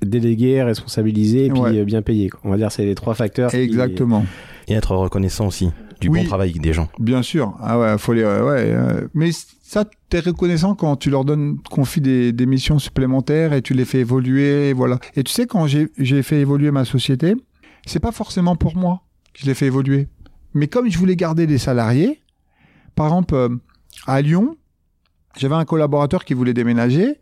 déléguer, 0.00 0.62
responsabiliser 0.62 1.46
et 1.46 1.50
puis 1.50 1.84
bien 1.84 2.00
payer. 2.00 2.30
On 2.42 2.48
va 2.48 2.56
dire 2.56 2.72
c'est 2.72 2.86
les 2.86 2.94
trois 2.94 3.12
facteurs. 3.12 3.54
Exactement. 3.54 4.24
Et 4.68 4.74
être 4.74 4.94
reconnaissant 4.94 5.46
aussi 5.48 5.70
du 6.00 6.10
bon 6.10 6.24
travail 6.24 6.52
des 6.52 6.72
gens. 6.72 6.88
Bien 6.98 7.22
sûr. 7.22 7.56
Ah 7.60 7.78
ouais, 7.78 7.98
faut 7.98 8.12
les, 8.12 8.22
ouais, 8.22 8.28
euh, 8.28 9.08
mais 9.14 9.30
ça, 9.32 9.84
t'es 10.08 10.20
reconnaissant 10.20 10.74
quand 10.74 10.96
tu 10.96 11.10
leur 11.10 11.24
donnes, 11.24 11.58
confie 11.70 12.00
des, 12.00 12.32
des 12.32 12.46
missions 12.46 12.78
supplémentaires 12.78 13.52
et 13.52 13.62
tu 13.62 13.74
les 13.74 13.84
fais 13.84 14.00
évoluer, 14.00 14.72
voilà. 14.72 14.98
Et 15.16 15.24
tu 15.24 15.32
sais, 15.32 15.46
quand 15.46 15.66
j'ai 15.66 16.22
fait 16.22 16.40
évoluer 16.40 16.70
ma 16.70 16.84
société, 16.84 17.34
c'est 17.86 18.00
pas 18.00 18.12
forcément 18.12 18.54
pour 18.54 18.76
moi 18.76 19.02
que 19.34 19.40
je 19.40 19.46
l'ai 19.46 19.54
fait 19.54 19.66
évoluer. 19.66 20.08
Mais 20.54 20.68
comme 20.68 20.90
je 20.90 20.98
voulais 20.98 21.16
garder 21.16 21.46
des 21.46 21.58
salariés, 21.58 22.22
par 22.94 23.06
exemple, 23.06 23.34
euh, 23.34 23.48
à 24.06 24.20
Lyon, 24.20 24.56
j'avais 25.36 25.54
un 25.54 25.64
collaborateur 25.64 26.24
qui 26.24 26.34
voulait 26.34 26.54
déménager. 26.54 27.16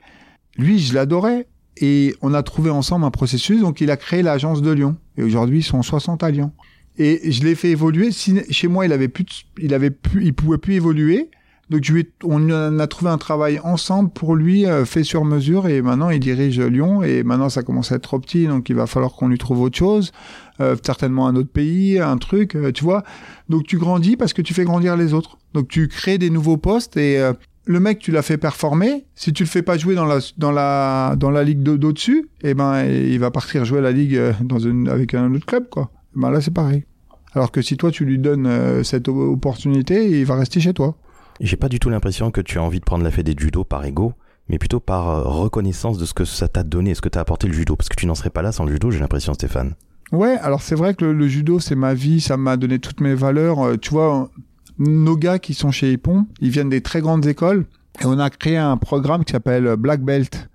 Lui, 0.57 0.79
je 0.79 0.95
l'adorais. 0.95 1.47
Et 1.79 2.15
on 2.23 2.33
a 2.33 2.43
trouvé 2.43 2.71
ensemble 2.71 3.05
un 3.05 3.11
processus, 3.11 3.61
donc 3.61 3.83
il 3.83 3.91
a 3.91 3.99
créé 3.99 4.23
l'agence 4.23 4.63
de 4.63 4.71
Lyon. 4.71 4.97
Et 5.19 5.23
aujourd'hui, 5.23 5.59
ils 5.59 5.63
sont 5.63 5.83
60 5.83 6.23
à 6.23 6.31
Lyon. 6.31 6.53
Et 6.99 7.31
je 7.31 7.45
l'ai 7.45 7.55
fait 7.55 7.71
évoluer. 7.71 8.11
chez 8.13 8.69
moi, 8.69 8.87
il 8.87 8.93
avait 8.93 9.09
plus, 9.09 9.47
il 9.59 9.75
avait 9.75 9.91
plus, 9.91 10.25
il 10.25 10.35
pouvait 10.35 10.59
plus 10.59 10.75
évoluer. 10.75 11.31
Donc 11.69 11.83
je 11.83 11.93
lui 11.93 12.09
on 12.23 12.79
a 12.79 12.87
trouvé 12.87 13.11
un 13.11 13.19
travail 13.19 13.59
ensemble 13.65 14.11
pour 14.11 14.37
lui, 14.37 14.67
euh, 14.67 14.85
fait 14.85 15.03
sur 15.03 15.25
mesure, 15.25 15.67
et 15.67 15.83
maintenant 15.83 16.11
il 16.11 16.21
dirige 16.21 16.61
Lyon, 16.61 17.03
et 17.03 17.25
maintenant 17.25 17.49
ça 17.49 17.65
commence 17.65 17.91
à 17.91 17.97
être 17.97 18.03
trop 18.03 18.21
petit, 18.21 18.47
donc 18.47 18.69
il 18.69 18.77
va 18.77 18.87
falloir 18.87 19.13
qu'on 19.15 19.27
lui 19.27 19.39
trouve 19.39 19.61
autre 19.63 19.77
chose, 19.77 20.13
euh, 20.61 20.77
certainement 20.85 21.27
un 21.27 21.35
autre 21.35 21.51
pays, 21.51 21.99
un 21.99 22.19
truc, 22.19 22.55
euh, 22.55 22.71
tu 22.71 22.85
vois. 22.85 23.03
Donc 23.49 23.65
tu 23.65 23.79
grandis 23.79 24.17
parce 24.17 24.33
que 24.33 24.43
tu 24.43 24.55
fais 24.55 24.65
grandir 24.65 24.97
les 24.97 25.13
autres. 25.13 25.39
Donc 25.55 25.67
tu 25.67 25.89
crées 25.89 26.19
des 26.19 26.31
nouveaux 26.31 26.57
postes, 26.57 26.97
et 26.97 27.19
le 27.65 27.81
mec 27.81 27.99
tu 27.99 28.13
l'as 28.13 28.23
fait 28.23 28.39
performer. 28.39 29.05
Si 29.17 29.33
tu 29.33 29.43
le 29.43 29.49
fais 29.49 29.63
pas 29.63 29.77
jouer 29.77 29.97
dans 29.97 30.05
la 30.05 30.21
dans 30.39 30.53
la 30.53 31.17
dans 31.19 31.31
la 31.31 31.43
ligue 31.43 31.63
d'au-dessus, 31.63 32.29
eh 32.45 32.55
ben 32.55 32.85
il 32.85 33.19
va 33.19 33.33
partir 33.33 33.65
jouer 33.65 33.81
la 33.81 33.91
ligue 33.91 34.21
dans 34.41 34.61
une 34.61 34.89
avec 34.89 35.15
un 35.15 35.35
autre 35.35 35.47
club, 35.47 35.69
quoi 35.69 35.91
ben 36.17 36.31
là 36.31 36.41
c'est 36.41 36.53
pareil. 36.53 36.85
Alors 37.33 37.53
que 37.53 37.63
si 37.63 37.77
toi 37.77 37.91
tu 37.91 38.05
lui 38.05 38.19
donnes 38.19 38.47
euh, 38.47 38.83
cette 38.83 39.09
opportunité, 39.09 40.19
il 40.19 40.25
va 40.25 40.37
rester 40.37 40.59
chez 40.59 40.73
toi. 40.73 40.97
J'ai 41.41 41.57
pas 41.57 41.69
du 41.69 41.79
tout 41.79 41.91
l'impression 41.91 42.31
que 42.31 42.41
tu 42.41 42.59
as 42.59 42.63
envie 42.63 42.81
de 42.81 42.85
prendre 42.85 43.05
la 43.05 43.11
fête 43.11 43.29
du 43.29 43.45
judo 43.45 43.63
par 43.63 43.85
ego, 43.85 44.15
mais 44.49 44.59
plutôt 44.59 44.81
par 44.81 45.09
euh, 45.09 45.23
reconnaissance 45.23 45.99
de 45.99 46.07
ce 46.07 46.15
que 46.15 46.25
ça 46.25 46.49
t'a 46.49 46.63
donné, 46.63 46.95
ce 46.95 47.03
que 47.03 47.11
t'as 47.11 47.21
apporté 47.21 47.47
le 47.47 47.53
judo? 47.53 47.77
Parce 47.77 47.91
que 47.91 47.97
tu 47.97 48.07
n'en 48.07 48.15
serais 48.15 48.31
pas 48.31 48.43
là 48.43 48.53
sans 48.53 48.65
le 48.65 48.73
judo, 48.73 48.91
j'ai 48.91 49.01
l'impression, 49.01 49.35
Stéphane. 49.35 49.75
Ouais, 50.13 50.39
alors 50.39 50.63
c'est 50.63 50.77
vrai 50.77 50.95
que 50.95 51.05
le, 51.05 51.29
judo, 51.29 51.59
c'est 51.59 51.75
ma 51.75 51.93
vie, 51.93 52.21
ça 52.21 52.37
m'a 52.37 52.57
donné 52.57 52.79
toutes 52.79 53.01
mes 53.01 53.15
valeurs. 53.15 53.67
Euh, 53.67 53.77
tu 53.77 53.91
vois, 53.91 54.31
nos 54.79 55.17
gars 55.17 55.39
qui 55.39 55.53
sont 55.53 55.71
chez 55.71 55.93
Ippon, 55.93 56.27
ils 56.41 56.51
viennent 56.51 56.71
des 56.71 56.81
très 56.81 57.03
grandes 57.03 57.27
écoles, 57.27 57.67
et 58.01 58.07
on 58.07 58.19
a 58.19 58.31
créé 58.31 58.57
un 58.57 58.79
programme 58.79 59.25
qui 59.25 59.33
s'appelle 59.33 59.77
Black 59.77 60.01
Belt. 60.01 60.49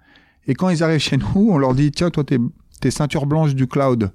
Et 0.48 0.56
quand 0.56 0.70
ils 0.70 0.84
arrivent 0.84 1.00
chez 1.00 1.18
nous, 1.18 1.50
on 1.52 1.60
leur 1.60 1.76
dit, 1.76 1.92
tiens, 1.92 2.10
toi, 2.10 2.24
t'es, 2.24 2.40
t'es 2.80 2.90
ceinture 2.90 3.28
blanche 3.28 3.54
du 3.54 3.68
cloud 3.68 4.12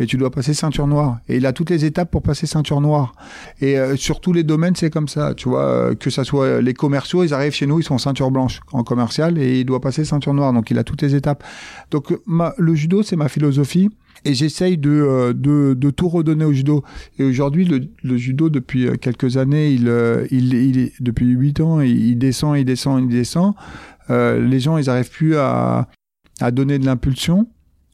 et 0.00 0.06
tu 0.06 0.16
dois 0.16 0.30
passer 0.30 0.54
ceinture 0.54 0.86
noire. 0.86 1.18
Et 1.28 1.36
il 1.36 1.46
a 1.46 1.52
toutes 1.52 1.68
les 1.68 1.84
étapes 1.84 2.10
pour 2.10 2.22
passer 2.22 2.46
ceinture 2.46 2.80
noire. 2.80 3.12
Et 3.60 3.78
euh, 3.78 3.96
sur 3.96 4.20
tous 4.20 4.32
les 4.32 4.42
domaines, 4.42 4.74
c'est 4.74 4.88
comme 4.88 5.08
ça. 5.08 5.34
Tu 5.34 5.48
vois, 5.48 5.64
euh, 5.64 5.94
que 5.94 6.08
ça 6.08 6.24
soit 6.24 6.62
les 6.62 6.72
commerciaux, 6.72 7.22
ils 7.22 7.34
arrivent 7.34 7.52
chez 7.52 7.66
nous, 7.66 7.78
ils 7.80 7.84
sont 7.84 7.98
ceinture 7.98 8.30
blanche 8.30 8.60
en 8.72 8.82
commercial 8.82 9.36
et 9.36 9.60
il 9.60 9.66
doit 9.66 9.80
passer 9.80 10.06
ceinture 10.06 10.32
noire. 10.32 10.54
Donc 10.54 10.70
il 10.70 10.78
a 10.78 10.84
toutes 10.84 11.02
les 11.02 11.14
étapes. 11.14 11.44
Donc 11.90 12.18
ma, 12.26 12.54
le 12.56 12.74
judo, 12.74 13.02
c'est 13.02 13.16
ma 13.16 13.28
philosophie. 13.28 13.90
Et 14.24 14.34
j'essaye 14.34 14.78
de, 14.78 14.90
euh, 14.90 15.32
de, 15.34 15.74
de, 15.74 15.90
tout 15.90 16.08
redonner 16.08 16.46
au 16.46 16.52
judo. 16.52 16.82
Et 17.18 17.24
aujourd'hui, 17.24 17.66
le, 17.66 17.80
le, 18.02 18.16
judo, 18.16 18.48
depuis 18.48 18.88
quelques 19.00 19.36
années, 19.36 19.70
il, 19.72 19.92
il, 20.30 20.54
il, 20.54 20.92
depuis 21.00 21.26
huit 21.26 21.60
ans, 21.60 21.80
il, 21.80 22.16
descend, 22.16 22.56
il 22.56 22.64
descend, 22.64 23.02
il 23.02 23.08
descend. 23.08 23.54
Euh, 24.08 24.40
les 24.46 24.60
gens, 24.60 24.78
ils 24.78 24.88
arrivent 24.88 25.10
plus 25.10 25.36
à, 25.36 25.88
à 26.40 26.50
donner 26.50 26.78
de 26.78 26.86
l'impulsion 26.86 27.46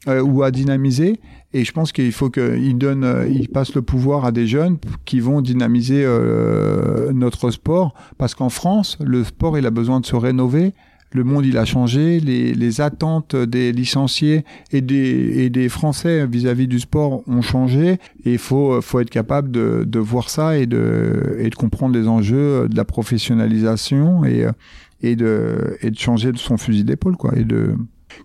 ou 0.09 0.45
à 0.45 0.53
dynamiser. 0.53 1.19
Et 1.57 1.65
je 1.65 1.73
pense 1.73 1.91
qu'il 1.91 2.13
faut 2.13 2.29
qu'il 2.29 2.77
donne, 2.77 3.03
euh, 3.03 3.27
il 3.27 3.49
passe 3.49 3.75
le 3.75 3.81
pouvoir 3.81 4.27
à 4.27 4.31
des 4.31 4.47
jeunes 4.47 4.77
qui 5.07 5.21
vont 5.21 5.41
dynamiser 5.41 6.03
euh, 6.05 7.15
notre 7.15 7.51
sport. 7.51 7.95
Parce 8.19 8.35
qu'en 8.35 8.51
France, 8.51 8.99
le 9.03 9.25
sport, 9.25 9.57
il 9.57 9.65
a 9.65 9.71
besoin 9.71 10.01
de 10.01 10.05
se 10.05 10.17
rénover. 10.17 10.75
Le 11.13 11.25
monde, 11.25 11.47
il 11.47 11.57
a 11.57 11.65
changé. 11.65 12.21
Les, 12.21 12.81
attentes 12.83 13.35
des 13.35 13.73
licenciés 13.73 14.45
et 14.71 14.83
des, 14.83 15.69
Français 15.71 16.27
vis-à-vis 16.27 16.69
du 16.69 16.79
sport 16.79 17.23
ont 17.27 17.41
changé. 17.41 17.93
Et 18.27 18.33
il 18.33 18.39
faut, 18.39 18.79
faut 18.83 19.01
être 19.01 19.09
capable 19.09 19.51
de, 19.51 19.99
voir 19.99 20.29
ça 20.29 20.59
et 20.59 20.67
de, 20.67 21.49
comprendre 21.57 21.97
les 21.97 22.07
enjeux 22.07 22.69
de 22.69 22.77
la 22.77 22.85
professionnalisation 22.85 24.25
et, 24.27 25.17
de, 25.17 25.79
changer 25.97 26.33
de 26.33 26.39
son 26.39 26.59
fusil 26.59 26.85
d'épaule, 26.85 27.17
quoi. 27.17 27.33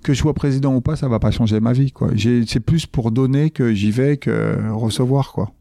Que 0.04 0.14
je 0.14 0.20
sois 0.20 0.34
président 0.34 0.76
ou 0.76 0.82
pas, 0.82 0.96
ça 0.96 1.08
va 1.08 1.20
pas 1.20 1.32
changer 1.32 1.60
ma 1.60 1.74
vie. 1.74 1.92
Quoi. 1.92 2.10
C'est 2.48 2.60
plus 2.60 2.86
pour 2.86 3.12
donner 3.12 3.50
que 3.50 3.74
j'y 3.74 3.92
vais 3.92 4.18
que 4.18 4.58
recevoir. 4.72 5.32
Quoi. 5.34 5.52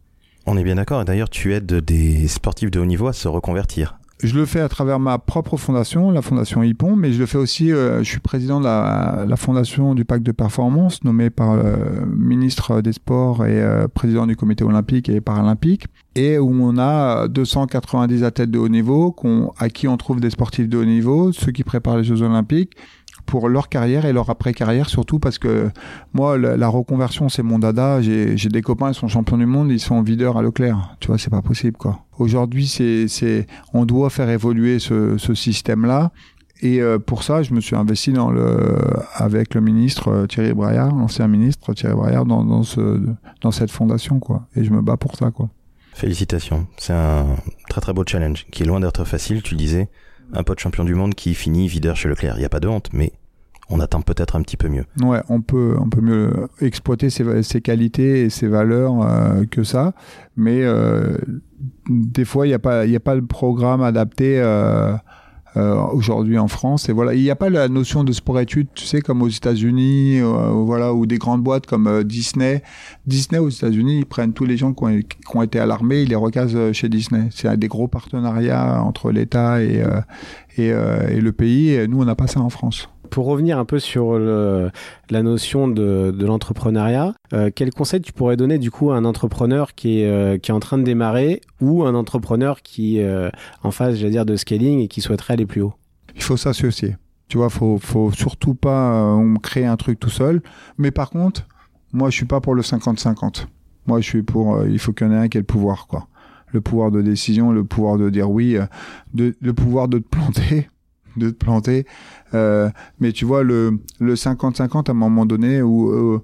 On 0.47 0.57
est 0.57 0.65
bien 0.65 0.77
d'accord. 0.77 1.05
D'ailleurs, 1.05 1.31
tu 1.31 1.55
aides 1.55 1.67
des 1.67 2.27
sportifs 2.29 2.71
de 2.71 2.81
haut 2.81 2.87
niveau 2.87 3.07
à 3.07 3.13
se 3.13 3.29
reconvertir. 3.29 3.99
je 4.23 4.35
le 4.35 4.47
fais 4.47 4.61
à 4.61 4.69
travers 4.69 4.99
ma 4.99 5.19
propre 5.19 5.57
fondation, 5.57 6.11
la 6.11 6.23
fondation 6.23 6.63
Hippon, 6.63 6.97
mais 6.97 7.13
je 7.13 7.19
le 7.19 7.27
fais 7.27 7.39
aussi, 7.39 7.73
euh, 7.73 8.03
je 8.03 8.09
suis 8.11 8.21
président 8.21 8.59
de 8.59 8.65
la, 8.65 9.25
la, 9.27 9.37
fondation 9.37 9.95
du 9.95 10.05
pacte 10.05 10.25
de 10.25 10.33
performance, 10.33 11.05
nommé 11.05 11.31
par 11.31 11.57
le 11.57 12.05
ministre 12.07 12.81
des 12.81 12.93
Sports 12.93 13.47
et 13.47 13.63
euh, 13.63 13.89
président 13.89 14.27
du 14.27 14.37
comité 14.37 14.65
olympique 14.65 15.09
et 15.09 15.21
paralympique, 15.21 15.87
et 16.17 16.39
où 16.39 16.51
on 16.63 16.77
a 16.79 17.29
290 17.29 18.25
athlètes 18.25 18.51
de 18.51 18.59
haut 18.59 18.69
niveau, 18.69 19.15
à 19.59 19.69
qui 19.69 19.89
on 19.89 19.97
trouve 19.97 20.21
des 20.21 20.31
sportifs 20.31 20.69
de 20.69 20.79
haut 20.79 20.85
niveau, 20.85 21.33
ceux 21.33 21.53
qui 21.53 21.65
préparent 21.65 21.99
les 21.99 22.05
Jeux 22.05 22.23
olympiques, 22.23 22.73
pour 23.31 23.49
leur 23.49 23.69
carrière 23.69 24.07
et 24.07 24.13
leur 24.13 24.29
après-carrière, 24.29 24.89
surtout 24.89 25.21
parce 25.21 25.39
que 25.39 25.71
moi, 26.13 26.37
la, 26.37 26.69
reconversion, 26.69 27.29
c'est 27.29 27.45
mon 27.45 27.61
dada. 27.61 28.03
J'ai 28.03 28.35
des 28.35 28.61
copains, 28.61 28.91
ils 28.91 28.95
sont 28.95 29.07
champions 29.07 29.39
du 29.39 29.47
monde, 29.47 29.71
ils 29.71 29.79
sont 29.79 30.03
videurs 30.03 30.37
à 30.37 30.43
Leclerc. 30.43 30.97
Tu 30.99 31.07
vois, 31.07 31.17
c'est 31.17 31.31
pas 31.31 31.41
possible, 31.41 31.77
quoi. 31.77 32.01
Aujourd'hui, 32.19 32.67
c'est, 32.67 33.47
on 33.73 33.85
doit 33.85 34.11
faire 34.11 34.29
évoluer 34.29 34.81
ce, 34.81 35.17
ce 35.17 35.35
système-là. 35.35 36.11
Et 36.61 36.83
euh, 36.83 36.99
pour 36.99 37.23
ça, 37.23 37.45
je 37.45 37.55
me 37.55 37.61
suis 37.61 37.77
investi 37.77 38.13
dans 38.13 38.33
le, 38.33 38.77
avec 39.15 39.55
le 39.55 39.61
ministre 39.61 40.09
euh, 40.09 40.27
Thierry 40.27 40.53
Braillard, 40.53 40.93
l'ancien 40.93 41.29
ministre 41.29 41.73
Thierry 41.73 41.95
Braillard, 41.95 42.27
dans, 42.27 42.65
ce, 42.65 43.01
dans 43.41 43.53
cette 43.53 43.71
fondation, 43.71 44.19
quoi. 44.19 44.49
Et 44.57 44.65
je 44.65 44.73
me 44.73 44.83
bats 44.83 44.97
pour 44.97 45.15
ça, 45.15 45.31
quoi. 45.31 45.49
Félicitations. 45.95 46.67
C'est 46.77 46.93
un 46.93 47.37
très 47.69 47.81
très 47.81 47.93
beau 47.93 48.03
challenge 48.05 48.47
qui 48.51 48.65
est 48.65 48.67
loin 48.67 48.81
d'être 48.81 49.05
facile. 49.05 49.41
Tu 49.43 49.55
disais, 49.55 49.89
un 50.33 50.43
pote 50.43 50.59
champion 50.59 50.85
du 50.85 50.95
monde 50.95 51.15
qui 51.15 51.35
finit 51.35 51.69
videur 51.69 51.97
chez 51.97 52.09
Leclerc. 52.09 52.35
Il 52.37 52.41
n'y 52.41 52.45
a 52.45 52.51
pas 52.51 52.61
de 52.61 52.69
honte, 52.69 52.91
mais 52.93 53.13
on 53.71 53.81
attend 53.81 54.03
peut-être 54.03 54.37
un 54.37 54.43
petit 54.43 54.57
peu 54.57 54.69
mieux. 54.69 54.85
Ouais, 55.01 55.21
on 55.29 55.41
peut, 55.41 55.77
on 55.81 55.89
peut 55.89 56.01
mieux 56.01 56.49
exploiter 56.61 57.09
ses, 57.09 57.61
qualités 57.61 58.23
et 58.23 58.31
ses 58.31 58.49
valeurs 58.49 59.01
euh, 59.03 59.45
que 59.51 59.63
ça, 59.63 59.95
mais 60.37 60.63
euh, 60.63 61.17
des 61.89 62.25
fois 62.25 62.47
il 62.47 62.51
n'y 62.51 62.55
a 62.55 62.59
pas, 62.59 62.85
il 62.85 62.95
a 62.95 63.01
pas 63.01 63.15
le 63.15 63.25
programme 63.25 63.83
adapté. 63.83 64.41
Euh, 64.41 64.97
aujourd'hui 65.93 66.39
en 66.39 66.47
France. 66.47 66.89
Et 66.89 66.93
voilà, 66.93 67.13
il 67.13 67.23
n'y 67.23 67.29
a 67.29 67.35
pas 67.35 67.51
la 67.51 67.67
notion 67.67 68.05
de 68.05 68.13
sport-études, 68.13 68.69
tu 68.73 68.85
sais, 68.85 69.01
comme 69.01 69.21
aux 69.21 69.29
États-Unis, 69.29 70.21
voilà, 70.21 70.95
ou 70.95 71.07
des 71.07 71.19
grandes 71.19 71.43
boîtes 71.43 71.67
comme 71.67 72.05
Disney. 72.05 72.63
Disney 73.05 73.41
aux 73.41 73.49
États-Unis, 73.49 73.99
ils 73.99 74.07
prennent 74.07 74.33
tous 74.33 74.45
les 74.45 74.57
gens 74.57 74.73
qui 74.73 74.85
ont, 74.85 75.01
qui 75.01 75.37
ont 75.37 75.43
été 75.43 75.59
à 75.59 75.67
l'armée, 75.67 76.03
ils 76.03 76.09
les 76.09 76.15
recasent 76.15 76.71
chez 76.71 76.89
Disney. 76.89 77.31
C'est 77.33 77.59
des 77.59 77.67
gros 77.67 77.89
partenariats 77.89 78.81
entre 78.81 79.11
l'État 79.11 79.61
et, 79.61 79.83
et, 80.57 80.69
et, 80.69 81.21
le 81.21 81.33
pays. 81.33 81.71
Et 81.71 81.89
nous, 81.89 82.01
on 82.01 82.05
n'a 82.05 82.15
pas 82.15 82.29
ça 82.29 82.39
en 82.39 82.51
France 82.51 82.89
pour 83.11 83.27
revenir 83.27 83.59
un 83.59 83.65
peu 83.65 83.79
sur 83.79 84.19
la 84.19 85.23
notion 85.23 85.69
de, 85.69 86.15
l'entrepreneuriat, 86.25 87.15
euh, 87.33 87.51
quel 87.55 87.71
conseil 87.71 88.01
tu 88.01 88.13
pourrais 88.13 88.37
donner 88.37 88.59
du 88.59 88.71
coup 88.71 88.91
à 88.91 88.97
un 88.97 89.05
entrepreneur 89.05 89.75
qui 89.75 90.01
est, 90.01 90.09
euh, 90.09 90.39
qui 90.39 90.51
est 90.51 90.55
en 90.55 90.61
train 90.61 90.79
de 90.79 90.83
démarrer 90.83 91.41
ou 91.61 91.85
un 91.85 91.95
entrepreneur 91.95 92.63
qui 92.63 92.99
est 92.99 93.05
euh, 93.05 93.31
en 93.63 93.71
phase, 93.71 93.97
j'allais 93.97 94.11
dire, 94.11 94.27
de 94.27 94.37
scaling 94.37 94.81
et 94.81 94.89
qui 94.89 95.01
souhaiterait 95.01 95.35
aller 95.35 95.47
plus 95.47 95.63
haut? 95.63 95.75
Il 96.15 96.23
faut 96.23 96.37
s'associer. 96.37 96.97
Tu 97.29 97.37
vois, 97.37 97.51
faut, 97.51 97.79
faut 97.79 98.11
surtout 98.11 98.55
pas 98.55 99.17
créer 99.43 99.65
un 99.65 99.77
truc 99.77 100.01
tout 100.01 100.11
seul. 100.11 100.43
Mais 100.79 100.91
par 100.91 101.11
contre, 101.11 101.47
moi, 101.93 102.11
je 102.11 102.17
suis 102.17 102.27
pas 102.27 102.41
pour 102.41 102.55
le 102.55 102.63
50-50. 102.63 103.47
Moi, 103.87 104.01
je 104.01 104.07
suis 104.07 104.23
pour. 104.23 104.65
il 104.67 104.79
faut 104.81 104.93
qu'il 104.93 105.07
y 105.07 105.11
en 105.11 105.13
ait 105.13 105.17
un 105.17 105.29
qui 105.29 105.39
ait 105.39 105.41
le 105.41 105.47
pouvoir, 105.47 105.87
quoi. 105.87 106.09
Le 106.49 106.61
pouvoir 106.61 106.91
de 106.91 107.01
décision, 107.01 107.53
le 107.53 107.63
pouvoir 107.63 107.99
de 107.99 108.11
dire 108.11 108.29
oui, 108.29 108.57
de, 109.15 109.37
le 109.41 109.53
pouvoir 109.53 109.87
de 109.87 109.99
te 109.99 110.09
planter 110.09 110.67
de 111.17 111.31
te 111.31 111.37
planter. 111.37 111.87
Euh, 112.35 112.71
mais 112.99 113.13
tu 113.13 113.25
vois, 113.25 113.43
le, 113.43 113.79
le 113.99 114.15
50-50 114.15 114.89
à 114.89 114.91
un 114.91 114.95
moment 114.95 115.27
donné 115.27 115.63
où 115.63 115.91
euh, 115.91 116.23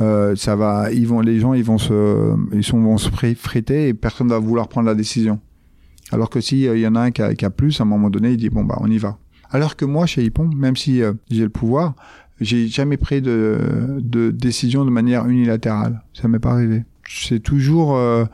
euh, 0.00 0.36
ça 0.36 0.56
va, 0.56 0.92
ils 0.92 1.06
vont, 1.06 1.20
les 1.20 1.40
gens, 1.40 1.54
ils 1.54 1.64
vont 1.64 1.78
se, 1.78 2.34
ils 2.52 2.64
sont, 2.64 2.80
vont 2.80 2.98
se 2.98 3.10
friter 3.10 3.88
et 3.88 3.94
personne 3.94 4.28
va 4.28 4.38
vouloir 4.38 4.68
prendre 4.68 4.86
la 4.86 4.94
décision. 4.94 5.40
Alors 6.12 6.30
que 6.30 6.40
s'il 6.40 6.58
il 6.58 6.78
y 6.78 6.86
en 6.86 6.94
a 6.94 7.00
un 7.00 7.10
qui 7.10 7.22
a, 7.22 7.34
qui 7.34 7.44
a, 7.44 7.50
plus, 7.50 7.80
à 7.80 7.84
un 7.84 7.86
moment 7.86 8.10
donné, 8.10 8.32
il 8.32 8.36
dit 8.36 8.50
bon 8.50 8.64
bah 8.64 8.76
on 8.80 8.90
y 8.90 8.98
va. 8.98 9.18
Alors 9.50 9.76
que 9.76 9.84
moi, 9.84 10.06
chez 10.06 10.24
Hippon, 10.24 10.48
même 10.48 10.76
si 10.76 11.00
j'ai 11.30 11.42
le 11.42 11.48
pouvoir, 11.48 11.94
j'ai 12.40 12.66
jamais 12.66 12.96
pris 12.96 13.22
de, 13.22 13.98
de 14.00 14.30
décision 14.30 14.84
de 14.84 14.90
manière 14.90 15.26
unilatérale. 15.26 16.02
Ça 16.12 16.26
m'est 16.28 16.40
pas 16.40 16.50
arrivé 16.52 16.84
c'est 17.08 17.40
toujours 17.40 17.96
euh, 17.96 18.24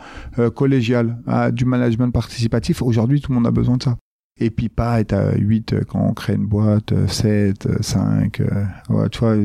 collégial, 0.55 1.19
ah, 1.27 1.51
du 1.51 1.65
management 1.65 2.11
participatif. 2.11 2.83
Aujourd'hui, 2.83 3.21
tout 3.21 3.33
le 3.33 3.37
monde 3.37 3.47
a 3.47 3.51
besoin 3.51 3.77
de 3.77 3.83
ça 3.83 3.97
et 4.41 4.51
puis 4.51 4.69
pas 4.69 5.01
être 5.01 5.13
à 5.13 5.37
8 5.37 5.85
quand 5.87 6.01
on 6.01 6.13
crée 6.13 6.35
une 6.35 6.47
boîte, 6.47 6.95
7, 7.07 7.83
5, 7.83 8.41
euh, 8.41 9.09
tu 9.11 9.19
vois, 9.21 9.37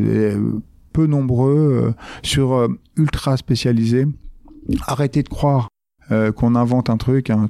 peu 0.93 1.05
nombreux, 1.05 1.83
euh, 1.83 1.91
sur 2.23 2.53
euh, 2.53 2.67
ultra 2.97 3.37
spécialisés. 3.37 4.07
Arrêtez 4.87 5.21
de 5.21 5.29
croire 5.29 5.67
qu'on 6.35 6.53
invente 6.53 6.91
un 6.91 6.97
truc, 6.97 7.31
hein. 7.31 7.49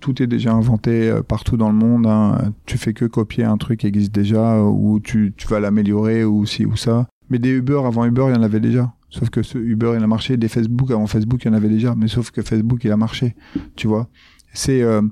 tout 0.00 0.20
est 0.20 0.26
déjà 0.26 0.52
inventé 0.52 1.16
partout 1.28 1.56
dans 1.56 1.68
le 1.68 1.76
monde, 1.76 2.08
hein. 2.08 2.52
tu 2.66 2.76
fais 2.76 2.92
que 2.92 3.04
copier 3.04 3.44
un 3.44 3.56
truc 3.56 3.80
qui 3.80 3.86
existe 3.86 4.12
déjà, 4.12 4.60
ou 4.60 4.98
tu, 4.98 5.32
tu 5.36 5.46
vas 5.46 5.60
l'améliorer, 5.60 6.24
ou 6.24 6.44
ci 6.44 6.66
ou 6.66 6.74
ça. 6.74 7.06
Mais 7.30 7.38
des 7.38 7.50
Uber 7.50 7.82
avant 7.86 8.04
Uber, 8.04 8.26
il 8.30 8.34
y 8.34 8.38
en 8.38 8.42
avait 8.42 8.58
déjà. 8.58 8.92
Sauf 9.10 9.30
que 9.30 9.44
ce 9.44 9.58
Uber, 9.58 9.94
il 9.96 10.02
a 10.02 10.08
marché. 10.08 10.36
Des 10.36 10.48
Facebook 10.48 10.90
avant 10.90 11.06
Facebook, 11.06 11.44
il 11.44 11.48
y 11.48 11.50
en 11.52 11.54
avait 11.54 11.68
déjà. 11.68 11.94
Mais 11.94 12.08
sauf 12.08 12.32
que 12.32 12.42
Facebook, 12.42 12.82
il 12.82 12.90
a 12.90 12.96
marché. 12.96 13.36
Tu 13.76 13.86
vois? 13.86 14.08
C'est 14.54 14.82
euh, 14.82 15.02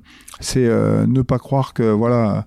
c'est 0.41 0.67
euh, 0.67 1.07
ne 1.07 1.21
pas 1.23 1.39
croire 1.39 1.75
que 1.75 1.83
voilà 1.83 2.47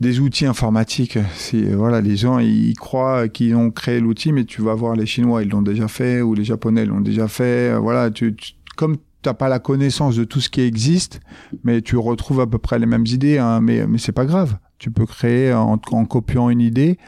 des 0.00 0.20
outils 0.20 0.46
informatiques. 0.46 1.18
C'est 1.34 1.74
voilà, 1.74 2.00
les 2.00 2.16
gens 2.16 2.38
ils 2.38 2.74
croient 2.74 3.28
qu'ils 3.28 3.56
ont 3.56 3.70
créé 3.70 3.98
l'outil, 3.98 4.32
mais 4.32 4.44
tu 4.44 4.62
vas 4.62 4.74
voir 4.74 4.94
les 4.94 5.06
Chinois 5.06 5.42
ils 5.42 5.48
l'ont 5.48 5.62
déjà 5.62 5.88
fait 5.88 6.22
ou 6.22 6.34
les 6.34 6.44
Japonais 6.44 6.84
l'ont 6.84 7.00
déjà 7.00 7.26
fait. 7.26 7.76
Voilà, 7.76 8.10
tu, 8.10 8.36
tu 8.36 8.52
comme 8.76 8.96
t'as 9.22 9.34
pas 9.34 9.48
la 9.48 9.58
connaissance 9.58 10.14
de 10.14 10.24
tout 10.24 10.40
ce 10.40 10.48
qui 10.48 10.60
existe, 10.60 11.20
mais 11.64 11.82
tu 11.82 11.96
retrouves 11.96 12.40
à 12.40 12.46
peu 12.46 12.58
près 12.58 12.78
les 12.78 12.86
mêmes 12.86 13.06
idées. 13.06 13.38
Hein, 13.38 13.60
mais 13.60 13.86
mais 13.86 13.98
c'est 13.98 14.12
pas 14.12 14.26
grave. 14.26 14.58
Tu 14.78 14.90
peux 14.90 15.06
créer 15.06 15.54
en, 15.54 15.80
en 15.90 16.04
copiant 16.04 16.50
une 16.50 16.60
idée 16.60 16.98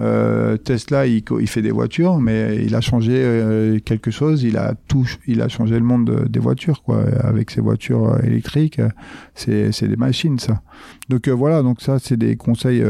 euh, 0.00 0.56
Tesla, 0.56 1.06
il, 1.06 1.22
fait 1.46 1.62
des 1.62 1.70
voitures, 1.70 2.18
mais 2.20 2.62
il 2.64 2.74
a 2.74 2.80
changé 2.80 3.14
euh, 3.16 3.78
quelque 3.80 4.10
chose. 4.10 4.44
Il 4.44 4.56
a 4.56 4.74
tout, 4.86 5.08
il 5.26 5.42
a 5.42 5.48
changé 5.48 5.74
le 5.74 5.84
monde 5.84 6.26
des 6.28 6.38
voitures, 6.38 6.82
quoi. 6.82 7.02
Avec 7.20 7.50
ses 7.50 7.60
voitures 7.60 8.08
euh, 8.08 8.22
électriques, 8.22 8.80
c'est 9.34 9.88
des 9.88 9.96
machines, 9.96 10.38
ça. 10.38 10.62
Donc 11.08 11.26
euh, 11.26 11.32
voilà, 11.32 11.62
donc 11.62 11.80
ça, 11.80 11.98
c'est 11.98 12.16
des 12.16 12.36
conseils. 12.36 12.84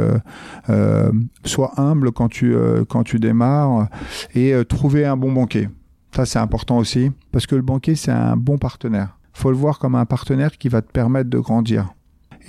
sois 1.45 1.73
humble 1.77 2.13
quand 2.13 2.29
tu 2.29 2.55
quand 2.89 3.05
tu 3.05 3.19
démarres 3.19 3.89
et 4.35 4.55
trouver 4.69 5.07
un 5.07 5.17
bon 5.17 5.33
banquier. 5.33 5.69
Ça, 6.15 6.27
c'est 6.27 6.39
important 6.39 6.79
aussi, 6.79 7.11
parce 7.33 7.47
que 7.47 7.55
le 7.55 7.63
banquier, 7.63 7.95
c'est 7.95 8.11
un 8.11 8.37
bon 8.37 8.59
partenaire. 8.59 9.19
Faut 9.33 9.51
le 9.51 9.57
voir 9.57 9.79
comme 9.79 9.95
un 9.95 10.07
partenaire 10.07 10.57
qui 10.59 10.69
va 10.69 10.83
te 10.83 10.91
permettre 10.91 11.31
de 11.31 11.39
grandir. 11.39 11.95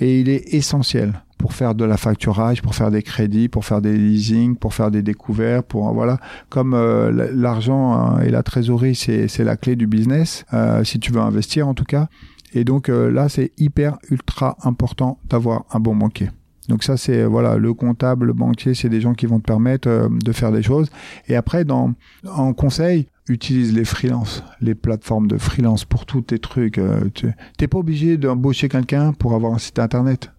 Et 0.00 0.20
il 0.20 0.28
est 0.28 0.54
essentiel 0.54 1.22
pour 1.40 1.54
faire 1.54 1.74
de 1.74 1.86
la 1.86 1.96
facturage, 1.96 2.60
pour 2.60 2.74
faire 2.74 2.90
des 2.90 3.02
crédits, 3.02 3.48
pour 3.48 3.64
faire 3.64 3.80
des 3.80 3.96
leasing, 3.96 4.56
pour 4.56 4.74
faire 4.74 4.90
des 4.90 5.00
découvertes, 5.00 5.66
pour 5.66 5.90
voilà. 5.94 6.18
Comme 6.50 6.74
euh, 6.74 7.30
l'argent 7.32 7.94
hein, 7.94 8.20
et 8.20 8.28
la 8.28 8.42
trésorerie, 8.42 8.94
c'est 8.94 9.38
la 9.38 9.56
clé 9.56 9.74
du 9.74 9.86
business. 9.86 10.44
Euh, 10.52 10.84
si 10.84 11.00
tu 11.00 11.12
veux 11.12 11.20
investir, 11.20 11.66
en 11.66 11.72
tout 11.72 11.84
cas. 11.84 12.08
Et 12.52 12.64
donc 12.64 12.90
euh, 12.90 13.10
là, 13.10 13.30
c'est 13.30 13.52
hyper 13.56 13.96
ultra 14.10 14.58
important 14.64 15.18
d'avoir 15.30 15.64
un 15.70 15.80
bon 15.80 15.96
banquier. 15.96 16.28
Donc 16.68 16.84
ça, 16.84 16.98
c'est 16.98 17.24
voilà, 17.24 17.56
le 17.56 17.72
comptable, 17.72 18.26
le 18.26 18.32
banquier, 18.34 18.74
c'est 18.74 18.90
des 18.90 19.00
gens 19.00 19.14
qui 19.14 19.24
vont 19.24 19.40
te 19.40 19.46
permettre 19.46 20.10
de 20.10 20.32
faire 20.32 20.52
des 20.52 20.62
choses. 20.62 20.90
Et 21.26 21.36
après, 21.36 21.64
dans 21.64 21.94
en 22.28 22.52
conseil, 22.52 23.06
utilise 23.30 23.72
les 23.72 23.86
freelances, 23.86 24.44
les 24.60 24.74
plateformes 24.74 25.26
de 25.26 25.38
freelance 25.38 25.86
pour 25.86 26.04
tous 26.04 26.20
tes 26.20 26.38
trucs. 26.38 26.78
tu 27.14 27.32
n'es 27.60 27.66
pas 27.66 27.78
obligé 27.78 28.18
d'embaucher 28.18 28.68
quelqu'un 28.68 29.14
pour 29.14 29.34
avoir 29.34 29.54
un 29.54 29.58
site 29.58 29.78
internet 29.78 30.30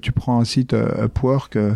tu 0.00 0.12
prends 0.12 0.40
un 0.40 0.44
site 0.44 0.74
euh, 0.74 1.06
Upwork, 1.06 1.56
euh, 1.56 1.72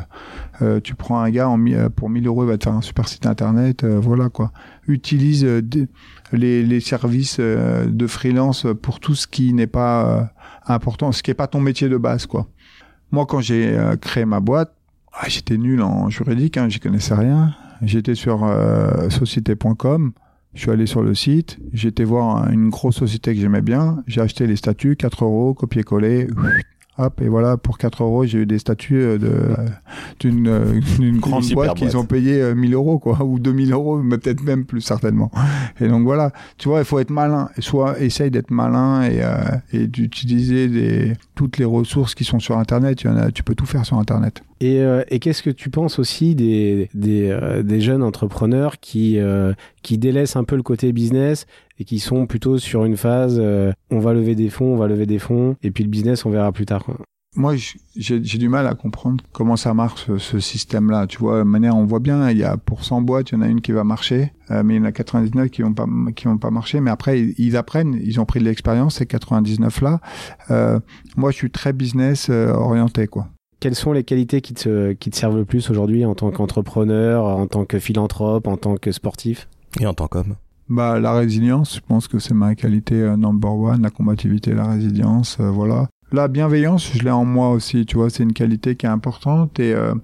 euh, 0.62 0.80
tu 0.80 0.94
prends 0.94 1.20
un 1.20 1.30
gars 1.30 1.50
pour 1.94 2.11
1000 2.11 2.26
euros, 2.26 2.44
il 2.44 2.48
va 2.48 2.59
te 2.59 2.64
faire 2.64 2.74
un 2.74 2.83
super 2.83 3.09
site 3.09 3.26
internet, 3.26 3.85
voilà 3.85 4.28
quoi. 4.28 4.52
Utilise 4.87 5.44
les, 6.33 6.62
les, 6.62 6.80
services 6.80 7.40
de 7.40 8.07
freelance 8.07 8.66
pour 8.83 9.00
tout 9.00 9.14
ce 9.14 9.26
qui 9.26 9.52
n'est 9.52 9.66
pas 9.66 10.30
important, 10.66 11.12
ce 11.12 11.22
qui 11.22 11.30
n'est 11.30 11.35
pas 11.35 11.46
ton 11.46 11.61
métier 11.61 11.88
de 11.88 11.96
base 11.96 12.26
quoi. 12.26 12.46
Moi, 13.11 13.26
quand 13.26 13.40
j'ai 13.40 13.78
créé 14.00 14.24
ma 14.24 14.40
boîte, 14.40 14.74
ah, 15.12 15.28
j'étais 15.28 15.57
nul 15.57 15.83
en 15.83 16.11
juridique, 16.11 16.57
hein, 16.57 16.68
j'y 16.68 16.80
connaissais 16.80 17.14
rien. 17.14 17.54
J'étais 17.83 18.14
sur 18.14 18.48
société.com. 19.11 20.12
Je 20.54 20.61
suis 20.61 20.70
allé 20.70 20.87
sur 20.87 21.02
le 21.02 21.16
site, 21.16 21.59
j'étais 21.72 22.04
voir 22.04 22.48
une 22.48 22.70
grosse 22.70 22.96
société 22.96 23.35
que 23.35 23.40
j'aimais 23.40 23.61
bien, 23.61 24.04
j'ai 24.07 24.20
acheté 24.20 24.46
les 24.46 24.54
statuts, 24.54 24.94
4 24.94 25.24
euros, 25.24 25.52
copier-coller, 25.52 26.28
Hop, 26.96 27.20
et 27.20 27.28
voilà, 27.28 27.57
pour 27.57 27.76
4 27.76 28.05
euros, 28.05 28.24
j'ai 28.24 28.38
eu 28.38 28.47
des 28.47 28.61
statuts 28.61 29.03
euh, 29.03 29.18
de, 29.18 29.26
euh, 29.26 29.55
d'une, 30.20 30.47
euh, 30.47 30.80
d'une 30.97 31.18
grande 31.18 31.45
boîte 31.53 31.74
qu'ils 31.74 31.97
ont 31.97 32.05
payé 32.05 32.55
1000 32.55 32.72
euros, 32.74 33.01
quoi, 33.01 33.24
ou 33.24 33.40
2000 33.40 33.72
euros, 33.72 33.99
mais 33.99 34.16
peut-être 34.16 34.45
même 34.45 34.64
plus 34.64 34.80
certainement. 34.80 35.32
Et 35.80 35.88
donc 35.88 36.05
voilà, 36.05 36.30
tu 36.57 36.68
vois, 36.68 36.78
il 36.78 36.84
faut 36.84 37.01
être 37.01 37.11
malin. 37.11 37.49
Soit 37.59 38.01
essaye 38.01 38.30
d'être 38.30 38.53
malin 38.53 39.03
et, 39.03 39.22
et 39.72 39.88
d'utiliser 39.88 40.68
des, 40.68 41.14
toutes 41.34 41.59
les 41.59 41.64
ressources 41.64 42.14
qui 42.14 42.22
sont 42.22 42.38
sur 42.38 42.59
Internet. 42.59 42.99
Tu, 42.99 43.09
en 43.09 43.16
as, 43.16 43.32
tu 43.32 43.42
peux 43.42 43.57
tout 43.57 43.66
faire 43.66 43.84
sur 43.84 43.99
Internet. 43.99 44.45
Et, 44.61 44.80
et 45.09 45.18
qu'est-ce 45.18 45.42
que 45.42 45.51
tu 45.51 45.70
penses 45.70 45.99
aussi 45.99 46.34
des, 46.34 46.88
des, 46.95 47.36
des 47.64 47.80
jeunes 47.80 48.03
entrepreneurs 48.03 48.78
qui, 48.78 49.18
qui 49.82 49.99
délaissent 49.99 50.36
un 50.36 50.45
peu 50.45 50.57
le 50.57 50.62
côté 50.62 50.92
business 50.92 51.47
et 51.79 51.85
qui 51.85 51.99
sont 51.99 52.27
plutôt 52.27 52.59
sur 52.59 52.85
une 52.85 52.97
phase 52.97 53.39
euh, 53.41 53.72
on 53.91 53.99
va 53.99 54.12
lever 54.12 54.35
des 54.35 54.51
fonds, 54.51 54.75
on 54.75 54.77
va 54.77 54.89
lever 54.89 55.07
des 55.07 55.18
fonds, 55.18 55.57
et 55.62 55.70
puis 55.70 55.85
le 55.85 55.91
business 55.91 56.25
on 56.25 56.31
verra 56.31 56.53
plus 56.53 56.66
tard. 56.66 56.85
moi, 57.37 57.55
j'ai 57.97 58.20
du 58.20 58.49
mal 58.49 58.66
à 58.66 58.75
comprendre 58.75 59.25
comment 59.33 59.57
ça 59.57 59.75
marche 59.75 60.07
ce, 60.18 60.39
système-là. 60.39 61.07
Tu 61.07 61.18
vois, 61.18 61.39
de 61.41 61.43
manière, 61.45 61.77
on 61.77 61.85
voit 61.85 61.99
bien, 61.99 62.31
il 62.31 62.39
y 62.39 62.45
a 62.45 62.57
pour 62.57 62.85
100 62.85 63.03
boîtes, 63.03 63.31
il 63.31 63.35
y 63.35 63.39
en 63.39 63.43
a 63.43 63.49
une 63.49 63.61
qui 63.61 63.72
va 63.72 63.83
marcher, 63.83 64.33
euh, 64.51 64.62
mais 64.64 64.75
il 64.75 64.77
y 64.79 64.81
en 64.81 64.85
a 64.85 64.93
99 64.93 65.49
qui 65.51 65.62
vont 65.62 65.72
pas 65.72 65.87
qui 66.14 66.27
vont 66.27 66.39
pas 66.39 66.51
marcher. 66.51 66.81
Mais 66.81 66.91
après, 66.91 67.20
ils, 67.20 67.57
apprennent, 67.57 67.99
ils 68.03 68.20
ont 68.20 68.25
pris 68.25 68.41
de 68.41 68.45
l'expérience 68.45 68.97
ces 68.97 69.07
99 69.07 69.81
là. 69.83 70.01
Euh, 70.51 70.79
moi, 71.16 71.31
je 71.31 71.37
suis 71.37 71.51
très 71.51 71.72
business 71.72 72.29
euh, 72.31 72.53
orienté, 72.53 73.07
quoi. 73.07 73.29
Quelles 73.61 73.75
sont 73.75 73.93
les 73.93 74.05
qualités 74.05 74.41
qui 74.41 74.55
te, 74.55 74.93
qui 74.93 75.11
te 75.11 75.16
servent 75.16 75.39
le 75.39 75.45
plus 75.45 75.70
aujourd'hui 75.70 76.05
en 76.05 76.14
tant 76.14 76.31
qu'entrepreneur, 76.31 77.25
en 77.25 77.47
tant 77.47 77.64
que 77.64 77.79
philanthrope, 77.79 78.47
en 78.47 78.57
tant 78.57 78.77
que 78.77 78.93
sportif? 78.93 79.49
Et 79.81 79.87
en 79.87 79.95
tant 79.95 80.07
qu'homme 80.07 80.35
bah, 80.68 80.98
la 81.00 81.12
résilience, 81.12 81.76
je 81.76 81.80
pense 81.80 82.08
que 82.08 82.18
c'est 82.18 82.34
ma 82.34 82.54
qualité 82.54 82.94
number 83.16 83.54
one, 83.54 83.82
la 83.82 83.90
combativité, 83.90 84.52
la 84.54 84.66
résilience, 84.66 85.38
voilà. 85.38 85.88
La 86.14 86.28
bienveillance, 86.28 86.92
je 86.94 87.02
l'ai 87.02 87.10
en 87.10 87.24
moi 87.24 87.50
aussi, 87.50 87.86
tu 87.86 87.96
vois, 87.96 88.08
c'est 88.08 88.22
une 88.22 88.34
qualité 88.34 88.76
qui 88.76 88.86
est 88.86 88.88
importante 88.88 89.58
et 89.58 89.74
euh, 89.74 89.94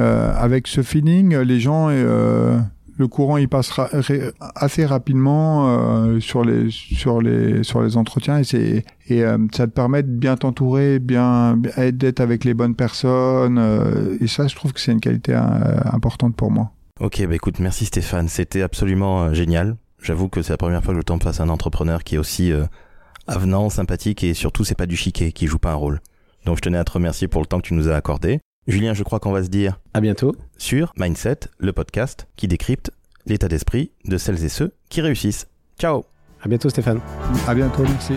euh, 0.00 0.34
avec 0.36 0.66
ce 0.66 0.82
feeling, 0.82 1.36
les 1.36 1.60
gens, 1.60 1.86
euh, 1.90 2.58
le 2.98 3.06
courant 3.06 3.36
il 3.36 3.48
passera 3.48 3.88
assez 4.56 4.84
rapidement 4.84 6.18
sur 6.18 6.44
les 6.44 6.68
sur 6.70 7.22
les 7.22 7.62
sur 7.62 7.80
les 7.80 7.96
entretiens 7.96 8.38
et 8.38 8.44
c'est 8.44 8.84
et 9.08 9.22
ça 9.52 9.66
te 9.66 9.72
permet 9.72 10.02
de 10.02 10.10
bien 10.10 10.36
t'entourer, 10.36 10.98
bien 10.98 11.56
d'être 11.92 12.20
avec 12.20 12.44
les 12.44 12.54
bonnes 12.54 12.74
personnes 12.74 13.58
et 14.20 14.26
ça, 14.26 14.48
je 14.48 14.56
trouve 14.56 14.72
que 14.72 14.80
c'est 14.80 14.92
une 14.92 15.00
qualité 15.00 15.32
importante 15.32 16.34
pour 16.34 16.50
moi. 16.50 16.72
Ok, 17.00 17.24
bah 17.26 17.34
écoute, 17.36 17.60
merci 17.60 17.84
Stéphane, 17.84 18.28
c'était 18.28 18.62
absolument 18.62 19.32
génial. 19.32 19.76
J'avoue 20.02 20.28
que 20.28 20.42
c'est 20.42 20.52
la 20.52 20.56
première 20.56 20.82
fois 20.82 20.94
que 20.94 21.00
je 21.00 21.04
tombe 21.04 21.22
face 21.22 21.40
à 21.40 21.44
un 21.44 21.48
entrepreneur 21.48 22.02
qui 22.02 22.16
est 22.16 22.18
aussi 22.18 22.52
avenant, 23.26 23.70
sympathique 23.70 24.24
et 24.24 24.34
surtout 24.34 24.64
c'est 24.64 24.74
pas 24.74 24.86
du 24.86 24.96
chiquet 24.96 25.32
qui 25.32 25.46
joue 25.46 25.58
pas 25.58 25.72
un 25.72 25.76
rôle. 25.76 26.00
Donc 26.44 26.56
je 26.56 26.62
tenais 26.62 26.78
à 26.78 26.84
te 26.84 26.92
remercier 26.92 27.28
pour 27.28 27.40
le 27.40 27.46
temps 27.46 27.60
que 27.60 27.66
tu 27.66 27.74
nous 27.74 27.88
as 27.88 27.94
accordé. 27.94 28.40
Julien, 28.66 28.94
je 28.94 29.02
crois 29.02 29.20
qu'on 29.20 29.32
va 29.32 29.42
se 29.42 29.48
dire 29.48 29.80
à 29.94 30.00
bientôt 30.00 30.34
sur 30.56 30.92
Mindset, 30.96 31.40
le 31.58 31.72
podcast 31.72 32.26
qui 32.36 32.48
décrypte 32.48 32.90
l'état 33.26 33.48
d'esprit 33.48 33.92
de 34.04 34.18
celles 34.18 34.44
et 34.44 34.48
ceux 34.48 34.72
qui 34.88 35.00
réussissent. 35.00 35.46
Ciao. 35.78 36.04
À 36.42 36.48
bientôt 36.48 36.68
Stéphane. 36.68 37.00
À 37.46 37.54
bientôt, 37.54 37.82
merci. 37.82 38.14